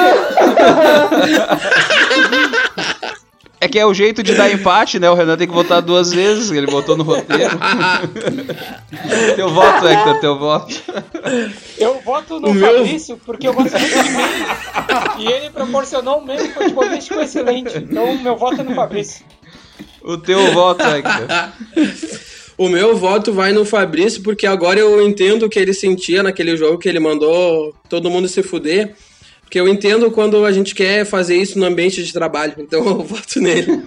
É 3.60 3.68
que 3.68 3.78
é 3.78 3.86
o 3.86 3.94
jeito 3.94 4.20
de 4.20 4.34
dar 4.34 4.50
empate, 4.50 4.98
né? 4.98 5.08
O 5.08 5.14
Renan 5.14 5.36
tem 5.36 5.46
que 5.46 5.54
votar 5.54 5.80
duas 5.80 6.12
vezes, 6.12 6.50
ele 6.50 6.66
votou 6.66 6.96
no 6.96 7.04
roteiro. 7.04 7.56
teu 9.36 9.48
voto, 9.48 9.86
Hector, 9.86 10.18
teu 10.18 10.36
voto. 10.36 10.74
Eu 11.78 12.00
voto 12.00 12.40
no 12.40 12.52
meu- 12.52 12.78
Fabrício 12.78 13.16
porque 13.24 13.46
eu 13.46 13.54
gosto 13.54 13.78
muito 13.78 14.02
de 14.02 14.10
meme. 14.10 14.46
E 15.18 15.26
ele 15.30 15.50
proporcionou 15.50 16.18
um 16.18 16.24
meme 16.24 16.48
futebolístico 16.48 17.20
excelente. 17.20 17.78
Então, 17.78 18.12
meu 18.18 18.34
voto 18.36 18.60
é 18.60 18.64
no 18.64 18.74
Fabrício. 18.74 19.24
O 20.02 20.16
teu 20.18 20.52
voto, 20.52 20.82
Hector. 20.82 21.28
O 22.64 22.68
meu 22.68 22.96
voto 22.96 23.32
vai 23.32 23.52
no 23.52 23.64
Fabrício, 23.64 24.22
porque 24.22 24.46
agora 24.46 24.78
eu 24.78 25.04
entendo 25.04 25.46
o 25.46 25.48
que 25.48 25.58
ele 25.58 25.74
sentia 25.74 26.22
naquele 26.22 26.56
jogo 26.56 26.78
que 26.78 26.88
ele 26.88 27.00
mandou 27.00 27.74
todo 27.88 28.08
mundo 28.08 28.28
se 28.28 28.40
fuder. 28.40 28.94
Porque 29.40 29.58
eu 29.58 29.66
entendo 29.66 30.08
quando 30.12 30.44
a 30.46 30.52
gente 30.52 30.72
quer 30.72 31.04
fazer 31.04 31.36
isso 31.36 31.58
no 31.58 31.66
ambiente 31.66 32.04
de 32.04 32.12
trabalho. 32.12 32.54
Então 32.58 32.86
eu 32.86 33.02
voto 33.02 33.40
nele. 33.40 33.82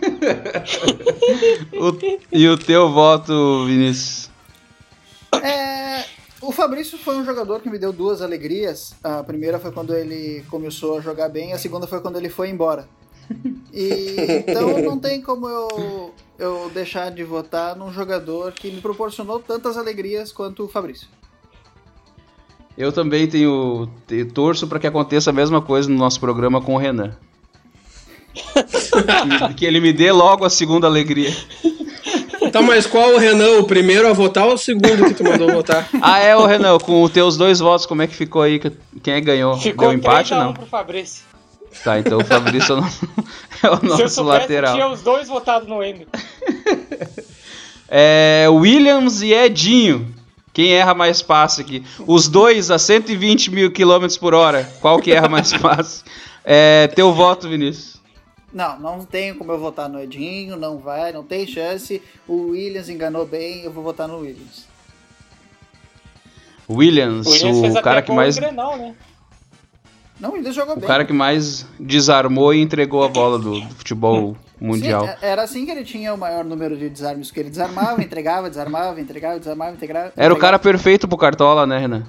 O- 1.74 2.18
e 2.32 2.48
o 2.50 2.58
teu 2.58 2.92
voto, 2.92 3.66
Vinícius? 3.66 4.30
É, 5.42 6.04
o 6.42 6.52
Fabrício 6.52 6.98
foi 6.98 7.16
um 7.16 7.24
jogador 7.24 7.62
que 7.62 7.70
me 7.70 7.80
deu 7.80 7.94
duas 7.94 8.22
alegrias. 8.22 8.94
A 9.02 9.24
primeira 9.24 9.58
foi 9.58 9.72
quando 9.72 9.96
ele 9.96 10.44
começou 10.50 10.98
a 10.98 11.02
jogar 11.02 11.30
bem, 11.30 11.54
a 11.54 11.58
segunda 11.58 11.88
foi 11.88 12.02
quando 12.02 12.18
ele 12.18 12.30
foi 12.30 12.50
embora. 12.50 12.88
E, 13.74 14.16
então 14.48 14.78
não 14.82 15.00
tem 15.00 15.22
como 15.22 15.48
eu, 15.48 16.14
eu 16.38 16.70
deixar 16.74 17.12
de 17.12 17.24
votar 17.24 17.76
num 17.76 17.92
jogador 17.92 18.52
que 18.52 18.70
me 18.72 18.82
proporcionou 18.82 19.40
tantas 19.40 19.78
alegrias 19.78 20.32
quanto 20.32 20.64
o 20.66 20.68
Fabrício. 20.68 21.08
Eu 22.78 22.92
também 22.92 23.26
tenho. 23.28 23.90
te- 24.06 24.26
torço 24.26 24.68
para 24.68 24.80
que 24.80 24.88
aconteça 24.88 25.30
a 25.30 25.34
mesma 25.34 25.62
coisa 25.62 25.90
no 25.90 25.96
nosso 25.98 26.20
programa 26.20 26.62
com 26.62 26.76
o 26.76 26.78
Renan. 26.78 27.16
que, 29.48 29.54
que 29.56 29.66
ele 29.66 29.80
me 29.80 29.94
dê 29.94 30.12
logo 30.12 30.44
a 30.44 30.50
segunda 30.50 30.86
alegria. 30.88 31.34
Tá, 32.52 32.62
mas 32.62 32.86
qual 32.86 33.14
o 33.14 33.18
Renan? 33.18 33.60
O 33.60 33.64
primeiro 33.66 34.08
a 34.08 34.14
votar 34.14 34.46
ou 34.46 34.54
o 34.54 34.58
segundo 34.58 35.06
que 35.06 35.14
tu 35.14 35.24
mandou 35.24 35.50
votar? 35.52 35.88
Ah, 36.02 36.20
é, 36.20 36.36
ô 36.36 36.46
Renan, 36.46 36.78
com 36.80 37.02
os 37.02 37.12
teus 37.12 37.38
dois 37.38 37.60
votos, 37.60 37.86
como 37.86 38.02
é 38.02 38.08
que 38.08 38.16
ficou 38.16 38.42
aí? 38.42 38.60
Que- 38.60 38.72
Quem 39.02 39.14
é 39.16 39.20
que 39.20 39.26
ganhou? 39.26 39.58
Ficou 39.58 39.88
Deu 39.90 39.98
empate 39.98 40.30
3 40.30 40.42
a 40.42 40.44
1 40.44 40.48
não? 40.48 40.54
pro 40.54 40.66
Fabrício. 40.66 41.24
Tá, 41.84 42.00
então 42.00 42.18
o 42.18 42.24
Fabrício 42.26 42.74
é 42.74 42.78
o 42.78 42.82
nosso, 42.82 43.06
é 43.64 43.70
o 43.70 43.78
Se 43.78 43.86
eu 43.86 43.90
nosso 43.90 44.10
soubesse, 44.10 44.42
lateral. 44.42 44.74
tinha 44.74 44.88
os 44.88 45.02
dois 45.02 45.28
votados 45.28 45.68
no 45.68 45.78
Wendel. 45.78 46.08
É, 47.88 48.48
Williams 48.50 49.22
e 49.22 49.32
Edinho. 49.32 50.12
Quem 50.52 50.74
erra 50.74 50.96
mais 50.96 51.22
passe 51.22 51.62
aqui? 51.62 51.84
Os 52.08 52.28
dois 52.28 52.72
a 52.72 52.80
120 52.80 53.52
mil 53.52 53.72
quilômetros 53.72 54.18
por 54.18 54.34
hora. 54.34 54.68
Qual 54.82 55.00
que 55.00 55.12
erra 55.12 55.30
mais 55.30 55.54
passe? 55.60 56.04
É, 56.44 56.88
teu 56.96 57.14
voto, 57.14 57.48
Vinícius. 57.48 58.02
Não, 58.52 58.80
não 58.80 59.06
tenho 59.06 59.36
como 59.36 59.52
eu 59.52 59.60
votar 59.60 59.88
no 59.88 60.00
Edinho, 60.02 60.56
não 60.56 60.78
vai, 60.80 61.12
não 61.12 61.24
tem 61.24 61.46
chance. 61.46 62.02
O 62.28 62.52
Williams 62.52 62.90
enganou 62.90 63.26
bem, 63.26 63.64
eu 63.64 63.72
vou 63.72 63.84
votar 63.84 64.08
no 64.08 64.20
Williams. 64.20 64.66
Williams, 66.70 67.28
O 67.28 67.32
Williams 67.32 67.60
fez 67.60 67.74
o 67.74 67.78
até 67.78 67.84
cara 67.84 68.02
que 68.02 68.12
mais 68.12 68.38
Grenal, 68.38 68.78
né? 68.78 68.96
Não, 70.20 70.30
o 70.30 70.34
Williams 70.34 70.56
jogou 70.56 70.76
o 70.76 70.80
bem. 70.80 70.88
cara 70.88 71.04
que 71.06 71.12
mais 71.14 71.66
desarmou 71.80 72.54
e 72.54 72.62
entregou 72.62 73.04
a 73.04 73.10
bola 73.10 73.38
do, 73.38 73.60
do 73.60 73.76
futebol 73.76 74.36
mundial. 74.60 75.04
Sim, 75.04 75.10
é- 75.10 75.18
era 75.22 75.44
assim 75.44 75.66
que 75.66 75.72
ele 75.72 75.84
tinha 75.84 76.14
o 76.14 76.18
maior 76.18 76.44
número 76.46 76.78
de 76.78 76.90
desarmes, 76.90 77.32
que 77.32 77.40
ele 77.40 77.50
desarmava, 77.50 78.02
entregava, 78.04 78.50
desarmava, 78.50 79.00
entregava, 79.02 79.38
desarmava, 79.40 79.72
entregava. 79.74 80.14
Era 80.16 80.34
o 80.34 80.38
cara 80.38 80.56
entregava. 80.58 80.60
perfeito 80.60 81.08
pro 81.08 81.18
Cartola, 81.18 81.66
né, 81.68 81.78
Renan? 81.80 82.04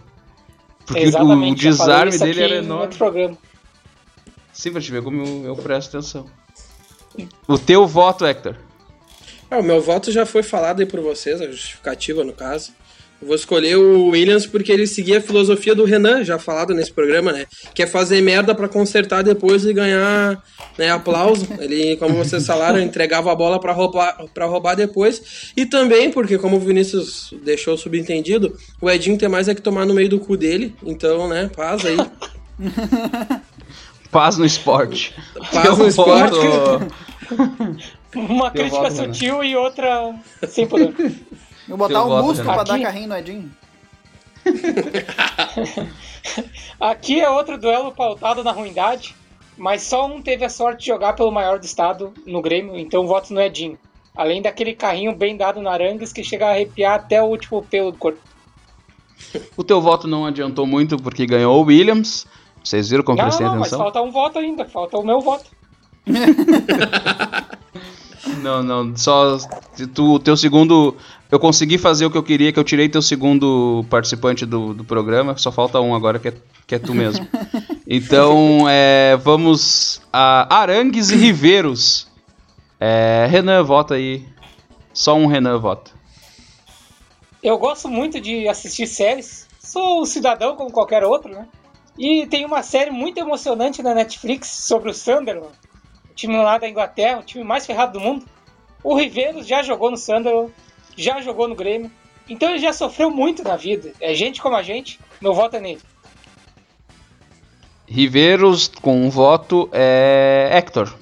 Porque 0.87 1.01
o- 1.01 1.05
Exatamente, 1.05 1.67
o 1.67 1.71
desarme 1.71 2.17
dele 2.19 2.43
era 2.43 2.55
enorme. 2.57 2.95
Sim, 4.53 4.73
pra 4.73 4.81
te 4.81 4.91
ver 4.91 5.03
como 5.03 5.23
eu, 5.23 5.45
eu 5.47 5.57
presto 5.57 5.97
atenção. 5.97 6.27
O 7.49 7.59
teu 7.59 7.87
voto, 7.87 8.25
Hector. 8.25 8.57
Ah, 9.51 9.59
o 9.59 9.63
meu 9.63 9.81
voto 9.81 10.11
já 10.13 10.25
foi 10.27 10.43
falado 10.43 10.81
aí 10.81 10.87
por 10.87 11.01
vocês, 11.01 11.41
a 11.41 11.47
justificativa 11.51 12.25
no 12.25 12.33
caso. 12.33 12.73
Vou 13.21 13.35
escolher 13.35 13.77
o 13.77 14.09
Williams 14.09 14.47
porque 14.47 14.71
ele 14.71 14.87
seguia 14.87 15.19
a 15.19 15.23
filosofia 15.23 15.75
do 15.75 15.85
Renan, 15.85 16.23
já 16.23 16.39
falado 16.39 16.75
nesse 16.75 16.93
programa, 16.93 17.33
né? 17.33 17.47
Que 17.75 17.83
é 17.83 17.87
fazer 17.87 18.21
merda 18.21 18.55
pra 18.55 18.69
consertar 18.69 19.23
depois 19.23 19.65
e 19.65 19.73
ganhar 19.73 20.43
né, 20.77 20.91
aplauso. 20.91 21.47
Ele, 21.59 21.97
como 21.97 22.15
vocês 22.15 22.47
falaram, 22.47 22.79
entregava 22.79 23.33
a 23.33 23.35
bola 23.35 23.59
pra 23.59 23.73
roubar, 23.73 24.17
pra 24.35 24.45
roubar 24.45 24.75
depois. 24.75 25.53
E 25.57 25.65
também 25.65 26.11
porque, 26.11 26.37
como 26.37 26.57
o 26.57 26.61
Vinícius 26.61 27.33
deixou 27.43 27.77
subentendido, 27.79 28.55
o 28.81 28.91
Edinho 28.91 29.19
tem 29.19 29.29
mais 29.29 29.49
é 29.49 29.55
que 29.55 29.63
tomar 29.63 29.87
no 29.87 29.95
meio 29.95 30.11
do 30.11 30.21
cu 30.21 30.37
dele. 30.37 30.75
Então, 30.85 31.27
né, 31.27 31.51
paz 31.55 31.85
aí. 31.87 31.97
Paz 34.11 34.39
no 34.39 34.47
esporte. 34.47 35.15
Paz 35.53 35.77
no 35.77 35.89
esporte. 35.89 36.39
Uma 38.15 38.51
crítica 38.51 38.91
sutil 38.91 39.45
e 39.45 39.55
outra 39.55 40.15
sem 40.49 40.67
poder. 40.67 40.95
Eu 41.69 41.77
botar 41.77 42.05
um 42.05 42.23
busco 42.23 42.43
Renan. 42.43 42.55
pra 42.55 42.63
dar 42.65 42.75
Aqui- 42.75 42.83
carrinho 42.85 43.09
no 43.09 43.17
Edinho. 43.17 43.51
Aqui 46.81 47.21
é 47.21 47.29
outro 47.31 47.59
duelo 47.59 47.93
pautado 47.93 48.45
na 48.45 48.53
ruindade, 48.53 49.15
mas 49.57 49.83
só 49.83 50.07
um 50.07 50.21
teve 50.23 50.45
a 50.45 50.49
sorte 50.49 50.81
de 50.81 50.87
jogar 50.87 51.15
pelo 51.15 51.31
maior 51.33 51.59
do 51.59 51.65
estado 51.65 52.13
no 52.27 52.41
Grêmio, 52.43 52.77
então 52.79 53.07
voto 53.07 53.33
no 53.33 53.41
Edinho. 53.41 53.79
Além 54.17 54.41
daquele 54.41 54.75
carrinho 54.75 55.15
bem 55.15 55.37
dado 55.37 55.61
no 55.61 55.69
Arangues 55.69 56.13
que 56.13 56.25
chega 56.25 56.47
a 56.47 56.51
arrepiar 56.51 56.95
até 56.95 57.23
o 57.23 57.27
último 57.27 57.63
pelo 57.63 57.93
do 57.93 57.99
corpo. 57.99 58.19
O 59.57 59.65
teu 59.65 59.81
voto 59.81 60.07
não 60.07 60.27
adiantou 60.27 60.67
muito 60.67 60.97
porque 60.97 61.27
ganhou 61.27 61.61
o 61.63 61.67
Williams. 61.67 62.27
Vocês 62.63 62.89
viram 62.89 63.05
como 63.05 63.19
Não, 63.19 63.25
prestei 63.25 63.47
não, 63.47 63.53
mas 63.55 63.63
atenção? 63.69 63.79
falta 63.81 64.03
um 64.03 64.11
voto 64.11 64.39
ainda, 64.39 64.65
falta 64.65 64.99
o 64.99 65.05
meu 65.05 65.21
voto. 65.21 65.47
Não, 68.43 68.63
não, 68.63 68.97
só 68.97 69.39
tu, 69.95 70.15
o 70.15 70.19
teu 70.19 70.37
segundo. 70.37 70.97
Eu 71.31 71.41
consegui 71.41 71.77
fazer 71.77 72.07
o 72.07 72.11
que 72.11 72.17
eu 72.17 72.23
queria, 72.23 72.53
que 72.53 72.59
eu 72.59 72.65
tirei 72.65 72.89
teu 72.89 73.03
segundo 73.03 73.85
participante 73.91 74.47
do, 74.47 74.73
do 74.73 74.85
programa, 74.85 75.37
só 75.37 75.51
falta 75.51 75.81
um 75.81 75.95
agora 75.95 76.19
que 76.19 76.29
é, 76.29 76.35
que 76.67 76.75
é 76.75 76.79
tu 76.79 76.95
mesmo. 76.95 77.27
Então, 77.89 78.69
é, 78.69 79.17
vamos 79.17 80.03
a 80.13 80.57
Arangues 80.57 81.11
e 81.11 81.17
Riveiros. 81.17 82.09
É, 82.81 83.25
Renan, 83.31 83.63
vota 83.63 83.95
aí. 83.95 84.27
Só 84.93 85.15
um 85.15 85.29
Renan 85.29 85.57
vota. 85.61 85.93
Eu 87.41 87.57
gosto 87.59 87.89
muito 87.89 88.21
de 88.21 88.49
assistir 88.49 88.89
séries, 88.89 89.47
sou 89.61 90.03
um 90.03 90.05
cidadão 90.05 90.57
como 90.57 90.73
qualquer 90.73 91.05
outro, 91.05 91.33
né? 91.33 91.47
E 91.97 92.27
tem 92.27 92.45
uma 92.45 92.63
série 92.63 92.91
muito 92.91 93.19
emocionante 93.19 93.83
na 93.83 93.95
Netflix 93.95 94.49
sobre 94.49 94.91
o 94.91 94.95
Sunderland, 94.95 95.55
o 96.11 96.15
time 96.15 96.37
lá 96.37 96.59
da 96.59 96.69
Inglaterra, 96.69 97.21
o 97.21 97.23
time 97.23 97.45
mais 97.45 97.65
ferrado 97.65 97.93
do 97.93 98.01
mundo. 98.01 98.27
O 98.83 98.97
Riveiros 98.97 99.47
já 99.47 99.63
jogou 99.63 99.93
no 99.93 99.97
Sunderland, 99.97 100.53
já 100.97 101.21
jogou 101.21 101.47
no 101.47 101.55
Grêmio, 101.55 101.91
então 102.29 102.51
ele 102.51 102.59
já 102.59 102.73
sofreu 102.73 103.11
muito 103.11 103.43
na 103.43 103.57
vida. 103.57 103.93
É 104.01 104.15
gente 104.15 104.41
como 104.41 104.57
a 104.57 104.63
gente, 104.63 104.99
meu 105.21 105.35
voto 105.35 105.57
é 105.57 105.61
nele. 105.61 105.81
Riveiros 107.87 108.69
com 108.69 109.07
um 109.07 109.11
voto 109.11 109.69
é 109.73 110.49
Hector. 110.53 110.93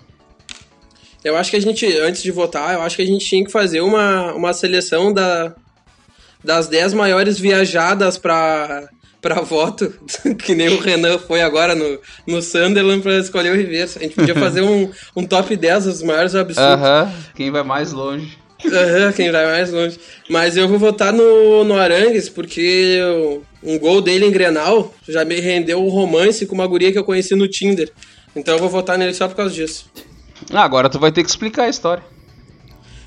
Eu 1.25 1.37
acho 1.37 1.51
que 1.51 1.57
a 1.57 1.61
gente, 1.61 1.87
antes 2.01 2.23
de 2.23 2.31
votar, 2.31 2.75
eu 2.75 2.83
acho 2.83 2.97
que 2.97 3.03
a 3.03 3.07
gente 3.07 3.25
tinha 3.25 3.43
que 3.43 3.51
fazer 3.51 3.81
uma, 3.81 4.35
uma 4.35 4.53
seleção 4.53 5.11
da, 5.11 5.55
das 6.45 6.69
10 6.69 6.93
maiores 6.93 7.39
viajadas 7.39 8.19
pra, 8.19 8.87
pra 9.23 9.41
voto, 9.41 9.91
que 10.45 10.55
nem 10.55 10.69
o 10.69 10.79
Renan 10.79 11.19
foi 11.19 11.41
agora 11.41 11.75
no, 11.75 11.99
no 12.27 12.43
Sunderland 12.43 13.03
pra 13.03 13.17
escolher 13.17 13.53
o 13.53 13.57
Riveiros. 13.57 13.97
A 13.97 14.01
gente 14.01 14.15
podia 14.15 14.35
fazer 14.37 14.61
um, 14.61 14.91
um 15.17 15.27
top 15.27 15.57
10 15.57 15.85
dos 15.85 16.03
maiores 16.03 16.35
absurdos. 16.35 16.85
Aham, 16.85 17.11
quem 17.35 17.51
vai 17.51 17.63
mais 17.63 17.93
longe. 17.93 18.44
Aham, 18.67 19.13
quem 19.13 19.31
vai 19.31 19.45
mais 19.47 19.71
longe. 19.71 19.99
Mas 20.29 20.57
eu 20.57 20.67
vou 20.69 20.79
votar 20.79 21.13
no, 21.13 21.65
no 21.65 21.75
Arangues, 21.79 22.29
porque 22.29 22.61
eu- 23.01 23.43
um 23.63 23.79
gol 23.79 24.01
dele 24.01 24.27
em 24.27 24.31
Grenal 24.31 24.95
já 25.09 25.25
me 25.25 25.39
rendeu 25.41 25.83
um 25.83 25.89
romance 25.89 26.47
com 26.47 26.55
uma 26.55 26.67
guria 26.67 26.91
que 26.93 26.99
eu 26.99 27.05
conheci 27.05 27.35
no 27.35 27.47
Tinder. 27.49 27.91
Então 28.35 28.55
eu 28.55 28.61
vou 28.61 28.69
votar 28.69 28.97
nele 28.99 29.15
só 29.15 29.29
por 29.29 29.37
causa 29.37 29.55
disso. 29.55 29.87
Ah, 30.53 30.63
agora 30.65 30.89
tu 30.89 30.99
vai 30.99 31.13
ter 31.13 31.23
que 31.23 31.31
explicar 31.31 31.65
a 31.65 31.69
história. 31.69 32.03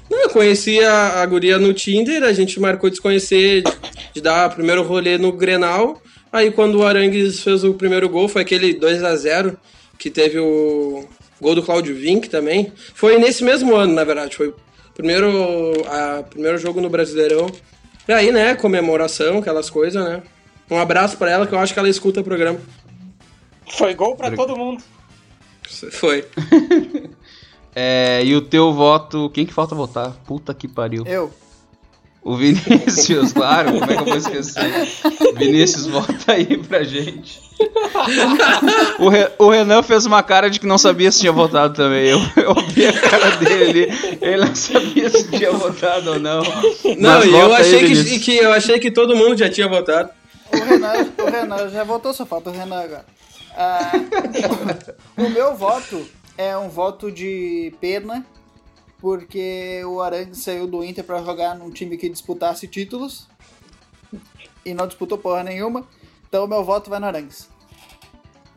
Não, 0.10 0.20
eu 0.24 0.30
conheci 0.30 0.80
a, 0.80 1.22
a 1.22 1.26
guria 1.26 1.58
no 1.58 1.74
Tinder, 1.74 2.24
a 2.24 2.32
gente 2.32 2.60
marcou 2.60 2.90
de 2.90 2.96
se 2.96 3.02
conhecer, 3.02 3.62
de, 3.64 3.72
de 4.16 4.22
dar 4.22 4.50
o 4.50 4.54
primeiro 4.56 4.82
rolê 4.84 5.18
no 5.18 5.32
Grenal. 5.34 6.02
Aí 6.32 6.50
quando 6.52 6.76
o 6.80 6.86
Arangues 6.86 7.42
fez 7.42 7.64
o 7.64 7.74
primeiro 7.74 8.08
gol, 8.08 8.28
foi 8.30 8.42
aquele 8.42 8.74
2 8.74 9.04
a 9.04 9.16
0 9.16 9.58
que 10.00 10.10
teve 10.10 10.40
o 10.40 11.06
gol 11.42 11.56
do 11.56 11.64
Claudio 11.64 11.94
Vink 11.96 12.30
também. 12.30 12.72
Foi 12.96 13.18
nesse 13.18 13.44
mesmo 13.44 13.76
ano, 13.76 13.94
na 13.94 14.04
verdade, 14.04 14.36
foi 14.36 14.54
primeiro, 14.98 15.30
a, 15.88 16.24
primeiro 16.24 16.58
jogo 16.58 16.82
no 16.82 16.90
Brasileirão. 16.90 17.48
E 18.08 18.12
aí, 18.12 18.32
né, 18.32 18.56
comemoração, 18.56 19.38
aquelas 19.38 19.70
coisas, 19.70 20.04
né. 20.04 20.24
Um 20.70 20.80
abraço 20.80 21.18
pra 21.18 21.30
ela, 21.30 21.46
que 21.46 21.54
eu 21.54 21.60
acho 21.60 21.72
que 21.72 21.80
ela 21.80 21.88
escuta 21.88 22.20
o 22.22 22.24
programa. 22.24 22.60
Foi 23.70 23.94
gol 23.94 24.16
pra 24.16 24.32
todo 24.32 24.58
mundo. 24.58 24.84
Foi. 25.92 26.26
É, 27.80 28.24
e 28.26 28.36
o 28.36 28.42
teu 28.42 28.74
voto. 28.74 29.30
Quem 29.30 29.46
que 29.46 29.54
falta 29.54 29.76
votar? 29.76 30.12
Puta 30.26 30.52
que 30.52 30.68
pariu. 30.68 31.06
Eu. 31.06 31.32
O 32.28 32.36
Vinícius, 32.36 33.32
claro, 33.32 33.72
como 33.80 33.86
é 33.86 33.96
que 33.96 34.02
eu 34.02 34.06
vou 34.06 34.18
esquecer? 34.18 34.86
Vinícius, 35.38 35.88
volta 35.88 36.34
aí 36.34 36.58
pra 36.58 36.84
gente. 36.84 37.40
O, 39.00 39.08
Re- 39.08 39.32
o 39.40 39.50
Renan 39.50 39.82
fez 39.82 40.06
uma 40.06 40.22
cara 40.22 40.50
de 40.50 40.60
que 40.60 40.68
não 40.68 40.78
sabia 40.78 41.10
se 41.10 41.22
tinha 41.22 41.32
votado 41.32 41.74
também. 41.74 42.10
Eu, 42.10 42.20
eu 42.36 42.54
vi 42.68 42.86
a 42.86 42.92
cara 43.00 43.38
dele, 43.38 43.88
ele 44.20 44.44
não 44.46 44.54
sabia 44.54 45.10
se 45.10 45.26
tinha 45.32 45.54
votado 45.54 46.12
ou 46.12 46.20
não. 46.20 46.42
Não, 46.98 47.12
Mas 47.20 47.26
e 47.26 47.30
eu 47.30 47.40
volta 47.48 47.56
aí, 47.64 47.76
achei 47.76 48.04
que, 48.04 48.20
que, 48.20 48.38
eu 48.38 48.52
achei 48.52 48.78
que 48.78 48.92
todo 48.92 49.16
mundo 49.16 49.38
já 49.38 49.50
tinha 49.50 49.70
votado. 49.70 50.10
O 50.52 50.58
Renan, 50.58 50.94
o 51.18 51.30
Renan 51.32 51.70
já 51.70 51.86
votou, 51.86 52.14
só 52.14 52.26
falta 52.26 52.50
o 52.50 52.54
Renan 52.54 52.82
agora. 52.82 53.06
Ah, 53.56 53.92
o 55.18 55.30
meu 55.30 55.56
voto 55.56 56.06
é 56.38 56.58
um 56.58 56.68
voto 56.68 57.10
de 57.10 57.74
pena, 57.80 58.26
porque 59.00 59.84
o 59.86 60.02
Arangues 60.02 60.40
saiu 60.40 60.68
do 60.68 60.84
Inter 60.84 61.04
pra 61.04 61.24
jogar 61.24 61.56
num 61.56 61.70
time 61.70 61.98
que 61.98 62.10
disputasse 62.10 62.68
títulos 62.68 63.28
e 64.66 64.74
não 64.74 64.88
disputou 64.88 65.18
porra 65.18 65.44
nenhuma. 65.44 65.86
Então 66.28 66.46
o 66.46 66.48
meu 66.48 66.64
voto 66.64 66.90
vai 66.90 67.00
no 67.00 67.06
Arangues. 67.06 67.48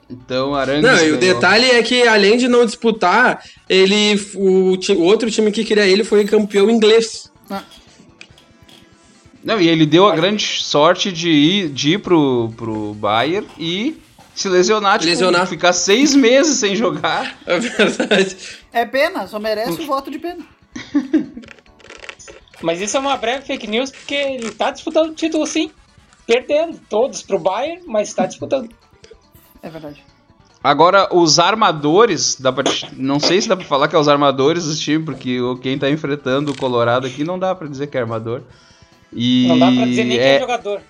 Então, 0.09 0.55
Arangues. 0.55 0.83
Não, 0.83 0.99
e 1.07 1.13
o 1.13 1.19
detalhe 1.19 1.67
é 1.67 1.83
que 1.83 2.03
além 2.03 2.37
de 2.37 2.49
não 2.49 2.67
disputar, 2.67 3.45
ele 3.69 4.21
o, 4.35 4.75
o 4.75 5.03
outro 5.03 5.31
time 5.31 5.53
que 5.53 5.65
queria 5.65 5.87
ele 5.87 6.03
foi 6.03 6.25
campeão 6.25 6.69
inglês. 6.69 7.31
Não, 9.43 9.61
e 9.61 9.69
ele 9.69 9.87
deu 9.87 10.07
a 10.07 10.15
grande 10.15 10.45
sorte 10.45 11.11
de 11.11 11.31
ir, 11.31 11.69
de 11.71 11.93
ir 11.93 11.99
pro, 11.99 12.53
pro 12.57 12.93
Bayern 12.95 13.47
e 13.59 13.97
se 14.35 14.49
lesionar, 14.49 14.99
tipo, 14.99 15.11
Lesionar. 15.11 15.47
ficar 15.47 15.73
seis 15.73 16.15
meses 16.15 16.59
sem 16.59 16.77
jogar. 16.77 17.39
É 17.47 17.59
verdade. 17.59 18.37
É 18.73 18.85
pena, 18.85 19.27
só 19.27 19.39
merece 19.39 19.81
o 19.83 19.87
voto 19.87 20.11
de 20.11 20.19
pena. 20.19 20.45
Mas 22.63 22.81
isso 22.81 22.97
é 22.97 23.01
uma 23.01 23.17
breve 23.17 23.45
fake 23.47 23.67
news 23.67 23.91
porque 23.91 24.15
ele 24.15 24.51
tá 24.51 24.71
disputando 24.71 25.11
o 25.11 25.15
título 25.15 25.47
sim. 25.47 25.71
Perdendo 26.27 26.79
todos 26.89 27.23
pro 27.23 27.39
Bayern, 27.39 27.83
mas 27.87 28.13
tá 28.15 28.25
disputando. 28.27 28.69
É 29.63 29.69
verdade. 29.71 30.05
Agora, 30.63 31.09
os 31.13 31.39
armadores, 31.39 32.37
dá 32.39 32.53
pra, 32.53 32.63
não 32.93 33.19
sei 33.19 33.41
se 33.41 33.49
dá 33.49 33.57
pra 33.57 33.65
falar 33.65 33.89
que 33.89 33.97
é 33.97 33.99
os 33.99 34.07
armadores 34.09 34.67
do 34.67 34.77
time, 34.77 35.03
porque 35.05 35.41
o- 35.41 35.57
quem 35.57 35.79
tá 35.79 35.91
enfrentando 35.91 36.53
o 36.53 36.57
Colorado 36.57 37.07
aqui 37.07 37.25
não 37.25 37.39
dá 37.39 37.55
pra 37.55 37.67
dizer 37.67 37.87
que 37.89 37.97
é 37.97 38.01
armador. 38.03 38.43
E 39.13 39.47
Não 39.49 39.59
dá 39.59 39.73
pra 39.73 39.85
dizer 39.87 40.05
nem 40.05 40.19
que 40.19 40.23
é 40.23 40.37
é 40.37 40.41
jogador. 40.41 40.83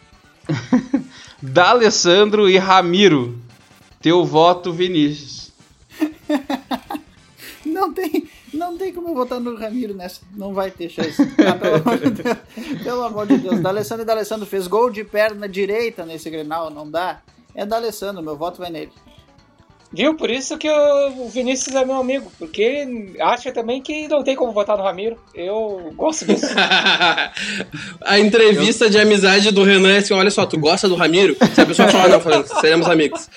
D'Alessandro 1.40 2.50
e 2.50 2.58
Ramiro. 2.58 3.38
Teu 4.02 4.24
voto, 4.24 4.72
Vinícius. 4.72 5.39
Não 7.80 7.94
tem, 7.94 8.28
não 8.52 8.76
tem 8.76 8.92
como 8.92 9.08
eu 9.08 9.14
votar 9.14 9.40
no 9.40 9.56
Ramiro 9.56 9.94
nessa. 9.94 10.20
Não 10.36 10.52
vai 10.52 10.70
ter 10.70 10.90
chance. 10.90 11.16
Ah, 11.38 11.54
pelo, 11.56 11.76
amor 11.76 11.98
de 11.98 12.10
Deus, 12.10 12.38
pelo 12.84 13.02
amor 13.02 13.26
de 13.26 13.38
Deus. 13.38 13.60
D'Alessandro 13.60 14.02
e 14.02 14.06
D'Alessandro 14.06 14.46
fez 14.46 14.66
gol 14.66 14.90
de 14.90 15.02
perna 15.02 15.48
direita 15.48 16.04
nesse 16.04 16.28
Grenal, 16.28 16.68
não 16.68 16.88
dá. 16.88 17.22
É 17.54 17.64
D'Alessandro, 17.64 18.22
meu 18.22 18.36
voto 18.36 18.58
vai 18.58 18.70
nele. 18.70 18.92
Viu? 19.92 20.14
Por 20.14 20.30
isso 20.30 20.56
que 20.58 20.70
o 20.70 21.28
Vinícius 21.28 21.74
é 21.74 21.84
meu 21.84 21.96
amigo. 21.96 22.30
Porque 22.38 22.62
ele 22.62 23.16
acha 23.20 23.50
também 23.50 23.82
que 23.82 24.06
não 24.06 24.22
tem 24.22 24.36
como 24.36 24.52
votar 24.52 24.76
no 24.76 24.84
Ramiro. 24.84 25.16
Eu 25.34 25.90
gosto 25.96 26.26
disso. 26.26 26.46
a 28.04 28.18
entrevista 28.18 28.84
eu... 28.84 28.90
de 28.90 28.98
amizade 28.98 29.50
do 29.50 29.64
Renan 29.64 29.94
é 29.94 29.98
assim: 29.98 30.14
olha 30.14 30.30
só, 30.30 30.44
tu 30.44 30.58
gosta 30.58 30.86
do 30.86 30.94
Ramiro? 30.94 31.34
Se 31.54 31.60
a 31.62 31.66
pessoa 31.66 31.88
falar, 31.88 32.08
não, 32.08 32.20
falando, 32.20 32.46
seremos 32.60 32.88
amigos. 32.88 33.28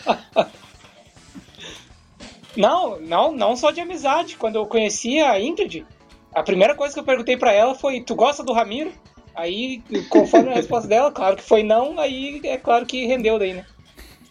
Não, 2.56 3.00
não, 3.00 3.32
não 3.32 3.56
só 3.56 3.72
de 3.72 3.82
amizade. 3.82 4.36
Quando 4.38 4.56
eu 4.56 4.66
conheci 4.66 5.20
a 5.20 5.40
Ingrid, 5.40 5.86
a 6.34 6.44
primeira 6.44 6.76
coisa 6.76 6.94
que 6.94 7.00
eu 7.00 7.04
perguntei 7.04 7.38
para 7.38 7.52
ela 7.52 7.76
foi: 7.76 8.02
Tu 8.02 8.16
gosta 8.16 8.44
do 8.44 8.54
Ramiro? 8.54 8.92
Aí, 9.36 9.82
conforme 10.10 10.52
a 10.52 10.56
resposta 10.56 10.88
dela, 10.88 11.12
claro 11.12 11.36
que 11.36 11.44
foi 11.44 11.64
não, 11.64 12.00
aí 12.00 12.40
é 12.44 12.58
claro 12.58 12.86
que 12.86 13.06
rendeu 13.08 13.40
daí, 13.40 13.54
né? 13.54 13.66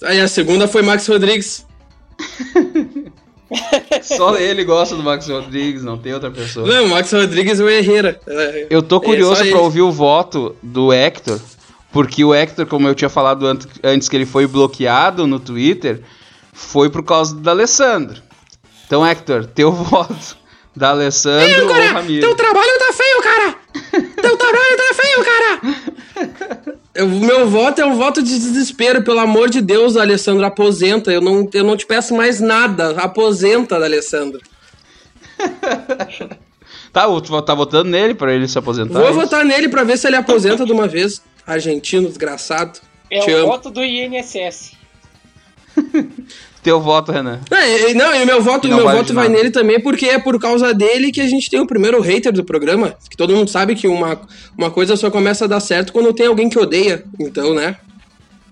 Aí 0.05 0.21
a 0.21 0.29
segunda 0.29 0.69
foi 0.69 0.83
Max 0.83 1.07
Rodrigues. 1.07 1.67
Só 4.03 4.37
ele 4.37 4.65
gosta 4.65 4.97
do 4.97 5.03
Max 5.03 5.29
Rodrigues, 5.29 5.83
não 5.83 5.99
tem 5.99 6.15
outra 6.15 6.31
pessoa. 6.31 6.67
Não, 6.67 6.87
o 6.87 6.89
Max 6.89 7.13
Rodrigues 7.13 7.61
é 7.61 7.65
o 7.65 7.69
Herrera. 7.69 8.21
Eu 8.71 8.83
tô 8.83 8.97
é 8.97 9.01
curioso 9.01 9.43
é 9.43 9.51
para 9.51 9.61
ouvir 9.61 9.83
o 9.83 9.93
voto 9.93 10.57
do 10.63 10.93
Hector, 10.93 11.41
porque 11.93 12.25
o 12.25 12.33
Hector, 12.33 12.65
como 12.67 12.89
eu 12.89 12.95
tinha 12.95 13.11
falado 13.11 13.47
antes 13.83 14.09
que 14.09 14.17
ele 14.17 14.25
foi 14.25 14.47
bloqueado 14.47 15.27
no 15.27 15.39
Twitter, 15.39 16.03
foi 16.53 16.91
por 16.91 17.03
causa 17.03 17.35
do 17.35 17.51
Alessandro. 17.51 18.23
Então, 18.87 19.05
Hector, 19.05 19.47
teu 19.47 19.73
voto 19.73 20.37
da 20.77 20.91
Alessandro 20.91 21.49
Ei, 21.49 21.61
ou 21.61 21.93
Ramiro? 21.93 22.27
Teu 22.27 22.37
trabalho 22.37 22.79
tá 22.79 22.93
feio, 22.93 23.23
cara! 23.23 23.55
teu 24.21 24.37
trabalho 24.37 24.77
tá 24.77 24.95
feio, 24.95 25.25
cara! 25.25 26.73
O 26.95 27.07
meu 27.07 27.49
voto 27.49 27.81
é 27.81 27.87
um 27.87 27.97
voto 27.97 28.23
de 28.23 28.39
desespero, 28.39 29.03
pelo 29.03 29.19
amor 29.19 29.49
de 29.49 29.63
Deus, 29.63 29.97
Alessandro, 29.97 30.45
aposenta. 30.45 31.11
Eu 31.11 31.23
não, 31.23 31.49
eu 31.55 31.65
não 31.65 31.75
te 31.75 31.87
peço 31.87 32.15
mais 32.15 32.39
nada. 32.39 32.91
Aposenta, 33.01 33.77
Alessandro. 33.77 34.41
tá, 36.93 37.07
tu 37.21 37.43
tá 37.43 37.55
votando 37.55 37.89
nele 37.89 38.15
pra 38.15 38.35
ele 38.35 38.47
se 38.47 38.59
aposentar? 38.59 38.99
Vou 38.99 39.09
é 39.09 39.13
votar 39.13 39.43
nele 39.43 39.71
pra 39.71 39.85
ver 39.85 39.97
se 39.97 40.07
ele 40.07 40.17
aposenta 40.17 40.67
de 40.67 40.73
uma 40.73 40.87
vez. 40.87 41.23
Argentino, 41.47 42.09
desgraçado. 42.09 42.79
É 43.11 43.21
te 43.21 43.31
o 43.31 43.39
amo. 43.39 43.47
voto 43.47 43.71
do 43.71 43.83
INSS. 43.83 44.82
Teu 46.63 46.81
voto, 46.81 47.11
Renan. 47.11 47.41
É, 47.51 47.93
não, 47.93 48.15
e 48.15 48.23
o 48.23 48.27
meu 48.27 48.41
voto, 48.41 48.69
meu 48.69 48.85
vale 48.85 48.99
voto 48.99 49.13
vai 49.13 49.29
nele 49.29 49.51
também, 49.51 49.81
porque 49.81 50.07
é 50.07 50.19
por 50.19 50.39
causa 50.39 50.73
dele 50.73 51.11
que 51.11 51.21
a 51.21 51.27
gente 51.27 51.51
tem 51.51 51.59
o 51.59 51.67
primeiro 51.67 52.01
hater 52.01 52.33
do 52.33 52.45
programa. 52.45 52.95
Que 53.11 53.17
todo 53.17 53.35
mundo 53.35 53.51
sabe 53.51 53.75
que 53.75 53.89
uma, 53.89 54.21
uma 54.57 54.71
coisa 54.71 54.97
só 54.97 55.11
começa 55.11 55.45
a 55.45 55.49
dar 55.49 55.59
certo 55.59 55.93
quando 55.93 56.13
tem 56.13 56.27
alguém 56.27 56.49
que 56.49 56.59
odeia. 56.59 57.05
Então, 57.19 57.53
né? 57.53 57.77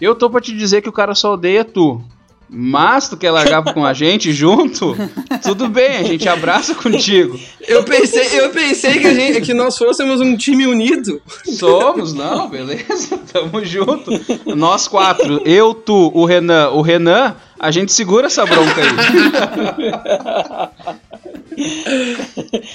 Eu 0.01 0.17
tô 0.17 0.29
pra 0.29 0.41
te 0.41 0.57
dizer 0.57 0.83
que 0.83 0.89
o 0.89 0.93
cara 0.93 1.15
só 1.15 1.35
odeia 1.35 1.65
tu. 1.65 2.03
Mas 2.53 3.09
tu 3.09 3.17
quer 3.17 3.31
largar 3.31 3.63
com 3.63 3.87
a 3.87 3.93
gente 3.93 4.33
junto? 4.33 4.97
Tudo 5.41 5.69
bem, 5.69 5.99
a 5.99 6.03
gente 6.03 6.29
abraça 6.29 6.75
contigo. 6.75 7.39
Eu 7.61 7.85
pensei, 7.85 8.41
eu 8.41 8.51
pensei 8.51 8.99
que, 8.99 9.07
a 9.07 9.15
gente, 9.15 9.41
que 9.41 9.55
nós 9.55 9.79
fôssemos 9.79 10.21
um 10.21 10.37
time 10.37 10.67
unido. 10.67 11.23
Somos, 11.45 12.13
não, 12.13 12.49
beleza? 12.49 13.17
Tamo 13.33 13.65
junto. 13.65 14.11
Nós 14.57 14.89
quatro, 14.89 15.41
eu, 15.45 15.73
tu, 15.73 16.11
o 16.13 16.25
Renan, 16.25 16.71
o 16.71 16.83
Renan, 16.83 17.37
a 17.57 17.71
gente 17.71 17.93
segura 17.93 18.27
essa 18.27 18.45
bronca 18.45 18.81
aí. 18.81 18.89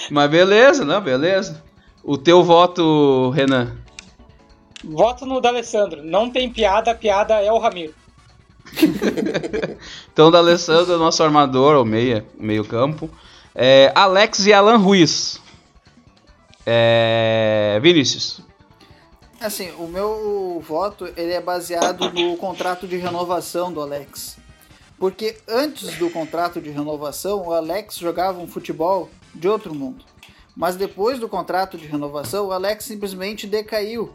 Mas 0.10 0.32
beleza, 0.32 0.86
não, 0.86 1.02
beleza. 1.02 1.62
O 2.02 2.18
teu 2.18 2.46
voto, 2.46 3.30
Renan? 3.32 3.76
Voto 4.82 5.26
no 5.26 5.42
D'Alessandro. 5.42 6.02
Não 6.02 6.30
tem 6.30 6.50
piada, 6.50 6.92
a 6.92 6.96
piada 6.96 7.34
é 7.42 7.52
o 7.52 7.58
Ramiro. 7.58 7.94
então, 10.12 10.32
da 10.32 10.40
Alessandro, 10.40 10.98
nosso 10.98 11.24
armador, 11.24 11.76
ou 11.76 11.86
meia, 11.86 12.26
meio 12.38 12.66
campo. 12.66 13.10
É, 13.54 13.92
Alex 13.96 14.46
e 14.46 14.54
Alan 14.54 14.78
Ruiz. 14.78 15.40
É, 16.66 17.80
Vinícius. 17.82 18.42
Assim, 19.40 19.72
o 19.78 19.88
meu 19.88 20.64
voto 20.68 21.06
ele 21.16 21.34
é 21.34 21.42
baseado 21.42 22.10
no 22.12 22.36
contrato 22.38 22.88
de 22.88 22.98
renovação 22.98 23.72
do 23.72 23.82
Alex. 23.82 24.38
Porque 24.98 25.38
antes 25.48 25.98
do 25.98 26.10
contrato 26.10 26.62
de 26.62 26.70
renovação, 26.70 27.48
o 27.48 27.54
Alex 27.54 27.98
jogava 27.98 28.40
um 28.40 28.48
futebol 28.48 29.10
de 29.34 29.48
outro 29.48 29.76
mundo. 29.76 30.04
Mas 30.56 30.78
depois 30.78 31.20
do 31.20 31.28
contrato 31.28 31.78
de 31.78 31.86
renovação, 31.86 32.48
o 32.48 32.52
Alex 32.52 32.86
simplesmente 32.86 33.46
decaiu 33.46 34.12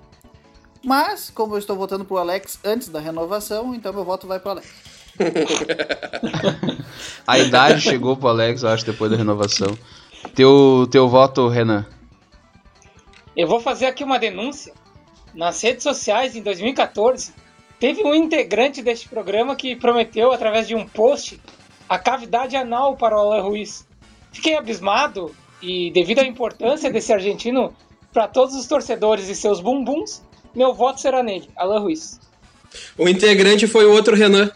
mas, 0.84 1.30
como 1.30 1.54
eu 1.54 1.58
estou 1.58 1.76
votando 1.76 2.04
pro 2.04 2.18
Alex 2.18 2.58
antes 2.64 2.88
da 2.88 3.00
renovação, 3.00 3.74
então 3.74 3.92
meu 3.92 4.04
voto 4.04 4.26
vai 4.26 4.40
pro 4.40 4.52
Alex. 4.52 4.68
a 7.26 7.38
idade 7.38 7.80
chegou 7.80 8.16
pro 8.16 8.28
Alex, 8.28 8.62
eu 8.62 8.70
acho, 8.70 8.86
depois 8.86 9.10
da 9.10 9.16
renovação. 9.16 9.76
Teu, 10.34 10.86
teu 10.90 11.08
voto, 11.08 11.48
Renan? 11.48 11.86
Eu 13.36 13.46
vou 13.46 13.60
fazer 13.60 13.86
aqui 13.86 14.04
uma 14.04 14.18
denúncia. 14.18 14.72
Nas 15.34 15.62
redes 15.62 15.82
sociais, 15.82 16.34
em 16.34 16.42
2014, 16.42 17.32
teve 17.78 18.02
um 18.02 18.14
integrante 18.14 18.82
deste 18.82 19.08
programa 19.08 19.54
que 19.54 19.76
prometeu, 19.76 20.32
através 20.32 20.66
de 20.66 20.74
um 20.74 20.86
post, 20.86 21.40
a 21.88 21.98
cavidade 21.98 22.56
anal 22.56 22.96
para 22.96 23.16
o 23.16 23.20
Alan 23.20 23.42
Ruiz. 23.42 23.86
Fiquei 24.32 24.56
abismado 24.56 25.34
e, 25.62 25.90
devido 25.90 26.20
à 26.20 26.24
importância 26.24 26.90
desse 26.90 27.12
argentino 27.12 27.72
para 28.12 28.26
todos 28.26 28.54
os 28.54 28.66
torcedores 28.66 29.28
e 29.28 29.36
seus 29.36 29.60
bumbuns, 29.60 30.22
meu 30.54 30.74
voto 30.74 31.00
será 31.00 31.22
nele, 31.22 31.48
Alan 31.56 31.80
Ruiz. 31.80 32.20
O 32.96 33.08
integrante 33.08 33.66
foi 33.66 33.84
o 33.84 33.92
outro 33.92 34.14
Renan. 34.16 34.50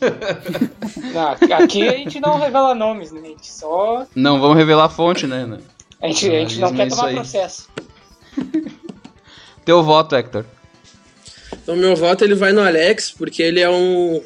Não, 1.12 1.56
aqui 1.56 1.88
a 1.88 1.96
gente 1.96 2.20
não 2.20 2.38
revela 2.38 2.72
nomes, 2.74 3.10
né? 3.10 3.20
A 3.24 3.26
gente 3.26 3.50
só. 3.50 4.06
Não 4.14 4.40
vamos 4.40 4.56
revelar 4.56 4.84
a 4.84 4.88
fonte, 4.88 5.26
né? 5.26 5.58
A 6.00 6.06
gente, 6.06 6.30
a 6.30 6.38
gente 6.40 6.58
não 6.60 6.72
quer 6.72 6.88
tomar 6.88 7.06
aí. 7.06 7.14
processo. 7.14 7.68
Teu 9.64 9.82
voto, 9.82 10.14
Hector. 10.14 10.44
Então, 11.62 11.76
meu 11.76 11.94
voto 11.94 12.24
ele 12.24 12.34
vai 12.34 12.52
no 12.52 12.60
Alex, 12.60 13.12
porque 13.12 13.42
ele 13.42 13.60
é 13.60 13.70
um, 13.70 14.22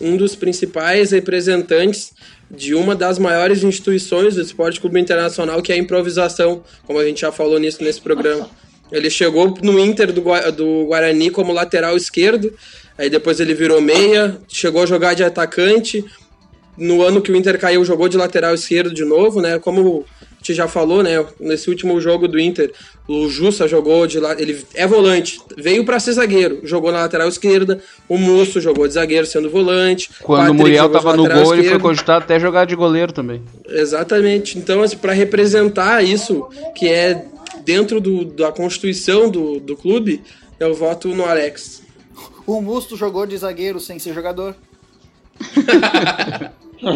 um 0.00 0.16
dos 0.16 0.36
principais 0.36 1.10
representantes 1.10 2.12
de 2.50 2.74
uma 2.74 2.94
das 2.94 3.18
maiores 3.18 3.62
instituições 3.62 4.34
do 4.34 4.42
esporte 4.42 4.80
clube 4.80 5.00
internacional, 5.00 5.60
que 5.60 5.72
é 5.72 5.74
a 5.74 5.78
improvisação, 5.78 6.62
como 6.86 6.98
a 6.98 7.04
gente 7.04 7.20
já 7.20 7.32
falou 7.32 7.58
nisso 7.58 7.82
nesse 7.82 8.00
programa. 8.00 8.48
Ele 8.90 9.10
chegou 9.10 9.54
no 9.62 9.78
Inter 9.78 10.12
do, 10.12 10.22
do 10.52 10.86
Guarani 10.86 11.30
como 11.30 11.52
lateral 11.52 11.96
esquerdo, 11.96 12.52
aí 12.96 13.10
depois 13.10 13.40
ele 13.40 13.54
virou 13.54 13.80
meia, 13.80 14.38
chegou 14.48 14.82
a 14.82 14.86
jogar 14.86 15.14
de 15.14 15.24
atacante. 15.24 16.04
No 16.76 17.02
ano 17.02 17.20
que 17.20 17.32
o 17.32 17.36
Inter 17.36 17.58
caiu, 17.58 17.84
jogou 17.84 18.08
de 18.08 18.16
lateral 18.16 18.54
esquerdo 18.54 18.94
de 18.94 19.04
novo, 19.04 19.40
né? 19.40 19.58
Como 19.58 20.04
a 20.20 20.36
gente 20.38 20.54
já 20.54 20.68
falou, 20.68 21.02
né? 21.02 21.24
Nesse 21.40 21.68
último 21.68 22.00
jogo 22.00 22.28
do 22.28 22.38
Inter, 22.38 22.72
o 23.08 23.28
Jussa 23.28 23.66
jogou 23.66 24.06
de 24.06 24.20
lá, 24.20 24.40
ele 24.40 24.64
é 24.74 24.86
volante, 24.86 25.40
veio 25.56 25.84
para 25.84 25.98
ser 25.98 26.12
zagueiro, 26.12 26.60
jogou 26.62 26.92
na 26.92 27.00
lateral 27.00 27.26
esquerda, 27.26 27.80
o 28.08 28.16
Musso 28.16 28.60
jogou 28.60 28.86
de 28.86 28.94
zagueiro 28.94 29.26
sendo 29.26 29.50
volante. 29.50 30.10
Quando 30.22 30.50
o 30.50 30.54
Muriel 30.54 30.88
tava 30.88 31.16
no 31.16 31.28
gol, 31.28 31.54
ele 31.54 31.68
foi 31.68 31.80
cogitado 31.80 32.24
até 32.24 32.38
jogar 32.38 32.66
de 32.66 32.76
goleiro 32.76 33.12
também. 33.12 33.42
Exatamente. 33.68 34.56
Então, 34.56 34.80
assim, 34.82 34.96
para 34.96 35.12
representar 35.12 36.04
isso, 36.04 36.46
que 36.76 36.86
é 36.86 37.24
dentro 37.68 38.00
do, 38.00 38.24
da 38.24 38.50
constituição 38.50 39.28
do, 39.28 39.60
do 39.60 39.76
clube, 39.76 40.24
eu 40.58 40.74
voto 40.74 41.08
no 41.08 41.26
Alex. 41.26 41.82
O 42.46 42.62
Musto 42.62 42.96
jogou 42.96 43.26
de 43.26 43.36
zagueiro 43.36 43.78
sem 43.78 43.98
ser 43.98 44.14
jogador. 44.14 44.56
uh, 46.82 46.88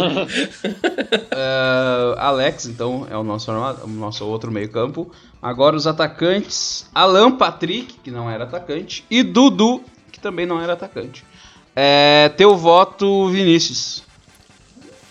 Alex, 2.16 2.64
então, 2.64 3.06
é 3.10 3.16
o 3.18 3.22
nosso, 3.22 3.52
o 3.52 3.86
nosso 3.86 4.24
outro 4.24 4.50
meio-campo. 4.50 5.12
Agora 5.42 5.76
os 5.76 5.86
atacantes: 5.86 6.88
Alan 6.94 7.36
Patrick, 7.36 7.98
que 8.02 8.10
não 8.10 8.30
era 8.30 8.44
atacante, 8.44 9.04
e 9.10 9.22
Dudu, 9.22 9.82
que 10.10 10.18
também 10.18 10.46
não 10.46 10.58
era 10.58 10.72
atacante. 10.72 11.22
É, 11.76 12.30
teu 12.30 12.56
voto, 12.56 13.28
Vinícius. 13.28 14.02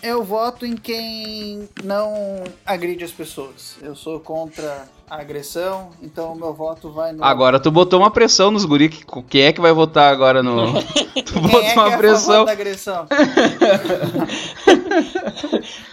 Eu 0.02 0.24
voto 0.24 0.66
em 0.66 0.76
quem 0.76 1.68
não 1.84 2.42
agride 2.66 3.04
as 3.04 3.12
pessoas. 3.12 3.76
Eu 3.80 3.94
sou 3.94 4.18
contra 4.18 4.88
a 5.12 5.20
agressão, 5.20 5.90
então 6.02 6.32
o 6.32 6.34
meu 6.34 6.54
voto 6.54 6.90
vai 6.90 7.12
no. 7.12 7.22
Agora 7.22 7.60
tu 7.60 7.70
botou 7.70 8.00
uma 8.00 8.10
pressão 8.10 8.50
nos 8.50 8.64
guri. 8.64 8.88
Quem 9.28 9.42
é 9.42 9.52
que 9.52 9.60
vai 9.60 9.70
votar 9.70 10.10
agora 10.10 10.42
no. 10.42 10.72
tu 11.22 11.38
botou 11.38 11.62
é 11.62 11.74
uma 11.74 11.92
é 11.92 11.96
pressão. 11.98 12.46
da 12.46 12.52
agressão? 12.52 13.06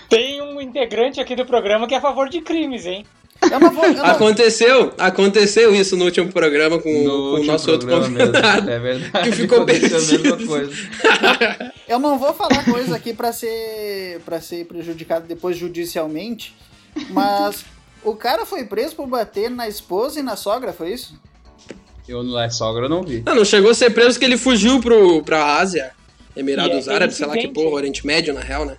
Tem 0.08 0.42
um 0.42 0.62
integrante 0.62 1.20
aqui 1.20 1.36
do 1.36 1.46
programa 1.46 1.86
que 1.86 1.94
é 1.94 1.98
a 1.98 2.02
favor 2.02 2.30
de 2.30 2.40
crimes, 2.40 2.86
hein? 2.86 3.06
Eu 3.52 3.60
não 3.60 3.72
vou. 3.72 3.84
Eu 3.84 3.96
não... 3.96 4.06
Aconteceu, 4.06 4.94
aconteceu 4.98 5.76
isso 5.76 5.98
no 5.98 6.06
último 6.06 6.32
programa 6.32 6.80
com, 6.80 6.90
No 6.90 7.36
com 7.36 7.42
o 7.42 7.46
nosso 7.46 7.70
outro 7.72 7.90
programa 7.90 8.18
mesmo. 8.18 8.32
convidado. 8.32 8.70
É 8.70 8.80
verdade. 8.80 9.30
que 9.30 9.36
ficou 9.36 9.66
perdido. 9.66 10.48
coisa. 10.48 10.72
Eu 11.90 12.00
não 12.00 12.18
vou 12.18 12.34
falar 12.34 12.64
coisa 12.64 12.96
aqui 12.96 13.14
pra 13.14 13.34
ser 13.34 14.22
para 14.26 14.40
ser 14.40 14.66
prejudicado 14.66 15.28
depois 15.28 15.58
judicialmente, 15.58 16.56
mas 17.10 17.66
o 18.04 18.16
cara 18.16 18.46
foi 18.46 18.64
preso 18.66 18.96
por 18.96 19.08
bater 19.08 19.50
na 19.50 19.68
esposa 19.68 20.20
e 20.20 20.24
na 20.24 20.36
sogra, 20.36 20.74
foi 20.74 20.94
isso? 20.94 21.14
Eu 22.08 22.24
no 22.24 22.32
La 22.32 22.50
Sogra 22.50 22.86
eu 22.86 22.90
não 22.90 23.04
vi. 23.04 23.22
Não, 23.26 23.36
não 23.36 23.46
chegou 23.46 23.70
a 23.70 23.74
ser 23.76 23.92
preso 23.92 24.18
que 24.18 24.26
ele 24.26 24.38
fugiu 24.38 24.80
pro, 24.80 25.22
pra 25.24 25.58
Ásia, 25.58 25.92
Emirados 26.36 26.88
E 26.88 26.90
é 26.90 26.94
Árabes, 26.94 27.18
sei 27.18 27.28
lá 27.28 27.38
que 27.38 27.48
porra, 27.48 27.76
Oriente 27.76 28.06
Médio, 28.06 28.34
na 28.34 28.40
real, 28.42 28.66
né? 28.66 28.78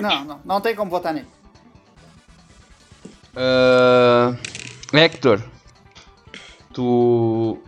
Não, 0.00 0.24
não, 0.24 0.40
não 0.44 0.60
tem 0.60 0.74
como 0.74 0.90
votar 0.90 1.14
nele. 1.14 1.26
Ah, 3.36 4.34
Hector, 4.92 5.40
tu. 6.72 7.58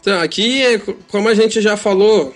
Então, 0.00 0.20
aqui, 0.20 0.62
é 0.62 0.78
co- 0.78 0.94
como 1.08 1.28
a 1.28 1.34
gente 1.34 1.60
já 1.60 1.76
falou 1.76 2.32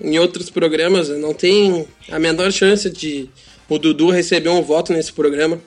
em 0.00 0.18
outros 0.18 0.50
programas, 0.50 1.08
não 1.08 1.32
tem 1.32 1.86
a 2.10 2.18
menor 2.18 2.50
chance 2.52 2.90
de 2.90 3.30
o 3.68 3.78
Dudu 3.78 4.10
receber 4.10 4.48
um 4.48 4.62
voto 4.62 4.92
nesse 4.92 5.12
programa. 5.12 5.58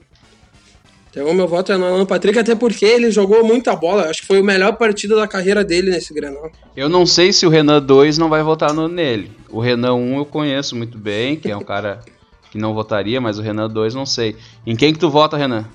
Então, 1.11 1.27
o 1.27 1.33
meu 1.33 1.45
voto 1.45 1.73
é 1.73 1.77
no 1.77 1.85
Alan 1.85 2.05
Patrick, 2.05 2.39
até 2.39 2.55
porque 2.55 2.85
ele 2.85 3.11
jogou 3.11 3.43
muita 3.43 3.75
bola. 3.75 4.09
Acho 4.09 4.21
que 4.21 4.27
foi 4.27 4.39
a 4.39 4.43
melhor 4.43 4.77
partida 4.77 5.13
da 5.13 5.27
carreira 5.27 5.61
dele 5.61 5.91
nesse 5.91 6.13
Grenal. 6.13 6.49
Eu 6.73 6.87
não 6.87 7.05
sei 7.05 7.33
se 7.33 7.45
o 7.45 7.49
Renan 7.49 7.81
2 7.81 8.17
não 8.17 8.29
vai 8.29 8.41
votar 8.41 8.73
no, 8.73 8.87
nele. 8.87 9.29
O 9.49 9.59
Renan 9.59 9.93
1 9.93 10.17
eu 10.19 10.25
conheço 10.25 10.73
muito 10.73 10.97
bem, 10.97 11.35
que 11.35 11.51
é 11.51 11.57
um 11.57 11.63
cara 11.63 11.99
que 12.49 12.57
não 12.57 12.73
votaria, 12.73 13.19
mas 13.19 13.37
o 13.37 13.41
Renan 13.41 13.67
2 13.69 13.93
não 13.93 14.05
sei. 14.05 14.37
Em 14.65 14.73
quem 14.73 14.93
que 14.93 14.99
tu 14.99 15.09
vota, 15.09 15.35
Renan? 15.35 15.65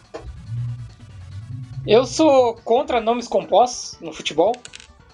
Eu 1.86 2.06
sou 2.06 2.54
contra 2.64 2.98
nomes 2.98 3.28
compostos 3.28 4.00
no 4.00 4.14
futebol, 4.14 4.52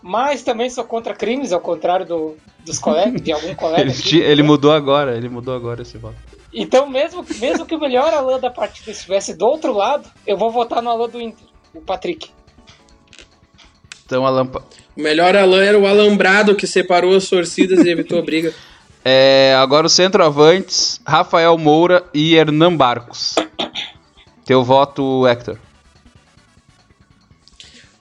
mas 0.01 0.45
também 0.45 0.71
sou 0.71 0.85
contra 0.85 1.15
crimes, 1.15 1.53
ao 1.53 1.61
contrário 1.61 2.07
do, 2.07 2.37
dos 2.65 2.79
colegas, 2.79 3.21
de 3.21 3.33
algum 3.33 3.55
colega. 3.57 3.91
Ele, 3.91 4.21
ele 4.21 4.43
mudou 4.45 4.71
agora, 4.71 5.17
ele 5.17 5.29
mudou 5.29 5.53
agora 5.53 5.83
esse 5.83 5.99
voto. 5.99 6.32
Então, 6.55 6.89
mesmo, 6.89 7.25
mesmo 7.39 7.65
que 7.65 7.75
o 7.75 7.81
melhor 7.81 8.13
Alan 8.13 8.39
da 8.39 8.51
partida 8.51 8.91
estivesse 8.91 9.35
do 9.35 9.47
outro 9.47 9.73
lado, 9.73 10.09
eu 10.27 10.37
vou 10.37 10.51
votar 10.51 10.83
no 10.83 10.91
Alan 10.91 11.09
do 11.09 11.21
Inter, 11.21 11.47
o 11.75 11.81
Patrick. 11.81 12.31
Então, 14.05 14.27
Alan, 14.27 14.51
O 14.97 15.01
melhor 15.01 15.35
Alan 15.35 15.63
era 15.65 15.79
o 15.79 15.87
alambrado 15.87 16.55
que 16.55 16.67
separou 16.67 17.17
as 17.17 17.27
torcidas 17.29 17.85
e 17.85 17.89
evitou 17.89 18.19
a 18.19 18.23
briga. 18.23 18.53
é, 19.03 19.57
agora 19.59 19.87
os 19.87 19.93
centroavantes, 19.95 21.01
Rafael 21.07 21.57
Moura 21.57 22.05
e 22.13 22.35
Hernan 22.35 22.77
Barcos. 22.77 23.35
Teu 24.45 24.63
voto, 24.63 25.27
Hector. 25.27 25.57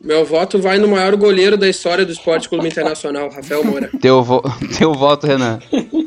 Meu 0.04 0.26
voto 0.26 0.60
vai 0.60 0.80
no 0.80 0.88
maior 0.88 1.16
goleiro 1.16 1.56
da 1.56 1.70
história 1.70 2.04
do 2.06 2.12
Esporte 2.12 2.50
Clube 2.50 2.68
Internacional, 2.68 3.30
Rafael 3.30 3.64
Moura. 3.64 3.90
Teu, 4.02 4.24
vo- 4.24 4.42
teu 4.78 4.94
voto, 4.94 5.26
Renan. 5.28 5.60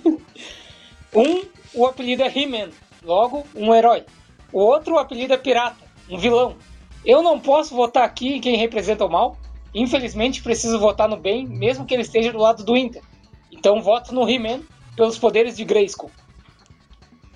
Um, 1.16 1.42
o 1.75 1.87
apelido 1.87 2.22
é 2.22 2.29
He-Man, 2.29 2.70
logo, 3.03 3.45
um 3.55 3.75
herói. 3.75 4.05
O 4.53 4.61
outro, 4.61 4.95
o 4.95 4.99
apelido 4.99 5.33
é 5.33 5.37
Pirata, 5.37 5.85
um 6.09 6.18
vilão. 6.18 6.57
Eu 7.05 7.22
não 7.22 7.39
posso 7.39 7.75
votar 7.75 8.05
aqui 8.05 8.35
em 8.35 8.41
quem 8.41 8.57
representa 8.57 9.05
o 9.05 9.11
mal. 9.11 9.37
Infelizmente, 9.75 10.43
preciso 10.43 10.79
votar 10.79 11.09
no 11.09 11.16
bem, 11.16 11.47
mesmo 11.47 11.85
que 11.85 11.93
ele 11.93 12.03
esteja 12.03 12.33
do 12.33 12.39
lado 12.39 12.64
do 12.64 12.77
Inter. 12.77 13.03
Então, 13.51 13.83
voto 13.83 14.14
no 14.14 14.29
He-Man 14.29 14.61
pelos 14.97 15.18
poderes 15.18 15.57
de 15.57 15.64
Grayskull. 15.64 16.11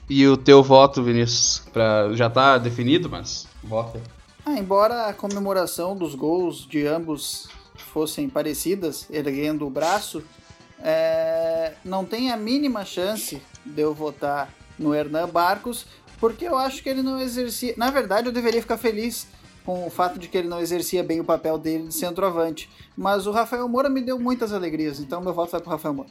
E 0.09 0.27
o 0.27 0.37
teu 0.37 0.63
voto, 0.63 1.03
Vinícius? 1.03 1.63
Pra, 1.73 2.13
já 2.15 2.31
tá 2.31 2.57
definido, 2.57 3.11
mas 3.11 3.47
vota. 3.63 4.01
Ah, 4.47 4.59
embora 4.59 5.07
a 5.07 5.13
comemoração 5.13 5.95
dos 5.95 6.15
gols 6.15 6.67
de 6.67 6.87
ambos 6.87 7.49
fossem 7.93 8.29
parecidas, 8.29 9.07
erguendo 9.11 9.67
o 9.67 9.71
braço, 9.71 10.23
é, 10.83 11.75
não 11.85 12.05
tem 12.05 12.31
a 12.31 12.37
mínima 12.37 12.85
chance 12.85 13.43
de 13.65 13.83
eu 13.83 13.95
votar 13.95 14.53
no 14.79 14.95
Hernan 14.95 15.29
Barcos, 15.29 15.87
porque 16.19 16.45
eu 16.45 16.57
acho 16.57 16.83
que 16.83 16.89
ele 16.89 17.03
não 17.03 17.21
exercia. 17.21 17.75
Na 17.77 17.91
verdade, 17.91 18.29
eu 18.29 18.33
deveria 18.33 18.61
ficar 18.61 18.77
feliz 18.79 19.27
com 19.65 19.87
o 19.87 19.91
fato 19.91 20.19
de 20.19 20.29
que 20.29 20.39
ele 20.39 20.49
não 20.49 20.61
exercia 20.61 21.03
bem 21.05 21.21
o 21.21 21.25
papel 21.25 21.59
dele 21.59 21.89
de 21.89 21.95
centroavante. 21.95 22.71
Mas 22.97 23.27
o 23.27 23.31
Rafael 23.31 23.69
Moura 23.69 23.89
me 23.89 24.01
deu 24.01 24.19
muitas 24.19 24.53
alegrias, 24.53 24.99
então 24.99 25.21
meu 25.21 25.35
voto 25.35 25.53
vai 25.53 25.61
pro 25.61 25.71
Rafael 25.71 25.95
Moura. 25.95 26.11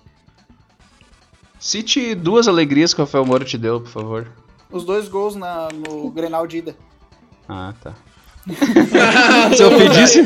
Cite 1.60 2.14
duas 2.14 2.48
alegrias 2.48 2.94
que 2.94 3.02
o 3.02 3.06
Rafael 3.06 3.26
Moura 3.26 3.44
te 3.44 3.58
deu, 3.58 3.82
por 3.82 3.90
favor. 3.90 4.32
Os 4.70 4.84
dois 4.84 5.10
gols 5.10 5.36
na, 5.36 5.70
no 5.70 6.12
Grenal 6.12 6.46
de 6.46 6.58
ida. 6.58 6.76
Ah, 7.50 7.74
tá. 7.82 7.96
se, 9.56 9.62
eu 9.62 9.78
pedisse, 9.78 10.26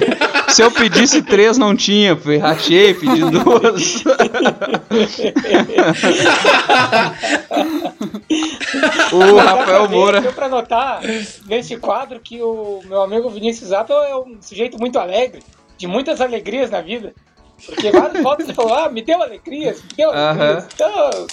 se 0.49 0.61
eu 0.61 0.71
pedisse 0.71 1.21
três, 1.23 1.57
não 1.57 1.75
tinha. 1.75 2.15
Fui 2.15 2.37
rachei, 2.37 2.93
pedi 2.93 3.21
duas. 3.31 4.03
o 9.11 9.35
Rafael 9.37 9.89
Moura. 9.89 10.21
Deu 10.21 10.33
pra 10.33 10.47
notar 10.47 11.01
neste 11.47 11.77
quadro 11.77 12.19
que 12.19 12.39
o 12.41 12.81
meu 12.85 13.01
amigo 13.01 13.29
Vinícius 13.29 13.71
Apple 13.71 13.95
é 13.95 14.15
um 14.15 14.37
sujeito 14.39 14.77
muito 14.77 14.99
alegre, 14.99 15.41
de 15.77 15.87
muitas 15.87 16.21
alegrias 16.21 16.69
na 16.69 16.81
vida. 16.81 17.13
Porque 17.65 17.91
várias 17.91 18.21
fotos 18.21 18.45
ele 18.45 18.53
falou, 18.53 18.73
ah, 18.73 18.89
me 18.89 19.01
deu 19.01 19.21
alegrias, 19.21 19.81
me 19.81 19.89
deu 19.95 20.11
alegrias. 20.11 20.63
Aham. 20.63 20.67
Então, 20.73 21.27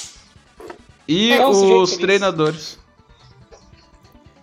E 1.06 1.32
É 1.32 1.46
um 1.46 1.80
os 1.80 1.96
treinadores. 1.96 2.77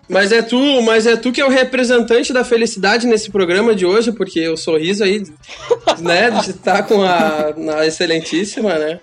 Mas 0.08 0.32
é 0.32 0.42
tu, 0.42 0.82
mas 0.84 1.08
é 1.08 1.18
tu 1.18 1.32
que 1.32 1.42
é 1.42 1.46
o 1.46 1.50
representante 1.50 2.32
da 2.32 2.44
felicidade 2.44 3.08
nesse 3.08 3.32
programa 3.32 3.74
de 3.74 3.86
hoje, 3.86 4.12
porque 4.12 4.48
o 4.48 4.56
sorriso 4.56 5.04
aí, 5.04 5.24
né, 6.00 6.30
de 6.30 6.52
estar 6.52 6.84
com 6.84 7.02
a 7.02 7.54
na 7.58 7.86
excelentíssima, 7.86 8.76
né? 8.78 9.00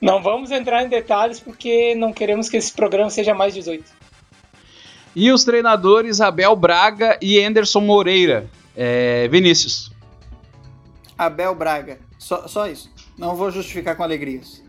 não 0.00 0.22
vamos 0.22 0.50
entrar 0.50 0.82
em 0.82 0.88
detalhes 0.88 1.40
porque 1.40 1.94
não 1.94 2.12
queremos 2.12 2.48
que 2.48 2.56
esse 2.56 2.72
programa 2.72 3.10
seja 3.10 3.34
mais 3.34 3.54
18. 3.54 3.84
E 5.14 5.32
os 5.32 5.44
treinadores 5.44 6.20
Abel 6.20 6.54
Braga 6.54 7.18
e 7.22 7.42
Anderson 7.42 7.80
Moreira. 7.80 8.48
É, 8.76 9.26
Vinícius. 9.28 9.90
Abel 11.16 11.54
Braga. 11.54 11.98
Só, 12.18 12.46
só 12.46 12.66
isso. 12.66 12.90
Não 13.16 13.34
vou 13.34 13.50
justificar 13.50 13.96
com 13.96 14.02
alegrias. 14.02 14.62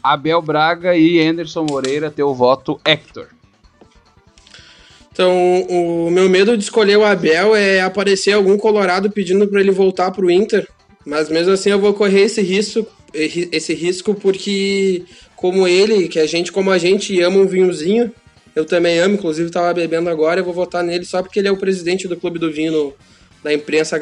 Abel 0.00 0.40
Braga 0.40 0.96
e 0.96 1.20
Anderson 1.20 1.66
Moreira, 1.68 2.10
teu 2.10 2.32
voto, 2.32 2.80
Hector. 2.84 3.33
Então, 5.14 5.62
o 5.68 6.10
meu 6.10 6.28
medo 6.28 6.56
de 6.56 6.64
escolher 6.64 6.96
o 6.96 7.04
Abel 7.04 7.54
é 7.54 7.80
aparecer 7.80 8.32
algum 8.32 8.58
colorado 8.58 9.08
pedindo 9.08 9.46
para 9.46 9.60
ele 9.60 9.70
voltar 9.70 10.10
pro 10.10 10.28
Inter, 10.28 10.68
mas 11.06 11.28
mesmo 11.28 11.52
assim 11.52 11.70
eu 11.70 11.78
vou 11.78 11.94
correr 11.94 12.22
esse 12.22 12.42
risco, 12.42 12.84
esse 13.14 13.72
risco 13.72 14.12
porque 14.12 15.04
como 15.36 15.68
ele, 15.68 16.08
que 16.08 16.18
a 16.18 16.26
gente 16.26 16.50
como 16.50 16.68
a 16.72 16.78
gente 16.78 17.20
ama 17.20 17.38
um 17.38 17.46
vinhozinho, 17.46 18.12
eu 18.56 18.64
também 18.64 18.98
amo, 18.98 19.14
inclusive 19.14 19.52
tava 19.52 19.72
bebendo 19.72 20.10
agora, 20.10 20.40
eu 20.40 20.44
vou 20.44 20.52
votar 20.52 20.82
nele 20.82 21.04
só 21.04 21.22
porque 21.22 21.38
ele 21.38 21.46
é 21.46 21.52
o 21.52 21.56
presidente 21.56 22.08
do 22.08 22.16
Clube 22.16 22.40
do 22.40 22.50
Vinho 22.50 22.92
da 23.40 23.54
imprensa 23.54 23.96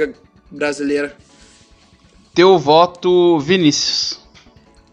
brasileira. 0.51 1.15
Teu 2.35 2.59
voto, 2.59 3.39
Vinícius. 3.39 4.19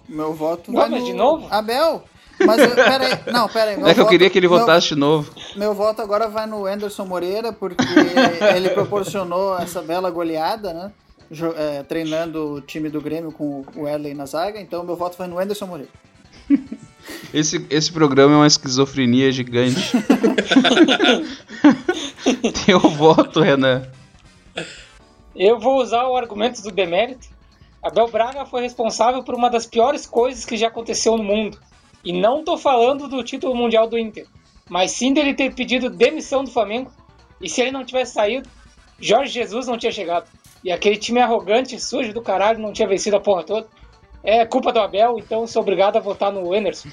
Meu 0.06 0.34
voto 0.34 0.74
mas 0.74 0.92
no... 0.92 1.06
de 1.06 1.14
novo? 1.14 1.48
Abel? 1.50 2.04
Mas 2.46 2.60
eu, 2.62 2.76
peraí, 2.76 3.20
não, 3.32 3.48
peraí. 3.50 3.78
meu 3.78 3.88
é 3.88 3.94
que 3.94 4.00
eu 4.00 4.04
voto- 4.06 4.12
queria 4.12 4.30
que 4.30 4.38
ele 4.38 4.48
meu- 4.48 4.60
votasse 4.60 4.90
de 4.90 4.96
novo. 4.96 5.32
Meu 5.56 5.74
voto 5.74 6.02
agora 6.02 6.28
vai 6.28 6.46
no 6.48 6.66
Anderson 6.66 7.06
Moreira, 7.06 7.52
porque 7.52 7.84
ele 8.56 8.70
proporcionou 8.70 9.58
essa 9.60 9.82
bela 9.82 10.10
goleada, 10.10 10.74
né? 10.74 10.92
Jo- 11.32 11.54
é, 11.56 11.84
treinando 11.84 12.54
o 12.56 12.62
time 12.62 12.90
do 12.90 13.00
Grêmio 13.02 13.32
com 13.32 13.64
o 13.76 13.88
Erley 13.88 14.14
na 14.14 14.26
zaga, 14.26 14.60
então 14.60 14.84
meu 14.84 14.96
voto 14.96 15.18
vai 15.18 15.28
no 15.28 15.38
Anderson 15.40 15.66
Moreira. 15.68 15.92
Esse, 17.34 17.66
esse 17.72 17.92
programa 17.92 18.34
é 18.34 18.38
uma 18.38 18.46
esquizofrenia 18.48 19.32
gigante. 19.32 19.92
Teu 22.66 22.80
voto, 22.80 23.42
Renan. 23.42 23.84
Eu 25.36 25.60
vou 25.60 25.82
usar 25.82 26.08
o 26.08 26.16
argumento 26.16 26.62
do 26.62 26.72
demérito. 26.72 27.28
Abel 27.82 28.08
Braga 28.10 28.46
foi 28.46 28.62
responsável 28.62 29.24
por 29.24 29.34
uma 29.36 29.50
das 29.50 29.66
piores 29.66 30.06
coisas 30.06 30.46
que 30.46 30.58
já 30.58 30.68
aconteceu 30.68 31.18
no 31.18 31.24
mundo. 31.24 31.58
E 32.04 32.14
não 32.14 32.44
tô 32.44 32.58
falando 32.58 33.08
do 33.08 33.24
título 33.24 33.56
mundial 33.56 33.88
do 33.88 33.98
Inter, 33.98 34.26
mas 34.70 34.92
sim 34.92 35.14
dele 35.14 35.34
ter 35.34 35.54
pedido 35.54 35.90
demissão 35.90 36.44
do 36.44 36.52
Flamengo. 36.52 36.92
E 37.42 37.50
se 37.50 37.62
ele 37.62 37.72
não 37.72 37.86
tivesse 37.86 38.14
saído, 38.14 38.50
Jorge 39.00 39.34
Jesus 39.34 39.68
não 39.68 39.78
tinha 39.78 39.92
chegado. 39.92 40.30
E 40.64 40.72
aquele 40.72 40.98
time 40.98 41.20
arrogante, 41.20 41.80
sujo 41.80 42.14
do 42.14 42.22
caralho, 42.22 42.60
não 42.60 42.74
tinha 42.74 42.88
vencido 42.88 43.16
a 43.16 43.20
porra 43.20 43.44
toda. 43.44 43.68
É 44.24 44.46
culpa 44.46 44.74
do 44.74 44.80
Abel, 44.80 45.18
então 45.18 45.48
sou 45.48 45.62
obrigado 45.62 45.98
a 45.98 46.02
votar 46.02 46.32
no 46.32 46.54
Enerson. 46.54 46.90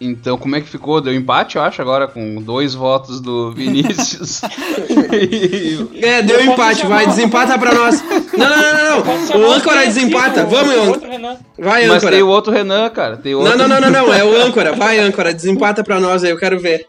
Então, 0.00 0.38
como 0.38 0.56
é 0.56 0.60
que 0.62 0.68
ficou? 0.68 0.98
Deu 1.00 1.12
empate, 1.14 1.56
eu 1.56 1.62
acho, 1.62 1.82
agora, 1.82 2.08
com 2.08 2.36
dois 2.40 2.72
votos 2.74 3.20
do 3.20 3.52
Vinícius. 3.52 4.40
E- 4.42 5.88
É, 6.02 6.22
deu 6.22 6.40
Eu 6.40 6.52
empate, 6.52 6.86
vai, 6.86 7.06
desempata 7.06 7.58
pra 7.58 7.74
nós. 7.74 8.02
Não, 8.32 8.48
não, 8.48 8.56
não, 8.56 9.04
não. 9.04 9.40
O 9.42 9.52
âncora 9.52 9.84
desempata, 9.84 10.44
o- 10.44 10.48
vamos, 10.48 10.74
o 10.74 10.94
âncora. 10.94 11.38
Vai, 11.58 11.86
Mas 11.86 11.96
âncora. 11.98 12.12
tem 12.12 12.22
o 12.22 12.28
outro 12.28 12.50
Renan, 12.50 12.88
cara. 12.88 13.18
Tem 13.18 13.34
outro... 13.34 13.50
Não, 13.50 13.68
não, 13.68 13.80
não, 13.80 13.90
não, 13.90 14.06
não, 14.06 14.14
é 14.14 14.24
o 14.24 14.34
âncora. 14.42 14.74
Vai, 14.74 14.98
âncora, 14.98 15.34
desempata 15.34 15.84
pra 15.84 16.00
nós 16.00 16.24
aí, 16.24 16.30
eu 16.30 16.38
quero 16.38 16.58
ver. 16.58 16.88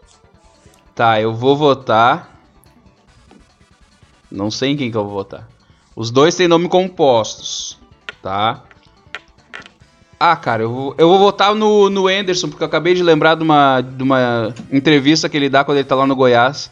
Tá, 0.96 1.20
eu 1.20 1.34
vou 1.34 1.56
votar 1.58 2.30
Não 4.32 4.50
sei 4.50 4.70
em 4.72 4.78
quem 4.78 4.90
que 4.90 4.96
eu 4.96 5.04
vou 5.04 5.14
votar. 5.14 5.48
Os 5.96 6.10
dois 6.12 6.34
têm 6.36 6.48
nome 6.48 6.70
compostos, 6.70 7.78
tá? 8.22 8.64
Ah, 10.24 10.36
cara, 10.36 10.62
eu 10.62 10.72
vou, 10.72 10.96
eu 11.00 11.10
vou 11.10 11.18
votar 11.18 11.56
no, 11.56 11.90
no 11.90 12.08
Anderson, 12.08 12.48
porque 12.48 12.62
eu 12.62 12.68
acabei 12.68 12.94
de 12.94 13.02
lembrar 13.02 13.34
de 13.34 13.42
uma, 13.42 13.82
de 13.82 14.04
uma 14.04 14.54
entrevista 14.72 15.28
que 15.28 15.36
ele 15.36 15.50
dá 15.50 15.64
quando 15.64 15.80
ele 15.80 15.88
tá 15.88 15.96
lá 15.96 16.06
no 16.06 16.16
Goiás 16.16 16.70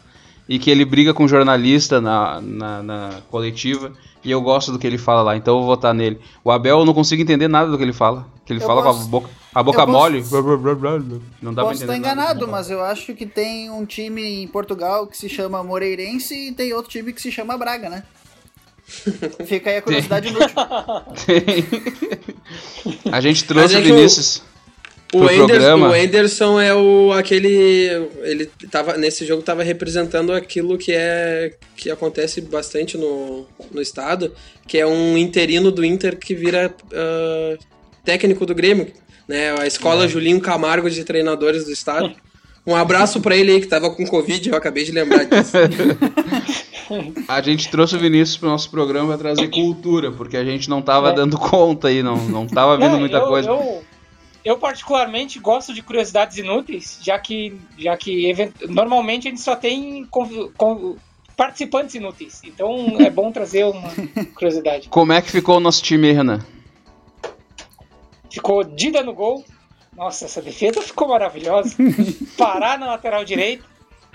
e 0.48 0.56
que 0.56 0.70
ele 0.70 0.84
briga 0.84 1.12
com 1.12 1.24
um 1.24 1.28
jornalista 1.28 2.00
na, 2.00 2.40
na, 2.40 2.80
na, 2.80 3.10
coletiva 3.28 3.92
e 4.22 4.30
eu 4.30 4.40
gosto 4.40 4.70
do 4.70 4.78
que 4.78 4.86
ele 4.86 4.98
fala 4.98 5.22
lá, 5.22 5.36
então 5.36 5.54
eu 5.54 5.58
vou 5.58 5.66
votar 5.66 5.92
nele. 5.92 6.20
O 6.44 6.50
Abel 6.52 6.78
eu 6.78 6.84
não 6.84 6.94
consigo 6.94 7.22
entender 7.22 7.48
nada 7.48 7.68
do 7.68 7.76
que 7.76 7.82
ele 7.82 7.92
fala. 7.92 8.24
Que 8.46 8.52
ele 8.52 8.62
eu 8.62 8.66
fala 8.68 8.84
posso, 8.84 9.00
com 9.00 9.04
a 9.04 9.08
boca, 9.08 9.30
a 9.52 9.62
boca 9.64 9.84
mole. 9.84 10.22
Posso, 10.22 11.10
não 11.42 11.52
dá 11.52 11.64
posso 11.64 11.82
estar 11.82 11.96
enganado, 11.96 12.46
nada. 12.46 12.52
mas 12.52 12.70
eu 12.70 12.80
acho 12.84 13.14
que 13.14 13.26
tem 13.26 13.68
um 13.68 13.84
time 13.84 14.22
em 14.22 14.46
Portugal 14.46 15.08
que 15.08 15.16
se 15.16 15.28
chama 15.28 15.64
Moreirense 15.64 16.50
e 16.50 16.52
tem 16.52 16.72
outro 16.72 16.92
time 16.92 17.12
que 17.12 17.20
se 17.20 17.32
chama 17.32 17.58
Braga, 17.58 17.90
né? 17.90 18.04
Fica 19.44 19.70
aí 19.70 19.78
a 19.78 19.82
curiosidade 19.82 20.28
inútil. 20.28 20.54
a 23.10 23.20
gente 23.20 23.44
trouxe 23.44 23.76
o 23.76 23.82
Vinícius. 23.82 24.42
O, 25.12 25.24
Anderson, 25.24 25.88
o 25.88 25.92
Anderson 25.92 26.60
é 26.60 26.72
o 26.72 27.12
aquele 27.12 28.08
ele 28.22 28.46
tava 28.70 28.96
nesse 28.96 29.26
jogo 29.26 29.42
tava 29.42 29.64
representando 29.64 30.32
aquilo 30.32 30.78
que 30.78 30.92
é 30.92 31.52
que 31.76 31.90
acontece 31.90 32.40
bastante 32.40 32.96
no, 32.96 33.44
no 33.72 33.82
estado, 33.82 34.32
que 34.68 34.78
é 34.78 34.86
um 34.86 35.18
interino 35.18 35.72
do 35.72 35.84
Inter 35.84 36.16
que 36.16 36.32
vira 36.32 36.72
uh, 36.92 37.58
técnico 38.04 38.46
do 38.46 38.54
Grêmio, 38.54 38.92
né? 39.26 39.58
A 39.58 39.66
escola 39.66 40.04
é. 40.04 40.08
Julinho 40.08 40.40
Camargo 40.40 40.88
de 40.88 41.02
treinadores 41.02 41.64
do 41.64 41.72
estado. 41.72 42.14
Um 42.64 42.76
abraço 42.76 43.20
para 43.20 43.36
ele 43.36 43.50
aí 43.50 43.60
que 43.60 43.66
tava 43.66 43.90
com 43.90 44.06
Covid, 44.06 44.48
eu 44.48 44.56
acabei 44.56 44.84
de 44.84 44.92
lembrar 44.92 45.24
disso. 45.24 45.56
a 47.28 47.40
gente 47.40 47.70
trouxe 47.70 47.96
o 47.96 47.98
Vinícius 47.98 48.36
pro 48.36 48.48
nosso 48.48 48.70
programa 48.70 49.08
para 49.08 49.18
trazer 49.18 49.48
cultura, 49.48 50.10
porque 50.12 50.36
a 50.36 50.44
gente 50.44 50.68
não 50.68 50.82
tava 50.82 51.10
é. 51.10 51.12
dando 51.12 51.38
conta 51.38 51.88
aí, 51.88 52.02
não, 52.02 52.16
não 52.16 52.46
tava 52.46 52.76
vendo 52.76 52.98
muita 52.98 53.18
eu, 53.18 53.26
coisa. 53.26 53.48
Eu, 53.48 53.84
eu, 54.44 54.58
particularmente 54.58 55.38
gosto 55.38 55.72
de 55.72 55.82
curiosidades 55.82 56.38
inúteis, 56.38 56.98
já 57.02 57.18
que, 57.18 57.58
já 57.78 57.96
que 57.96 58.52
normalmente 58.68 59.28
a 59.28 59.30
gente 59.30 59.42
só 59.42 59.56
tem 59.56 60.06
participantes 61.36 61.94
inúteis. 61.94 62.42
Então 62.44 62.96
é 62.98 63.10
bom 63.10 63.32
trazer 63.32 63.64
uma 63.64 63.90
curiosidade. 64.34 64.88
Como 64.88 65.12
é 65.12 65.22
que 65.22 65.30
ficou 65.30 65.56
o 65.56 65.60
nosso 65.60 65.82
time, 65.82 66.12
Renan? 66.12 66.40
Ficou 68.30 68.62
Dida 68.62 69.02
no 69.02 69.12
gol. 69.12 69.44
Nossa, 69.96 70.24
essa 70.24 70.40
defesa 70.40 70.80
ficou 70.80 71.08
maravilhosa. 71.08 71.74
Pará 72.38 72.78
na 72.78 72.86
lateral 72.86 73.24
direita. 73.24 73.64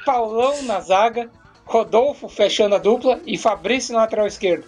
Paulão 0.05 0.63
na 0.63 0.79
zaga. 0.79 1.29
Rodolfo 1.65 2.29
fechando 2.29 2.75
a 2.75 2.77
dupla 2.77 3.19
e 3.25 3.37
Fabrício 3.37 3.93
na 3.93 4.01
lateral 4.01 4.27
esquerdo. 4.27 4.65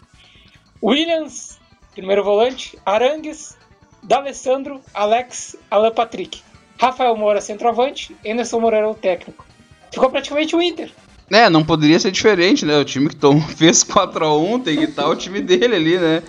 Williams, 0.83 1.57
primeiro 1.93 2.23
volante, 2.23 2.77
Arangues, 2.85 3.55
D'Alessandro, 4.03 4.81
Alex, 4.93 5.55
Alan 5.69 5.91
Patrick. 5.91 6.41
Rafael 6.79 7.15
Moura, 7.17 7.41
centroavante, 7.41 8.15
Anderson 8.25 8.59
Moreira, 8.59 8.89
o 8.89 8.93
técnico. 8.93 9.45
Ficou 9.91 10.09
praticamente 10.09 10.55
o 10.55 10.61
Inter. 10.61 10.91
É, 11.29 11.49
não 11.49 11.63
poderia 11.63 11.99
ser 11.99 12.11
diferente, 12.11 12.65
né? 12.65 12.77
O 12.77 12.85
time 12.85 13.09
que 13.09 13.15
Tom 13.15 13.39
fez 13.57 13.83
4x1 13.83 14.63
tem 14.63 14.77
que 14.77 14.83
estar 14.83 15.07
o 15.07 15.15
time 15.15 15.41
dele 15.41 15.75
ali, 15.75 15.97
né? 15.97 16.23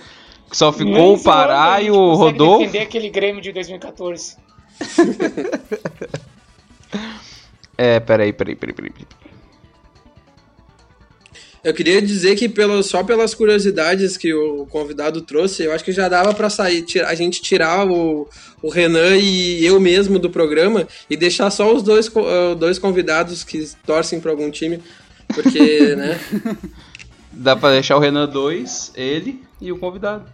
Só 0.51 0.73
ficou 0.73 1.13
o 1.13 1.23
Pará 1.23 1.79
e 1.81 1.91
o 1.91 2.13
Rodolfo. 2.15 2.59
defender 2.59 2.81
aquele 2.81 3.09
Grêmio 3.09 3.41
de 3.41 3.51
2014. 3.51 4.37
é, 7.77 7.99
peraí, 7.99 8.33
peraí, 8.33 8.55
peraí, 8.55 8.73
peraí. 8.73 8.91
Eu 11.63 11.73
queria 11.73 12.01
dizer 12.01 12.35
que 12.35 12.47
pelo, 12.47 12.81
só 12.81 13.03
pelas 13.03 13.33
curiosidades 13.33 14.15
que 14.15 14.33
o 14.33 14.65
convidado 14.67 15.21
trouxe, 15.21 15.63
eu 15.63 15.73
acho 15.73 15.83
que 15.83 15.91
já 15.91 16.07
dava 16.07 16.33
para 16.33 16.49
sair, 16.49 16.85
a 17.05 17.13
gente 17.13 17.41
tirar 17.41 17.85
o, 17.85 18.27
o 18.61 18.69
Renan 18.69 19.17
e 19.17 19.65
eu 19.65 19.79
mesmo 19.79 20.17
do 20.17 20.29
programa 20.29 20.87
e 21.09 21.17
deixar 21.17 21.49
só 21.49 21.73
os 21.73 21.83
dois, 21.83 22.07
uh, 22.07 22.55
dois 22.57 22.79
convidados 22.79 23.43
que 23.43 23.69
torcem 23.85 24.21
para 24.21 24.31
algum 24.31 24.49
time, 24.49 24.81
porque, 25.33 25.95
né? 25.97 26.19
Dá 27.31 27.55
para 27.55 27.73
deixar 27.73 27.97
o 27.97 27.99
Renan 27.99 28.27
2, 28.27 28.93
ele 28.95 29.43
e 29.59 29.71
o 29.71 29.77
convidado. 29.77 30.25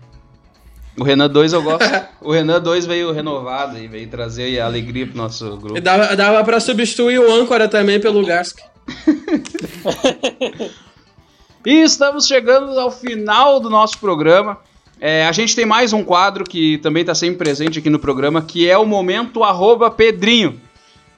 O 0.97 1.03
Renan 1.03 1.27
2 1.27 1.53
eu 1.53 1.63
gosto. 1.63 1.83
o 2.21 2.31
Renan 2.31 2.61
2 2.61 2.85
veio 2.85 3.11
renovado 3.11 3.77
e 3.77 3.87
veio 3.87 4.07
trazer 4.07 4.59
alegria 4.59 5.07
pro 5.07 5.17
nosso 5.17 5.57
grupo. 5.57 5.77
E 5.77 5.81
dava, 5.81 6.15
dava 6.15 6.43
pra 6.43 6.59
substituir 6.59 7.19
o 7.19 7.31
âncora 7.31 7.67
também 7.67 7.99
pelo 7.99 8.25
Garsk. 8.25 8.59
e 11.65 11.81
estamos 11.81 12.27
chegando 12.27 12.79
ao 12.79 12.91
final 12.91 13.59
do 13.59 13.69
nosso 13.69 13.97
programa. 13.97 14.57
É, 15.01 15.25
a 15.25 15.31
gente 15.31 15.55
tem 15.55 15.65
mais 15.65 15.93
um 15.93 16.03
quadro 16.03 16.43
que 16.43 16.77
também 16.77 17.01
está 17.01 17.15
sempre 17.15 17.37
presente 17.37 17.79
aqui 17.79 17.89
no 17.89 17.97
programa, 17.97 18.41
que 18.41 18.69
é 18.69 18.77
o 18.77 18.85
Momento 18.85 19.43
Arroba 19.43 19.89
Pedrinho. 19.89 20.61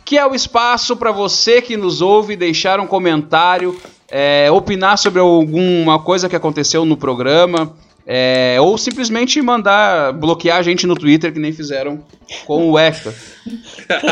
Que 0.05 0.17
é 0.17 0.25
o 0.25 0.33
espaço 0.33 0.95
para 0.95 1.11
você 1.11 1.61
que 1.61 1.75
nos 1.75 2.01
ouve 2.01 2.37
deixar 2.37 2.79
um 2.79 2.87
comentário, 2.87 3.77
é, 4.09 4.49
opinar 4.49 4.97
sobre 4.97 5.19
alguma 5.19 5.99
coisa 5.99 6.29
que 6.29 6.35
aconteceu 6.35 6.85
no 6.85 6.95
programa, 6.95 7.75
é, 8.09 8.55
ou 8.61 8.77
simplesmente 8.77 9.41
mandar 9.41 10.13
bloquear 10.13 10.59
a 10.59 10.61
gente 10.61 10.87
no 10.87 10.95
Twitter, 10.95 11.33
que 11.33 11.39
nem 11.39 11.51
fizeram 11.51 12.01
com 12.45 12.71
o 12.71 12.79
Hector. 12.79 13.13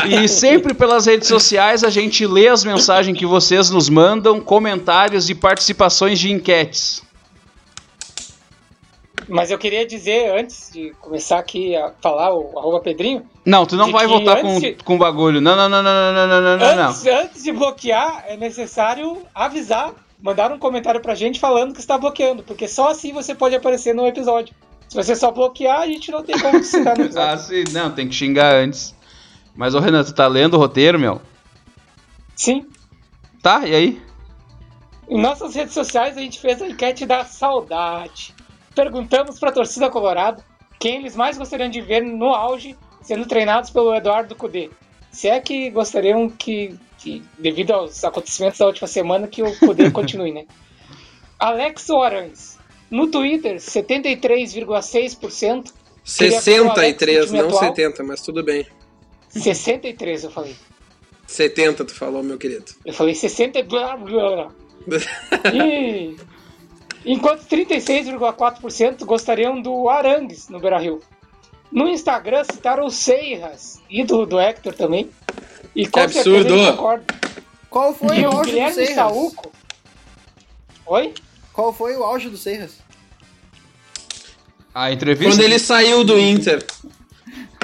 E 0.06 0.28
sempre 0.28 0.74
pelas 0.74 1.06
redes 1.06 1.26
sociais 1.26 1.82
a 1.82 1.88
gente 1.88 2.26
lê 2.26 2.46
as 2.46 2.62
mensagens 2.62 3.18
que 3.18 3.24
vocês 3.24 3.70
nos 3.70 3.88
mandam, 3.88 4.38
comentários 4.38 5.30
e 5.30 5.34
participações 5.34 6.18
de 6.18 6.30
enquetes. 6.30 7.02
Mas 9.28 9.50
eu 9.50 9.58
queria 9.58 9.84
dizer, 9.84 10.30
antes 10.38 10.70
de 10.72 10.90
começar 11.00 11.38
aqui 11.38 11.74
a 11.74 11.90
falar 12.00 12.32
o 12.32 12.58
arroba 12.58 12.80
Pedrinho. 12.80 13.26
Não, 13.44 13.66
tu 13.66 13.76
não 13.76 13.90
vai 13.90 14.06
votar 14.06 14.40
com, 14.40 14.60
de... 14.60 14.74
com 14.84 14.96
bagulho. 14.98 15.40
Não, 15.40 15.56
não, 15.56 15.68
não, 15.68 15.82
não, 15.82 16.12
não, 16.12 16.26
não, 16.28 16.58
não, 16.58 16.66
antes, 16.66 17.02
não. 17.02 17.18
Antes 17.18 17.42
de 17.42 17.50
bloquear, 17.50 18.24
é 18.28 18.36
necessário 18.36 19.22
avisar 19.34 19.92
mandar 20.20 20.52
um 20.52 20.58
comentário 20.58 21.00
pra 21.00 21.14
gente 21.14 21.38
falando 21.40 21.72
que 21.74 21.80
está 21.80 21.96
bloqueando, 21.98 22.42
porque 22.42 22.66
só 22.68 22.90
assim 22.90 23.12
você 23.12 23.34
pode 23.34 23.54
aparecer 23.54 23.94
no 23.94 24.06
episódio. 24.06 24.54
Se 24.88 24.96
você 24.96 25.16
só 25.16 25.30
bloquear, 25.30 25.80
a 25.80 25.86
gente 25.86 26.10
não 26.10 26.22
tem 26.22 26.38
como 26.38 26.62
citar 26.62 26.96
no 26.96 27.04
episódio. 27.06 27.30
ah, 27.34 27.38
sim, 27.38 27.64
não, 27.72 27.90
tem 27.92 28.08
que 28.08 28.14
xingar 28.14 28.54
antes. 28.54 28.94
Mas, 29.54 29.74
ô 29.74 29.80
Renan, 29.80 30.04
tu 30.04 30.14
tá 30.14 30.26
lendo 30.26 30.54
o 30.54 30.58
roteiro, 30.58 30.98
meu? 30.98 31.20
Sim. 32.34 32.66
Tá, 33.42 33.66
e 33.66 33.74
aí? 33.74 34.02
Em 35.08 35.20
nossas 35.20 35.54
redes 35.54 35.72
sociais 35.72 36.16
a 36.16 36.20
gente 36.20 36.38
fez 36.40 36.60
a 36.60 36.66
enquete 36.68 37.06
da 37.06 37.24
saudade. 37.24 38.34
Perguntamos 38.74 39.38
pra 39.38 39.52
torcida 39.52 39.88
colorada 39.88 40.44
quem 40.78 40.96
eles 40.96 41.16
mais 41.16 41.38
gostariam 41.38 41.70
de 41.70 41.80
ver 41.80 42.02
no 42.02 42.34
auge 42.34 42.76
sendo 43.02 43.26
treinados 43.26 43.70
pelo 43.70 43.94
Eduardo 43.94 44.34
Cudê. 44.34 44.70
Se 45.10 45.28
é 45.28 45.40
que 45.40 45.70
gostariam 45.70 46.28
que 46.28 46.78
que 47.06 47.22
devido 47.38 47.70
aos 47.70 48.02
acontecimentos 48.02 48.58
da 48.58 48.66
última 48.66 48.88
semana 48.88 49.28
que 49.28 49.40
o 49.40 49.56
poder 49.60 49.92
continue, 49.94 50.32
né? 50.32 50.44
Alex 51.38 51.88
Orange, 51.88 52.56
no 52.90 53.06
Twitter, 53.06 53.58
73,6%. 53.58 55.72
63, 56.02 57.30
não 57.30 57.46
atual. 57.46 57.60
70, 57.60 58.02
mas 58.02 58.20
tudo 58.22 58.42
bem. 58.42 58.66
63, 59.28 60.24
eu 60.24 60.30
falei. 60.30 60.56
70, 61.26 61.84
tu 61.84 61.94
falou, 61.94 62.24
meu 62.24 62.38
querido. 62.38 62.72
Eu 62.84 62.92
falei 62.92 63.14
60 63.14 63.62
blá 63.62 63.96
blá 63.96 64.50
blá. 64.86 64.98
e 65.52 66.16
enquanto 67.04 67.46
36,4% 67.46 69.04
gostariam 69.04 69.62
do 69.62 69.88
Arangues 69.88 70.48
no 70.48 70.58
Beira 70.58 70.78
Rio. 70.78 71.00
No 71.70 71.86
Instagram 71.88 72.42
citaram 72.44 72.84
o 72.86 72.90
Seiras, 72.90 73.80
ídolo 73.90 74.26
do 74.26 74.40
Hector 74.40 74.72
também, 74.72 75.10
e 75.76 75.86
que 75.86 76.00
absurdo! 76.00 76.54
Qual 77.68 77.94
foi 77.94 78.20
e 78.20 78.26
o 78.26 78.30
auge 78.30 78.50
Guilherme 78.50 78.70
do 78.70 78.74
Serras? 78.74 78.94
Saúco? 78.94 79.52
Oi? 80.86 81.14
Qual 81.52 81.72
foi 81.72 81.94
o 81.94 82.02
auge 82.02 82.30
do 82.30 82.38
Serras? 82.38 82.78
A 84.74 84.90
entrevista. 84.90 85.30
Quando 85.30 85.42
ele 85.42 85.58
saiu 85.58 86.02
do 86.02 86.18
Inter. 86.18 86.64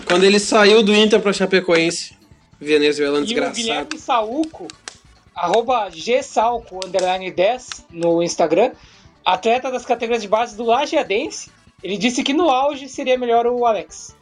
Quando 0.05 0.25
ele 0.25 0.39
saiu 0.39 0.83
do 0.83 0.95
Inter 0.95 1.21
pra 1.21 1.33
Chapecoense. 1.33 2.15
Venezuelano 2.61 3.25
desgraçado. 3.25 3.59
E 3.59 3.61
o 3.61 3.65
Guilherme 3.65 3.99
Saúco, 3.99 4.69
arroba 5.35 5.89
gsalco, 5.89 6.81
underline 6.85 7.31
10 7.31 7.87
no 7.91 8.23
Instagram, 8.23 8.73
atleta 9.25 9.71
das 9.71 9.87
categorias 9.87 10.23
de 10.23 10.29
base 10.29 10.55
do 10.55 10.65
Lajeadense, 10.65 11.51
ele 11.83 11.97
disse 11.97 12.23
que 12.23 12.35
no 12.35 12.51
auge 12.51 12.89
seria 12.89 13.17
melhor 13.17 13.47
o 13.47 13.65
Alex 13.65 14.15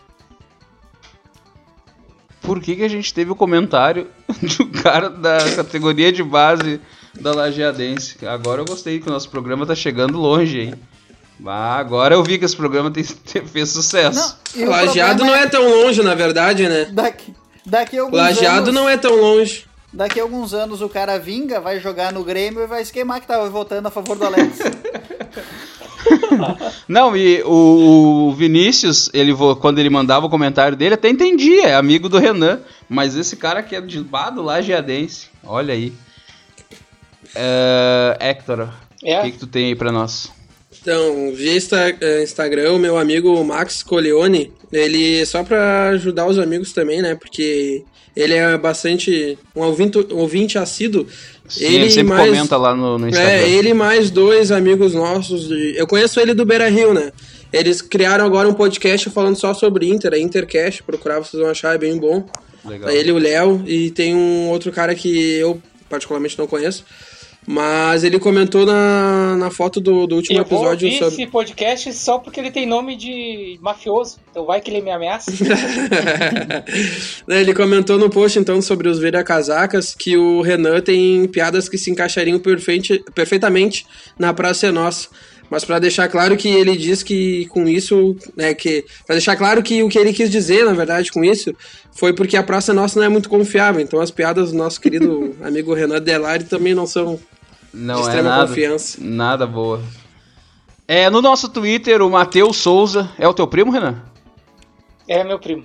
por 2.40 2.60
que, 2.60 2.76
que 2.76 2.82
a 2.82 2.88
gente 2.88 3.12
teve 3.12 3.30
o 3.30 3.36
comentário 3.36 4.08
do 4.56 4.66
cara 4.82 5.08
da 5.08 5.38
categoria 5.54 6.12
de 6.12 6.22
base 6.22 6.80
da 7.18 7.32
Lajeadense. 7.32 8.24
Agora 8.26 8.60
eu 8.60 8.64
gostei 8.64 9.00
que 9.00 9.08
o 9.08 9.12
nosso 9.12 9.28
programa 9.28 9.66
tá 9.66 9.74
chegando 9.74 10.18
longe, 10.18 10.60
hein? 10.60 10.74
Ah, 11.46 11.76
agora 11.76 12.14
eu 12.14 12.22
vi 12.22 12.38
que 12.38 12.44
esse 12.44 12.56
programa 12.56 12.90
tem, 12.90 13.02
fez 13.46 13.70
sucesso. 13.70 14.36
Não, 14.54 14.68
Lajeado 14.68 15.24
não 15.24 15.34
é... 15.34 15.42
é 15.42 15.46
tão 15.46 15.68
longe, 15.68 16.02
na 16.02 16.14
verdade, 16.14 16.68
né? 16.68 16.86
Daqui, 16.92 17.34
daqui 17.64 17.98
a 17.98 18.02
alguns 18.02 18.16
Lajeado 18.16 18.70
anos, 18.70 18.74
não 18.74 18.88
é 18.88 18.96
tão 18.96 19.14
longe. 19.16 19.66
Daqui 19.92 20.20
a 20.20 20.22
alguns 20.22 20.54
anos 20.54 20.82
o 20.82 20.88
cara 20.88 21.18
vinga, 21.18 21.60
vai 21.60 21.80
jogar 21.80 22.12
no 22.12 22.22
Grêmio 22.22 22.62
e 22.62 22.66
vai 22.66 22.82
esquemar 22.82 23.20
que 23.20 23.26
tava 23.26 23.48
votando 23.48 23.88
a 23.88 23.90
favor 23.90 24.16
do 24.16 24.24
Alex. 24.24 24.58
Não, 26.88 27.16
e 27.16 27.42
o 27.44 28.32
Vinícius, 28.36 29.10
ele 29.12 29.34
quando 29.60 29.78
ele 29.78 29.90
mandava 29.90 30.26
o 30.26 30.30
comentário 30.30 30.76
dele, 30.76 30.94
até 30.94 31.08
entendia, 31.08 31.68
é 31.68 31.74
amigo 31.74 32.08
do 32.08 32.18
Renan. 32.18 32.60
Mas 32.88 33.16
esse 33.16 33.36
cara 33.36 33.62
que 33.62 33.76
é 33.76 33.80
de 33.80 34.04
lá 34.10 34.30
do 34.30 34.42
Lajeadense, 34.42 35.28
olha 35.44 35.74
aí. 35.74 35.92
Uh, 37.30 38.16
Hector, 38.18 38.68
é. 39.04 39.20
o 39.20 39.22
que, 39.22 39.32
que 39.32 39.38
tu 39.38 39.46
tem 39.46 39.66
aí 39.66 39.74
pra 39.76 39.92
nós? 39.92 40.32
Então, 40.80 41.32
via 41.34 41.52
eh, 42.00 42.22
Instagram, 42.22 42.72
o 42.72 42.78
meu 42.78 42.96
amigo 42.96 43.44
Max 43.44 43.82
Coleone, 43.82 44.50
ele 44.72 45.24
só 45.26 45.44
para 45.44 45.90
ajudar 45.90 46.26
os 46.26 46.38
amigos 46.38 46.72
também, 46.72 47.02
né? 47.02 47.14
Porque 47.14 47.84
ele 48.16 48.34
é 48.34 48.56
bastante 48.56 49.38
um 49.54 49.62
ouvinte, 49.62 49.98
um 50.12 50.18
ouvinte 50.18 50.58
assíduo. 50.58 51.06
Sim, 51.48 51.64
ele, 51.64 51.76
ele 51.76 51.90
sempre 51.90 52.14
mais, 52.14 52.30
comenta 52.30 52.56
lá 52.56 52.74
no, 52.74 52.98
no 52.98 53.08
Instagram. 53.08 53.30
É, 53.30 53.48
ele 53.48 53.74
mais 53.74 54.10
dois 54.10 54.52
amigos 54.52 54.94
nossos. 54.94 55.48
De, 55.48 55.74
eu 55.76 55.86
conheço 55.86 56.20
ele 56.20 56.34
do 56.34 56.44
Beira 56.44 56.68
Rio, 56.68 56.94
né? 56.94 57.12
Eles 57.52 57.82
criaram 57.82 58.24
agora 58.24 58.48
um 58.48 58.54
podcast 58.54 59.10
falando 59.10 59.36
só 59.36 59.52
sobre 59.52 59.88
Inter, 59.88 60.14
é 60.14 60.18
Intercast, 60.18 60.82
procurar 60.84 61.18
vocês 61.18 61.40
vão 61.40 61.50
achar, 61.50 61.74
é 61.74 61.78
bem 61.78 61.98
bom. 61.98 62.24
Legal. 62.64 62.90
Ele, 62.90 63.10
o 63.10 63.18
Léo, 63.18 63.64
e 63.66 63.90
tem 63.90 64.14
um 64.14 64.48
outro 64.48 64.70
cara 64.70 64.94
que 64.94 65.32
eu 65.34 65.60
particularmente 65.88 66.38
não 66.38 66.46
conheço, 66.46 66.84
mas 67.50 68.04
ele 68.04 68.20
comentou 68.20 68.64
na, 68.64 69.34
na 69.36 69.50
foto 69.50 69.80
do, 69.80 70.06
do 70.06 70.14
último 70.14 70.38
eu 70.38 70.42
episódio 70.42 70.88
vou 70.88 70.98
sobre. 70.98 71.14
esse 71.14 71.26
podcast 71.26 71.92
só 71.94 72.16
porque 72.16 72.38
ele 72.38 72.52
tem 72.52 72.64
nome 72.64 72.94
de 72.94 73.58
mafioso. 73.60 74.18
Então 74.30 74.46
vai 74.46 74.60
que 74.60 74.70
ele 74.70 74.80
me 74.80 74.92
ameaça. 74.92 75.32
ele 77.28 77.52
comentou 77.52 77.98
no 77.98 78.08
post 78.08 78.38
então 78.38 78.62
sobre 78.62 78.88
os 78.88 79.00
vira-casacas 79.00 79.96
que 79.96 80.16
o 80.16 80.40
Renan 80.42 80.80
tem 80.80 81.26
piadas 81.26 81.68
que 81.68 81.76
se 81.76 81.90
encaixariam 81.90 82.38
perfeite, 82.38 83.02
perfeitamente 83.16 83.84
na 84.16 84.32
Praça 84.32 84.68
é 84.68 84.70
Nossa. 84.70 85.08
Mas 85.50 85.64
para 85.64 85.80
deixar 85.80 86.06
claro 86.06 86.36
que 86.36 86.46
ele 86.46 86.76
diz 86.76 87.02
que 87.02 87.46
com 87.46 87.66
isso, 87.66 88.16
né, 88.36 88.54
que 88.54 88.84
para 89.04 89.16
deixar 89.16 89.34
claro 89.34 89.60
que 89.60 89.82
o 89.82 89.88
que 89.88 89.98
ele 89.98 90.12
quis 90.12 90.30
dizer, 90.30 90.64
na 90.64 90.72
verdade, 90.72 91.10
com 91.10 91.24
isso, 91.24 91.52
foi 91.90 92.12
porque 92.12 92.36
a 92.36 92.44
Praça 92.44 92.72
Nossa 92.72 93.00
não 93.00 93.06
é 93.06 93.08
muito 93.08 93.28
confiável. 93.28 93.80
Então 93.80 94.00
as 94.00 94.12
piadas 94.12 94.52
do 94.52 94.56
nosso 94.56 94.80
querido 94.80 95.34
amigo 95.42 95.74
Renan 95.74 96.00
Delari 96.00 96.44
também 96.44 96.74
não 96.74 96.86
são 96.86 97.18
não 97.72 97.96
de 97.96 98.00
é 98.00 98.04
extrema 98.04 98.28
é 98.28 98.30
nada, 98.32 98.46
confiança. 98.48 98.98
Nada 99.00 99.46
boa. 99.46 99.80
É, 100.86 101.08
no 101.08 101.22
nosso 101.22 101.48
Twitter, 101.48 102.02
o 102.02 102.10
Matheus 102.10 102.56
Souza. 102.56 103.10
É 103.16 103.28
o 103.28 103.34
teu 103.34 103.46
primo, 103.46 103.70
Renan? 103.70 104.02
É 105.06 105.22
meu 105.22 105.38
primo. 105.38 105.64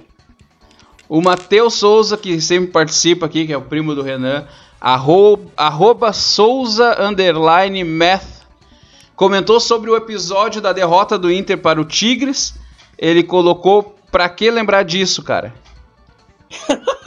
O 1.09 1.21
Matheus 1.21 1.75
Souza, 1.75 2.17
que 2.17 2.39
sempre 2.41 2.71
participa 2.71 3.25
aqui, 3.25 3.45
que 3.45 3.53
é 3.53 3.57
o 3.57 3.61
primo 3.61 3.93
do 3.93 4.01
Renan, 4.01 4.47
arroba, 4.79 5.51
arroba 5.55 6.13
Souza 6.13 6.95
underline 6.99 7.83
math, 7.83 8.45
comentou 9.15 9.59
sobre 9.59 9.89
o 9.89 9.95
episódio 9.95 10.61
da 10.61 10.73
derrota 10.73 11.17
do 11.17 11.31
Inter 11.31 11.57
para 11.57 11.79
o 11.79 11.85
Tigres. 11.85 12.55
Ele 12.97 13.23
colocou, 13.23 13.95
pra 14.11 14.29
que 14.29 14.49
lembrar 14.49 14.83
disso, 14.83 15.21
cara? 15.23 15.53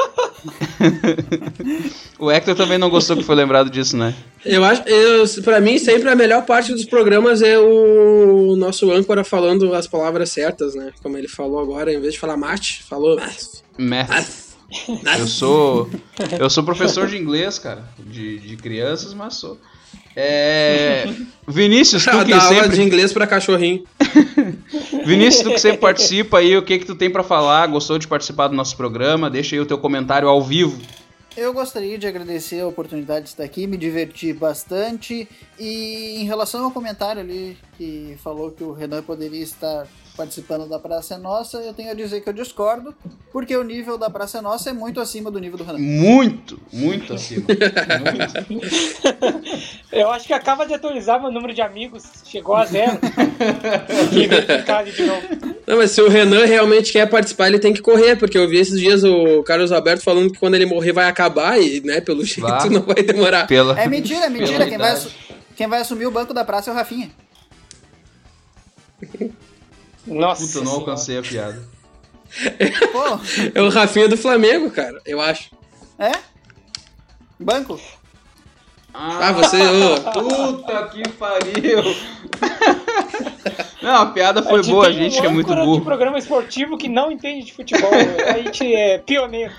o 2.18 2.30
Hector 2.30 2.54
também 2.54 2.78
não 2.78 2.90
gostou 2.90 3.16
que 3.16 3.22
foi 3.22 3.34
lembrado 3.34 3.70
disso, 3.70 3.96
né? 3.96 4.14
Eu 4.44 4.64
acho, 4.64 4.82
eu, 4.86 5.24
pra 5.42 5.60
mim, 5.60 5.78
sempre 5.78 6.08
a 6.08 6.16
melhor 6.16 6.44
parte 6.44 6.72
dos 6.72 6.84
programas 6.84 7.42
é 7.42 7.58
o 7.58 8.56
nosso 8.56 8.90
âncora 8.90 9.24
falando 9.24 9.74
as 9.74 9.86
palavras 9.86 10.30
certas, 10.30 10.74
né? 10.74 10.92
Como 11.02 11.16
ele 11.16 11.28
falou 11.28 11.60
agora, 11.60 11.92
em 11.92 12.00
vez 12.00 12.14
de 12.14 12.20
falar 12.20 12.36
mate, 12.36 12.82
falou 12.84 13.16
math. 13.78 14.48
Math. 15.02 15.18
Eu 15.18 15.26
sou 15.26 15.88
eu 16.38 16.50
sou 16.50 16.62
professor 16.62 17.06
de 17.06 17.16
inglês, 17.16 17.58
cara, 17.58 17.84
de, 17.98 18.38
de 18.38 18.56
crianças, 18.56 19.14
mas 19.14 19.34
sou. 19.34 19.58
É... 20.14 21.06
Vinícius, 21.46 22.04
tu 22.04 22.10
que 22.24 22.40
sempre... 22.40 22.56
aula 22.56 22.68
de 22.68 22.82
inglês 22.82 23.12
para 23.12 23.26
cachorrinho. 23.26 23.84
Vinícius, 25.04 25.42
tu 25.42 25.50
que 25.50 25.58
sempre 25.58 25.78
participa 25.78 26.38
aí, 26.38 26.56
o 26.56 26.62
que 26.62 26.78
que 26.78 26.86
tu 26.86 26.94
tem 26.94 27.10
para 27.10 27.22
falar? 27.22 27.66
Gostou 27.66 27.98
de 27.98 28.06
participar 28.06 28.48
do 28.48 28.54
nosso 28.54 28.76
programa? 28.76 29.30
Deixa 29.30 29.56
aí 29.56 29.60
o 29.60 29.66
teu 29.66 29.78
comentário 29.78 30.28
ao 30.28 30.42
vivo. 30.42 30.78
Eu 31.36 31.52
gostaria 31.52 31.96
de 31.96 32.06
agradecer 32.06 32.60
a 32.60 32.66
oportunidade 32.66 33.26
de 33.26 33.30
estar 33.30 33.44
aqui, 33.44 33.64
me 33.66 33.76
diverti 33.76 34.32
bastante. 34.32 35.28
E 35.56 36.20
em 36.20 36.24
relação 36.24 36.64
ao 36.64 36.72
comentário 36.72 37.22
ali 37.22 37.56
que 37.76 38.18
falou 38.24 38.50
que 38.50 38.64
o 38.64 38.72
Renan 38.72 39.02
poderia 39.02 39.44
estar 39.44 39.86
participando 40.18 40.68
da 40.68 40.80
Praça 40.80 41.14
é 41.14 41.16
Nossa, 41.16 41.58
eu 41.58 41.72
tenho 41.72 41.92
a 41.92 41.94
dizer 41.94 42.20
que 42.20 42.28
eu 42.28 42.32
discordo, 42.32 42.92
porque 43.32 43.56
o 43.56 43.62
nível 43.62 43.96
da 43.96 44.10
Praça 44.10 44.38
é 44.38 44.40
Nossa 44.40 44.70
é 44.70 44.72
muito 44.72 45.00
acima 45.00 45.30
do 45.30 45.38
nível 45.38 45.56
do 45.56 45.62
Renan. 45.62 45.78
Muito, 45.78 46.60
muito 46.72 47.14
acima. 47.14 47.46
muito. 48.50 48.68
Eu 49.92 50.10
acho 50.10 50.26
que 50.26 50.32
acaba 50.32 50.66
de 50.66 50.74
atualizar 50.74 51.22
meu 51.22 51.30
número 51.30 51.54
de 51.54 51.62
amigos, 51.62 52.02
chegou 52.26 52.56
a 52.56 52.64
zero. 52.64 52.98
de 54.92 55.06
novo. 55.06 55.22
Não, 55.64 55.76
mas 55.76 55.92
se 55.92 56.02
o 56.02 56.08
Renan 56.08 56.44
realmente 56.46 56.92
quer 56.92 57.08
participar, 57.08 57.46
ele 57.46 57.60
tem 57.60 57.72
que 57.72 57.80
correr, 57.80 58.16
porque 58.16 58.36
eu 58.36 58.48
vi 58.48 58.58
esses 58.58 58.80
dias 58.80 59.04
o 59.04 59.44
Carlos 59.44 59.70
Alberto 59.70 60.02
falando 60.02 60.32
que 60.32 60.38
quando 60.40 60.56
ele 60.56 60.66
morrer 60.66 60.92
vai 60.92 61.08
acabar 61.08 61.60
e, 61.62 61.80
né, 61.80 62.00
pelo 62.00 62.24
jeito 62.24 62.40
Vá. 62.40 62.64
não 62.68 62.82
vai 62.82 63.04
demorar. 63.04 63.46
Pela... 63.46 63.80
É 63.80 63.86
mentira, 63.86 64.26
é 64.26 64.28
mentira. 64.28 64.66
Quem 64.66 64.78
vai, 64.78 64.98
quem 65.54 65.68
vai 65.68 65.80
assumir 65.80 66.06
o 66.06 66.10
banco 66.10 66.34
da 66.34 66.44
praça 66.44 66.70
é 66.70 66.72
o 66.72 66.76
Rafinha. 66.76 67.08
Nossa. 70.08 70.46
Puta, 70.46 70.58
eu 70.58 70.64
não 70.64 70.72
alcancei 70.72 71.18
a 71.18 71.22
piada. 71.22 71.62
Pô. 72.92 73.20
É 73.54 73.62
o 73.62 73.68
Rafinha 73.68 74.08
do 74.08 74.16
Flamengo, 74.16 74.70
cara, 74.70 75.00
eu 75.06 75.20
acho. 75.20 75.50
É? 75.98 76.12
Banco? 77.38 77.80
Ah, 78.92 79.28
ah 79.28 79.32
você. 79.32 79.58
Oh. 79.62 80.12
Puta 80.12 80.88
que 80.88 81.08
pariu! 81.10 81.82
Não, 83.80 84.02
a 84.02 84.06
piada 84.06 84.42
foi 84.42 84.60
a 84.60 84.62
boa, 84.62 84.86
a 84.86 84.92
gente 84.92 85.18
um 85.18 85.20
que 85.20 85.26
é 85.26 85.30
muito 85.30 85.54
burro. 85.54 85.78
de 85.78 85.84
programa 85.84 86.18
esportivo 86.18 86.76
que 86.76 86.88
não 86.88 87.10
entende 87.12 87.46
de 87.46 87.52
futebol. 87.52 87.90
a 87.92 88.38
gente 88.38 88.74
é 88.74 88.98
pioneiro. 88.98 89.52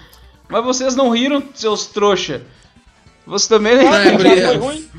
Mas 0.50 0.64
vocês 0.64 0.96
não 0.96 1.10
riram, 1.10 1.42
seus 1.54 1.86
trouxa. 1.86 2.42
Você 3.26 3.48
também 3.48 3.78
não, 3.78 3.84
não 3.86 3.96
é, 3.96 4.18
foi 4.18 4.58
ruim. 4.58 4.90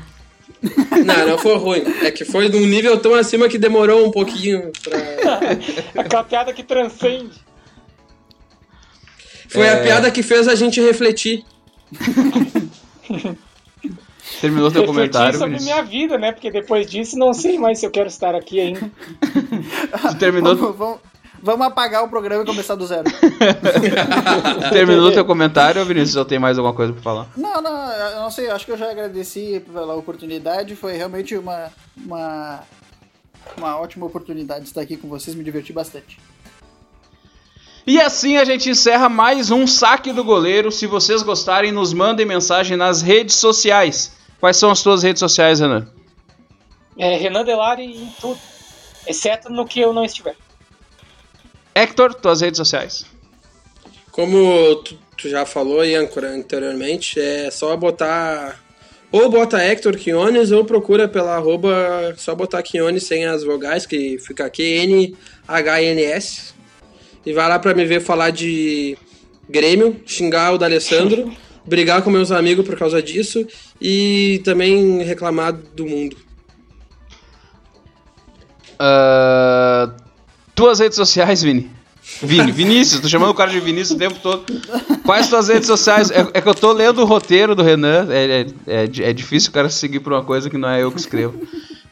Não, 1.05 1.27
não 1.27 1.37
foi 1.39 1.57
ruim. 1.57 1.83
É 2.03 2.11
que 2.11 2.23
foi 2.23 2.47
num 2.47 2.67
nível 2.67 2.95
tão 2.99 3.15
acima 3.15 3.49
que 3.49 3.57
demorou 3.57 4.05
um 4.05 4.11
pouquinho 4.11 4.71
pra. 4.83 5.39
Aquela 6.03 6.23
piada 6.23 6.53
que 6.53 6.61
transcende. 6.61 7.31
Foi 9.49 9.65
é... 9.65 9.73
a 9.73 9.81
piada 9.81 10.11
que 10.11 10.21
fez 10.21 10.47
a 10.47 10.53
gente 10.53 10.79
refletir. 10.79 11.43
Terminou 14.39 14.71
teu 14.71 14.85
comentário. 14.85 15.37
sobre 15.37 15.59
minha 15.59 15.81
vida, 15.81 16.17
né? 16.17 16.31
Porque 16.31 16.49
depois 16.51 16.89
disso 16.89 17.17
não 17.17 17.33
sei 17.33 17.57
mais 17.57 17.79
se 17.79 17.85
eu 17.85 17.91
quero 17.91 18.07
estar 18.07 18.33
aqui 18.35 18.59
ainda. 18.59 18.91
terminou. 20.19 20.55
Vamos, 20.55 20.77
vamos, 20.77 20.99
vamos 21.41 21.67
apagar 21.67 22.03
o 22.03 22.09
programa 22.09 22.43
e 22.43 22.45
começar 22.45 22.75
do 22.75 22.85
zero. 22.85 23.05
Terminou 24.71 25.11
teu 25.11 25.25
comentário, 25.25 25.83
Vinícius? 25.85 26.15
Ou 26.15 26.25
tem 26.25 26.39
mais 26.39 26.57
alguma 26.57 26.73
coisa 26.75 26.93
pra 26.93 27.01
falar? 27.01 27.27
Não, 27.35 27.61
não, 27.61 27.91
eu 27.91 28.21
não 28.21 28.31
sei. 28.31 28.49
Acho 28.49 28.65
que 28.65 28.71
eu 28.71 28.77
já 28.77 28.91
agradeci 28.91 29.63
pela 29.71 29.95
oportunidade. 29.95 30.75
Foi 30.75 30.93
realmente 30.93 31.35
uma, 31.35 31.71
uma, 31.97 32.59
uma 33.57 33.77
ótima 33.79 34.05
oportunidade 34.05 34.65
estar 34.65 34.81
aqui 34.81 34.97
com 34.97 35.07
vocês. 35.07 35.35
Me 35.35 35.43
diverti 35.43 35.73
bastante. 35.73 36.19
E 37.85 37.99
assim 37.99 38.37
a 38.37 38.45
gente 38.45 38.69
encerra 38.69 39.09
mais 39.09 39.49
um 39.49 39.65
saque 39.65 40.13
do 40.13 40.23
goleiro. 40.23 40.71
Se 40.71 40.85
vocês 40.85 41.23
gostarem, 41.23 41.71
nos 41.71 41.93
mandem 41.93 42.25
mensagem 42.25 42.77
nas 42.77 43.01
redes 43.01 43.35
sociais. 43.35 44.15
Quais 44.39 44.57
são 44.57 44.71
as 44.71 44.81
tuas 44.81 45.03
redes 45.03 45.19
sociais, 45.19 45.59
Renan? 45.59 45.87
É 46.97 47.15
Renan 47.15 47.43
Delari 47.43 47.83
em 47.83 48.13
tudo, 48.19 48.39
exceto 49.07 49.49
no 49.49 49.65
que 49.65 49.79
eu 49.79 49.93
não 49.93 50.03
estiver. 50.03 50.35
Hector, 51.73 52.13
tuas 52.13 52.41
redes 52.41 52.57
sociais. 52.57 53.05
Como 54.11 54.75
tu, 54.77 54.97
tu 55.17 55.29
já 55.29 55.45
falou, 55.45 55.85
Iancora, 55.85 56.29
anteriormente, 56.29 57.19
é 57.19 57.49
só 57.49 57.75
botar. 57.77 58.59
Ou 59.11 59.29
bota 59.29 59.61
Hector 59.61 59.97
Quiones 59.97 60.51
ou 60.51 60.63
procura 60.63 61.07
pela 61.07 61.35
arroba, 61.35 62.13
só 62.17 62.33
botar 62.33 62.63
Quiones 62.63 63.03
sem 63.03 63.25
as 63.25 63.43
vogais, 63.43 63.85
que 63.85 64.17
fica 64.19 64.49
Q-N-H-N-S. 64.49 65.11
E 67.25 67.33
vai 67.33 67.49
lá 67.49 67.59
pra 67.59 67.73
me 67.73 67.85
ver 67.85 68.01
falar 68.01 68.31
de 68.31 68.97
Grêmio, 69.49 70.01
xingar 70.05 70.53
o 70.53 70.57
D'Alessandro, 70.57 71.31
brigar 71.65 72.01
com 72.01 72.09
meus 72.09 72.31
amigos 72.31 72.65
por 72.65 72.77
causa 72.77 73.01
disso 73.01 73.45
e 73.81 74.41
também 74.45 75.03
reclamar 75.03 75.53
do 75.53 75.85
mundo. 75.85 76.15
Uh, 78.79 80.00
tuas 80.61 80.77
redes 80.77 80.95
sociais, 80.95 81.41
Vini? 81.41 81.71
Vini, 82.21 82.51
Vinícius, 82.51 83.01
tô 83.01 83.07
chamando 83.07 83.31
o 83.31 83.33
cara 83.33 83.49
de 83.49 83.59
Vinícius 83.59 83.95
o 83.95 83.97
tempo 83.97 84.19
todo. 84.21 84.45
Quais 85.03 85.27
tuas 85.27 85.47
redes 85.47 85.65
sociais? 85.65 86.11
É, 86.11 86.19
é, 86.35 86.39
que 86.39 86.47
eu 86.47 86.53
tô 86.53 86.71
lendo 86.71 87.01
o 87.01 87.05
roteiro 87.05 87.55
do 87.55 87.63
Renan. 87.63 88.07
É, 88.11 88.41
é, 88.41 88.45
é, 88.67 88.83
é 88.83 89.13
difícil 89.13 89.49
o 89.49 89.53
cara 89.53 89.71
seguir 89.71 90.01
por 90.01 90.13
uma 90.13 90.23
coisa 90.23 90.51
que 90.51 90.59
não 90.59 90.69
é 90.69 90.83
eu 90.83 90.91
que 90.91 90.99
escrevo. 90.99 91.33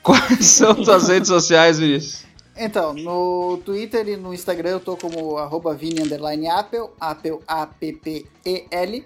Quais 0.03 0.45
são 0.45 0.75
tuas 0.75 1.07
redes 1.07 1.27
sociais, 1.27 1.79
Vinícius? 1.79 2.25
Então, 2.55 2.93
no 2.93 3.59
Twitter 3.65 4.07
e 4.07 4.17
no 4.17 4.35
Instagram 4.35 4.69
eu 4.69 4.79
tô 4.79 4.95
como 4.95 5.39
arroba 5.39 5.73
Vini 5.73 6.03
Apple, 6.47 6.89
Apple 6.99 7.39
A-P-P-E-L. 7.47 9.05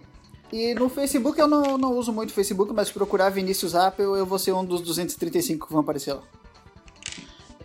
E 0.52 0.74
no 0.74 0.90
Facebook 0.90 1.40
eu 1.40 1.48
não, 1.48 1.78
não 1.78 1.98
uso 1.98 2.12
muito 2.12 2.32
o 2.32 2.34
Facebook, 2.34 2.74
mas 2.74 2.90
se 2.90 2.94
procurar 2.94 3.30
Vinícius 3.30 3.76
Apple 3.76 4.04
eu 4.04 4.26
vou 4.26 4.38
ser 4.38 4.52
um 4.52 4.66
dos 4.66 4.82
235 4.82 5.68
que 5.68 5.72
vão 5.72 5.82
aparecer 5.82 6.14
lá. 6.16 6.22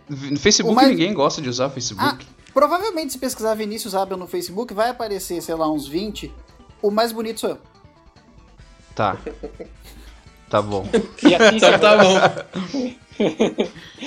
No 0.09 0.39
Facebook 0.39 0.75
mais- 0.75 0.89
ninguém 0.89 1.13
gosta 1.13 1.41
de 1.41 1.49
usar 1.49 1.67
o 1.67 1.69
Facebook. 1.69 2.25
Ah, 2.27 2.49
provavelmente 2.53 3.13
se 3.13 3.19
pesquisar 3.19 3.53
Vinícius 3.55 3.93
Abel 3.93 4.17
no 4.17 4.27
Facebook, 4.27 4.73
vai 4.73 4.89
aparecer, 4.89 5.41
sei 5.41 5.53
lá, 5.55 5.69
uns 5.71 5.87
20. 5.87 6.31
O 6.81 6.89
mais 6.89 7.11
bonito 7.11 7.41
sou 7.41 7.49
eu. 7.51 7.57
Tá. 8.95 9.17
Tá 10.49 10.63
bom. 10.63 10.83
E 11.23 11.35
assim 11.35 11.57
Então 11.57 11.77
tá 11.77 11.95
bom. 11.95 12.15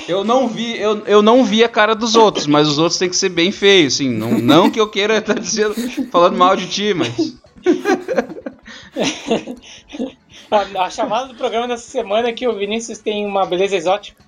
Eu 0.08 0.24
não 0.24 0.48
vi, 0.48 0.76
eu, 0.76 1.06
eu 1.06 1.22
não 1.22 1.44
vi 1.44 1.62
a 1.62 1.68
cara 1.68 1.94
dos 1.94 2.16
outros, 2.16 2.48
mas 2.48 2.66
os 2.66 2.78
outros 2.78 2.98
têm 2.98 3.08
que 3.08 3.14
ser 3.14 3.28
bem 3.28 3.52
feios, 3.52 3.94
assim. 3.94 4.10
Não, 4.10 4.32
não 4.40 4.68
que 4.68 4.80
eu 4.80 4.90
queira 4.90 5.18
estar 5.18 5.38
dizendo, 5.38 5.72
falando 6.10 6.36
mal 6.36 6.56
de 6.56 6.66
ti, 6.68 6.94
mas. 6.94 7.36
A, 10.50 10.84
a 10.84 10.90
chamada 10.90 11.28
do 11.28 11.34
programa 11.34 11.68
dessa 11.68 11.88
semana 11.88 12.28
é 12.28 12.32
que 12.32 12.46
o 12.46 12.54
Vinícius 12.54 12.98
tem 12.98 13.24
uma 13.24 13.46
beleza 13.46 13.76
exótica. 13.76 14.22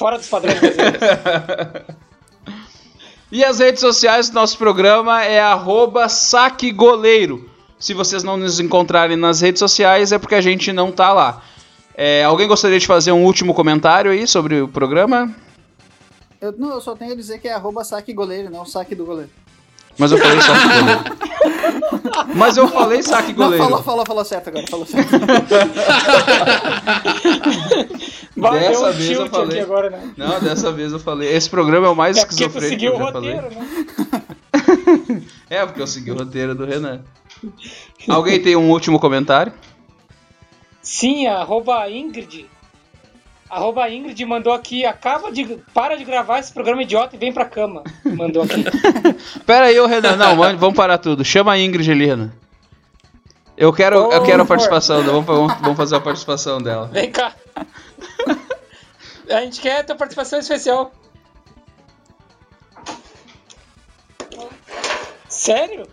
Fora 0.00 0.16
dos 0.16 0.28
padrões 0.28 0.58
brasileiros. 0.58 1.00
E 3.32 3.44
as 3.44 3.60
redes 3.60 3.80
sociais 3.80 4.28
do 4.28 4.34
nosso 4.34 4.58
programa 4.58 5.22
é 5.22 5.38
arroba 5.38 6.08
saquegoleiro. 6.08 7.48
Se 7.78 7.94
vocês 7.94 8.24
não 8.24 8.36
nos 8.36 8.58
encontrarem 8.58 9.16
nas 9.16 9.40
redes 9.40 9.60
sociais 9.60 10.10
é 10.10 10.18
porque 10.18 10.34
a 10.34 10.40
gente 10.40 10.72
não 10.72 10.90
tá 10.90 11.12
lá. 11.12 11.40
É, 11.94 12.24
alguém 12.24 12.48
gostaria 12.48 12.80
de 12.80 12.88
fazer 12.88 13.12
um 13.12 13.24
último 13.24 13.54
comentário 13.54 14.10
aí 14.10 14.26
sobre 14.26 14.60
o 14.60 14.66
programa? 14.66 15.32
eu. 16.40 16.52
Não, 16.56 16.70
eu 16.70 16.80
só 16.80 16.96
tenho 16.96 17.12
a 17.12 17.16
dizer 17.16 17.38
que 17.38 17.46
é 17.46 17.52
arroba 17.52 17.84
saque 17.84 18.12
goleiro, 18.12 18.50
não 18.50 18.64
saque 18.64 18.94
do 18.94 19.04
goleiro. 19.04 19.30
Mas 20.00 20.12
eu 20.12 20.18
falei 20.18 20.40
saque 20.40 20.68
goleiro. 20.68 21.00
Mas 22.34 22.56
eu 22.56 22.68
falei 22.68 23.02
saque 23.02 23.28
Não, 23.32 23.44
goleiro. 23.44 23.64
falou, 23.64 23.82
falou, 23.82 24.06
falou 24.06 24.24
certo 24.24 24.48
agora, 24.48 24.66
falou 24.66 24.86
certo. 24.86 25.10
Dessa 28.36 28.88
um 28.88 28.92
vez 28.92 29.10
eu 29.10 29.18
tilt 29.24 29.30
falei. 29.30 29.48
aqui 29.48 29.60
agora, 29.60 29.90
né? 29.90 30.12
Não, 30.16 30.40
dessa 30.40 30.72
vez 30.72 30.92
eu 30.92 30.98
falei. 30.98 31.28
Esse 31.30 31.50
programa 31.50 31.86
é 31.86 31.90
o 31.90 31.94
mais 31.96 32.16
É 32.16 32.24
porque 32.24 32.36
tu 32.48 32.58
esquizofrênico 32.58 32.80
que 32.80 32.80
seguiu 32.80 32.92
eu 32.92 32.96
o 32.96 33.06
já 33.06 33.12
falei. 33.12 33.34
roteiro, 33.34 33.54
né? 33.60 35.22
É, 35.50 35.66
porque 35.66 35.82
eu 35.82 35.86
segui 35.86 36.10
o 36.12 36.16
roteiro 36.18 36.54
do 36.54 36.64
Renan. 36.64 37.02
Alguém 38.08 38.40
tem 38.40 38.56
um 38.56 38.70
último 38.70 38.98
comentário? 39.00 39.52
Sim, 40.80 41.26
arroba 41.26 41.90
Ingrid. 41.90 42.46
Arroba 43.50 43.90
Ingrid 43.90 44.24
mandou 44.24 44.52
aqui, 44.52 44.86
acaba 44.86 45.32
de. 45.32 45.44
Para 45.74 45.96
de 45.96 46.04
gravar 46.04 46.38
esse 46.38 46.52
programa 46.52 46.82
idiota 46.82 47.16
e 47.16 47.18
vem 47.18 47.32
pra 47.32 47.44
cama. 47.44 47.82
Mandou 48.04 48.44
aqui. 48.44 48.64
Pera 49.44 49.66
aí, 49.66 49.80
ô 49.80 49.86
Renan. 49.86 50.14
Não, 50.14 50.36
mano, 50.36 50.56
vamos 50.56 50.76
parar 50.76 50.98
tudo. 50.98 51.24
Chama 51.24 51.52
a 51.52 51.58
Ingrid 51.58 51.90
ali, 51.90 52.06
Renan. 52.06 52.32
Eu 53.56 53.72
quero, 53.72 53.96
eu 53.96 54.20
Ô, 54.20 54.24
quero 54.24 54.42
a 54.42 54.46
participação 54.46 55.02
dela. 55.02 55.20
Vamos, 55.20 55.26
vamos, 55.26 55.60
vamos 55.60 55.76
fazer 55.76 55.96
a 55.96 56.00
participação 56.00 56.62
dela. 56.62 56.86
Vem 56.86 57.10
cá. 57.10 57.34
A 59.28 59.40
gente 59.40 59.60
quer 59.60 59.80
a 59.80 59.84
tua 59.84 59.96
participação 59.96 60.38
especial. 60.38 60.92
Sério? 65.28 65.88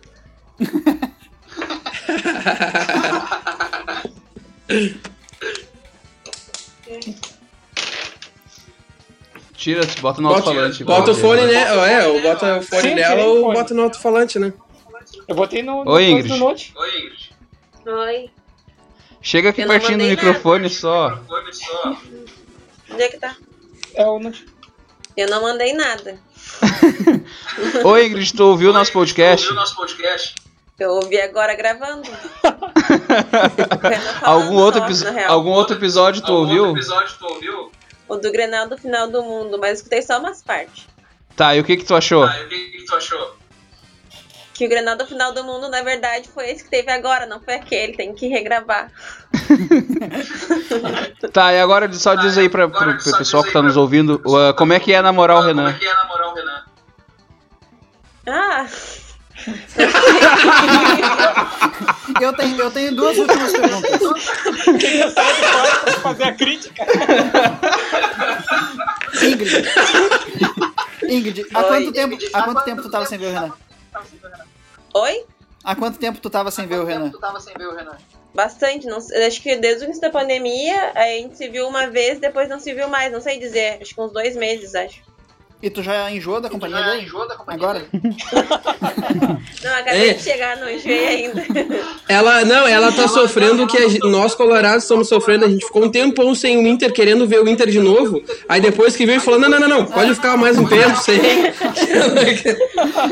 Tira, 9.67 9.81
bota 9.99 10.21
no 10.21 10.29
alto-falante. 10.29 10.81
bota 10.85 11.11
o 11.11 11.15
fone, 11.15 11.41
né? 11.45 11.91
É, 11.93 12.07
ou 12.07 12.21
bota 12.21 12.59
o 12.59 12.61
fone 12.61 12.81
Sim, 12.83 12.95
dela 12.95 13.21
ou 13.25 13.41
fone. 13.41 13.53
bota 13.53 13.73
no 13.73 13.83
alto-falante, 13.83 14.39
né? 14.39 14.53
Eu 15.27 15.35
botei 15.35 15.61
no, 15.61 15.83
no 15.83 15.91
Oi, 15.91 16.05
Ingrid. 16.05 16.39
note. 16.39 16.73
Oi. 17.85 18.29
Chega 19.21 19.49
aqui 19.49 19.63
Eu 19.63 19.67
não 19.67 19.73
pertinho 19.77 19.97
do 19.97 20.05
microfone 20.05 20.69
só. 20.69 21.19
Onde 22.89 23.03
é 23.03 23.09
que 23.09 23.17
tá? 23.17 23.35
É 23.93 24.05
o 24.05 24.17
note. 24.19 24.45
Eu 25.17 25.29
não 25.29 25.41
mandei 25.41 25.73
nada. 25.73 26.17
Ô 27.83 27.97
Ingrid, 27.97 28.33
tu 28.35 28.45
ouviu 28.45 28.69
o 28.69 28.73
nosso 28.73 28.93
podcast? 28.93 29.53
Eu 30.79 30.91
ouvi 30.91 31.19
agora 31.19 31.55
gravando. 31.55 32.03
Renan 33.83 34.13
falando 34.13 34.23
Algum 34.23 34.55
outro, 34.55 34.79
só, 34.79 34.85
episo- 34.85 35.03
na 35.03 35.11
real. 35.11 35.31
algum 35.33 35.49
outro 35.49 35.75
episódio 35.75 36.21
tu 36.21 36.31
ouviu? 36.31 36.73
O 38.07 38.15
do 38.15 38.31
Grenal 38.31 38.67
do 38.67 38.77
final 38.77 39.09
do 39.09 39.21
mundo, 39.23 39.57
mas 39.59 39.79
escutei 39.79 40.01
só 40.01 40.19
umas 40.19 40.41
partes. 40.41 40.87
Tá, 41.35 41.55
e 41.55 41.59
o 41.59 41.63
que 41.63 41.77
que 41.77 41.85
tu 41.85 41.95
achou? 41.95 42.27
Que 44.53 44.65
o 44.65 44.69
Grenal 44.69 44.97
do 44.97 45.05
final 45.05 45.31
do 45.33 45.43
mundo, 45.43 45.69
na 45.69 45.83
verdade, 45.83 46.27
foi 46.29 46.49
esse 46.49 46.63
que 46.63 46.69
teve 46.69 46.89
agora, 46.89 47.27
não 47.27 47.39
foi 47.39 47.55
aquele. 47.55 47.93
Tem 47.93 48.13
que 48.13 48.27
regravar. 48.27 48.91
Tá, 51.33 51.53
e 51.53 51.59
agora 51.59 51.91
só 51.93 52.15
diz 52.15 52.37
aí 52.37 52.49
pra, 52.49 52.67
pro, 52.67 52.97
pro 52.97 53.17
pessoal 53.17 53.43
que 53.43 53.51
tá 53.51 53.61
nos 53.61 53.77
ouvindo, 53.77 54.21
uh, 54.25 54.53
como 54.55 54.73
é 54.73 54.79
que 54.79 54.93
é 54.93 55.01
namorar 55.01 55.37
o 55.37 55.41
Renan? 55.41 55.75
Ah! 58.27 58.65
Eu 62.21 62.33
tenho, 62.33 62.59
eu 62.59 62.71
tenho 62.71 62.95
duas 62.95 63.17
últimas 63.17 63.51
perguntas. 63.51 63.99
Quem 64.79 65.13
quarto 65.13 65.83
pra 65.83 65.93
fazer 66.01 66.23
a 66.23 66.33
crítica? 66.33 66.85
Ingrid. 69.21 69.67
Ingrid, 71.03 71.45
há 71.53 71.59
Oi. 71.59 71.67
quanto 71.67 71.91
tempo, 71.91 72.17
há 72.33 72.43
quanto 72.43 72.63
tempo 72.63 72.81
tu 72.81 72.89
tava 72.89 73.05
sem 73.05 73.17
ver 73.17 73.27
o 73.27 73.33
Renan? 73.33 73.53
Oi? 74.95 75.25
Há 75.63 75.75
quanto 75.75 75.99
tempo 75.99 76.19
tu 76.19 76.29
tava 76.29 76.49
sem 76.49 76.65
ver 76.65 76.79
o 76.79 76.85
Renan? 76.85 77.11
Bastante. 78.33 78.87
Não, 78.87 78.97
acho 78.97 79.41
que 79.41 79.55
desde 79.55 79.83
o 79.83 79.85
início 79.85 80.01
da 80.01 80.09
pandemia, 80.09 80.91
a 80.95 81.03
gente 81.05 81.37
se 81.37 81.47
viu 81.49 81.67
uma 81.67 81.87
vez, 81.87 82.19
depois 82.19 82.49
não 82.49 82.59
se 82.59 82.73
viu 82.73 82.87
mais. 82.87 83.11
Não 83.11 83.21
sei 83.21 83.39
dizer. 83.39 83.79
Acho 83.81 83.93
que 83.93 84.01
uns 84.01 84.11
dois 84.11 84.35
meses, 84.35 84.73
acho. 84.75 85.01
E 85.61 85.71
tu 85.71 85.81
já 85.81 86.11
enjoou 86.11 86.39
da 86.39 86.49
companhia 86.49 86.83
dele? 86.83 87.07
Agora? 87.47 87.81
Não, 89.63 89.73
acabei 89.73 90.09
Ei. 90.09 90.13
de 90.13 90.21
chegar, 90.21 90.57
não 90.57 90.69
enjoei 90.69 91.07
ainda. 91.07 91.43
Ela, 92.07 92.45
não, 92.45 92.67
ela 92.67 92.91
tá 92.91 93.07
sofrendo 93.07 93.63
o 93.63 93.67
que 93.67 93.89
gente- 93.89 94.07
nós 94.07 94.33
colorados 94.33 94.83
estamos 94.83 95.09
sofrendo. 95.09 95.45
A 95.45 95.49
gente 95.49 95.65
ficou 95.65 95.83
um 95.83 95.89
tempão 95.89 96.33
sem 96.33 96.57
o 96.57 96.65
Inter, 96.67 96.93
querendo 96.93 97.27
ver 97.27 97.41
o 97.41 97.49
Inter 97.49 97.67
de 97.69 97.79
novo. 97.79 98.21
Aí 98.47 98.61
depois 98.61 98.95
que 98.95 99.05
veio, 99.05 99.19
falou: 99.19 99.39
não, 99.39 99.49
não, 99.49 99.59
não, 99.59 99.67
não, 99.67 99.85
pode 99.85 100.13
ficar 100.15 100.37
mais 100.37 100.57
um 100.57 100.65
tempo 100.65 100.95
sem. 100.97 101.17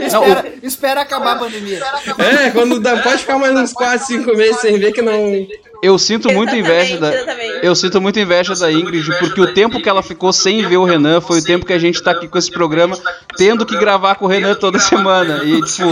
Espera, 0.06 0.54
espera 0.64 1.02
acabar 1.02 1.34
a 1.36 1.40
pandemia. 1.40 1.82
É, 2.18 2.52
quando 2.52 2.80
dá, 2.80 2.98
pode 3.02 3.18
ficar 3.20 3.38
mais 3.38 3.54
uns 3.58 3.74
4, 3.74 4.06
5 4.08 4.36
meses 4.36 4.62
sem 4.62 4.78
ver 4.80 4.92
que 4.94 5.02
não. 5.02 5.46
Eu 5.86 5.98
sinto 6.00 6.32
muita 6.32 6.56
inveja 6.58 6.98
da. 6.98 7.14
Eu 7.62 7.76
sinto 7.76 8.02
muita 8.02 8.20
inveja 8.20 8.56
da 8.56 8.72
Ingrid, 8.72 9.08
porque 9.20 9.40
o 9.40 9.54
tempo 9.54 9.82
que 9.82 9.88
ela 9.88 10.02
ficou 10.02 10.34
sem 10.34 10.66
ver 10.68 10.78
o 10.78 10.84
Renan 10.84 11.22
foi 11.22 11.40
o 11.40 11.44
tempo 11.44 11.66
que 11.66 11.74
a 11.74 11.78
gente 11.80 12.02
tá 12.02 12.12
aqui 12.12 12.28
com 12.28 12.38
esse 12.38 12.50
programa, 12.52 12.98
tendo 13.38 13.66
que 13.66 13.78
gravar 13.78 14.16
com 14.16 14.26
o 14.26 14.28
Renan 14.28 14.56
toda 14.56 14.80
semana. 14.80 15.44
E, 15.44 15.62
tipo, 15.62 15.86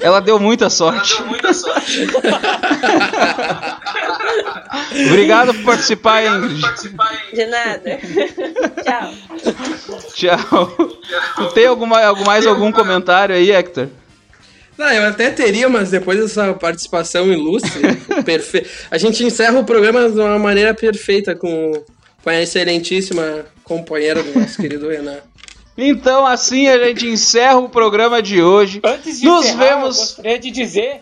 ela 0.00 0.20
deu 0.20 0.38
muita 0.38 0.70
sorte. 0.70 1.20
Obrigado 5.08 5.54
por 5.54 5.64
participar, 5.64 6.24
Ingrid. 6.24 6.62
De 7.32 7.46
nada. 7.46 7.98
Tchau. 8.84 9.12
Tchau. 10.14 10.76
Tu 11.36 11.46
tem 11.54 11.66
alguma, 11.66 12.00
algum- 12.02 12.24
mais 12.24 12.46
algum 12.46 12.70
comentário 12.72 13.34
aí, 13.34 13.50
Hector? 13.50 13.88
Não, 14.76 14.92
eu 14.92 15.08
até 15.08 15.30
teria, 15.30 15.68
mas 15.68 15.90
depois 15.90 16.18
dessa 16.18 16.52
participação 16.54 17.32
ilustre, 17.32 17.80
perfe... 18.24 18.66
a 18.90 18.98
gente 18.98 19.24
encerra 19.24 19.58
o 19.58 19.64
programa 19.64 20.10
de 20.10 20.18
uma 20.18 20.38
maneira 20.38 20.74
perfeita 20.74 21.34
com, 21.34 21.72
com 22.22 22.30
a 22.30 22.40
excelentíssima 22.40 23.46
companheira 23.64 24.22
do 24.22 24.38
nosso 24.38 24.56
querido 24.56 24.88
Renan. 24.88 25.18
Então, 25.78 26.26
assim 26.26 26.68
a 26.68 26.78
gente 26.86 27.06
encerra 27.06 27.58
o 27.58 27.68
programa 27.68 28.22
de 28.22 28.42
hoje. 28.42 28.80
Antes 28.82 29.20
de 29.20 29.26
Nos 29.26 29.46
encerrar, 29.46 29.76
vemos. 29.76 29.96
eu 29.98 30.02
gostaria 30.04 30.38
de 30.38 30.50
dizer 30.50 31.00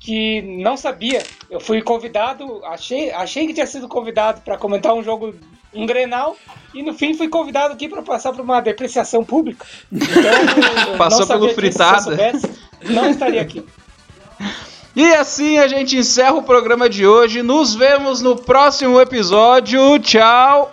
que 0.00 0.42
não 0.42 0.76
sabia. 0.76 1.22
Eu 1.50 1.60
fui 1.60 1.82
convidado, 1.82 2.64
achei, 2.64 3.10
achei 3.10 3.46
que 3.46 3.54
tinha 3.54 3.66
sido 3.66 3.88
convidado 3.88 4.40
para 4.40 4.56
comentar 4.56 4.94
um 4.94 5.02
jogo, 5.02 5.34
um 5.76 5.86
Grenal, 5.86 6.36
e 6.74 6.82
no 6.82 6.94
fim 6.94 7.14
fui 7.14 7.28
convidado 7.28 7.74
aqui 7.74 7.88
para 7.88 8.02
passar 8.02 8.32
por 8.32 8.40
uma 8.40 8.60
depreciação 8.60 9.24
pública. 9.24 9.64
Então, 9.92 10.96
Passou 10.96 11.26
pelo 11.26 11.52
fritada. 11.54 12.02
soubesse, 12.02 12.50
não 12.84 13.10
estaria 13.10 13.42
aqui. 13.42 13.64
E 14.94 15.12
assim 15.14 15.58
a 15.58 15.68
gente 15.68 15.96
encerra 15.96 16.34
o 16.34 16.42
programa 16.42 16.88
de 16.88 17.06
hoje. 17.06 17.42
Nos 17.42 17.74
vemos 17.74 18.22
no 18.22 18.34
próximo 18.34 18.98
episódio. 18.98 19.98
Tchau. 19.98 20.70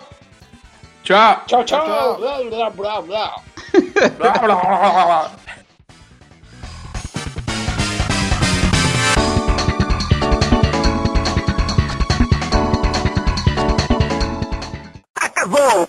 Tchau! 1.02 1.42
Tchau, 1.46 1.64
tchau. 1.64 1.84
Tchau. 1.84 2.16
Blá, 2.16 2.70
blá, 2.70 2.70
blá, 2.70 3.02
blá. 3.02 3.34
that 15.44 15.58
role 15.58 15.88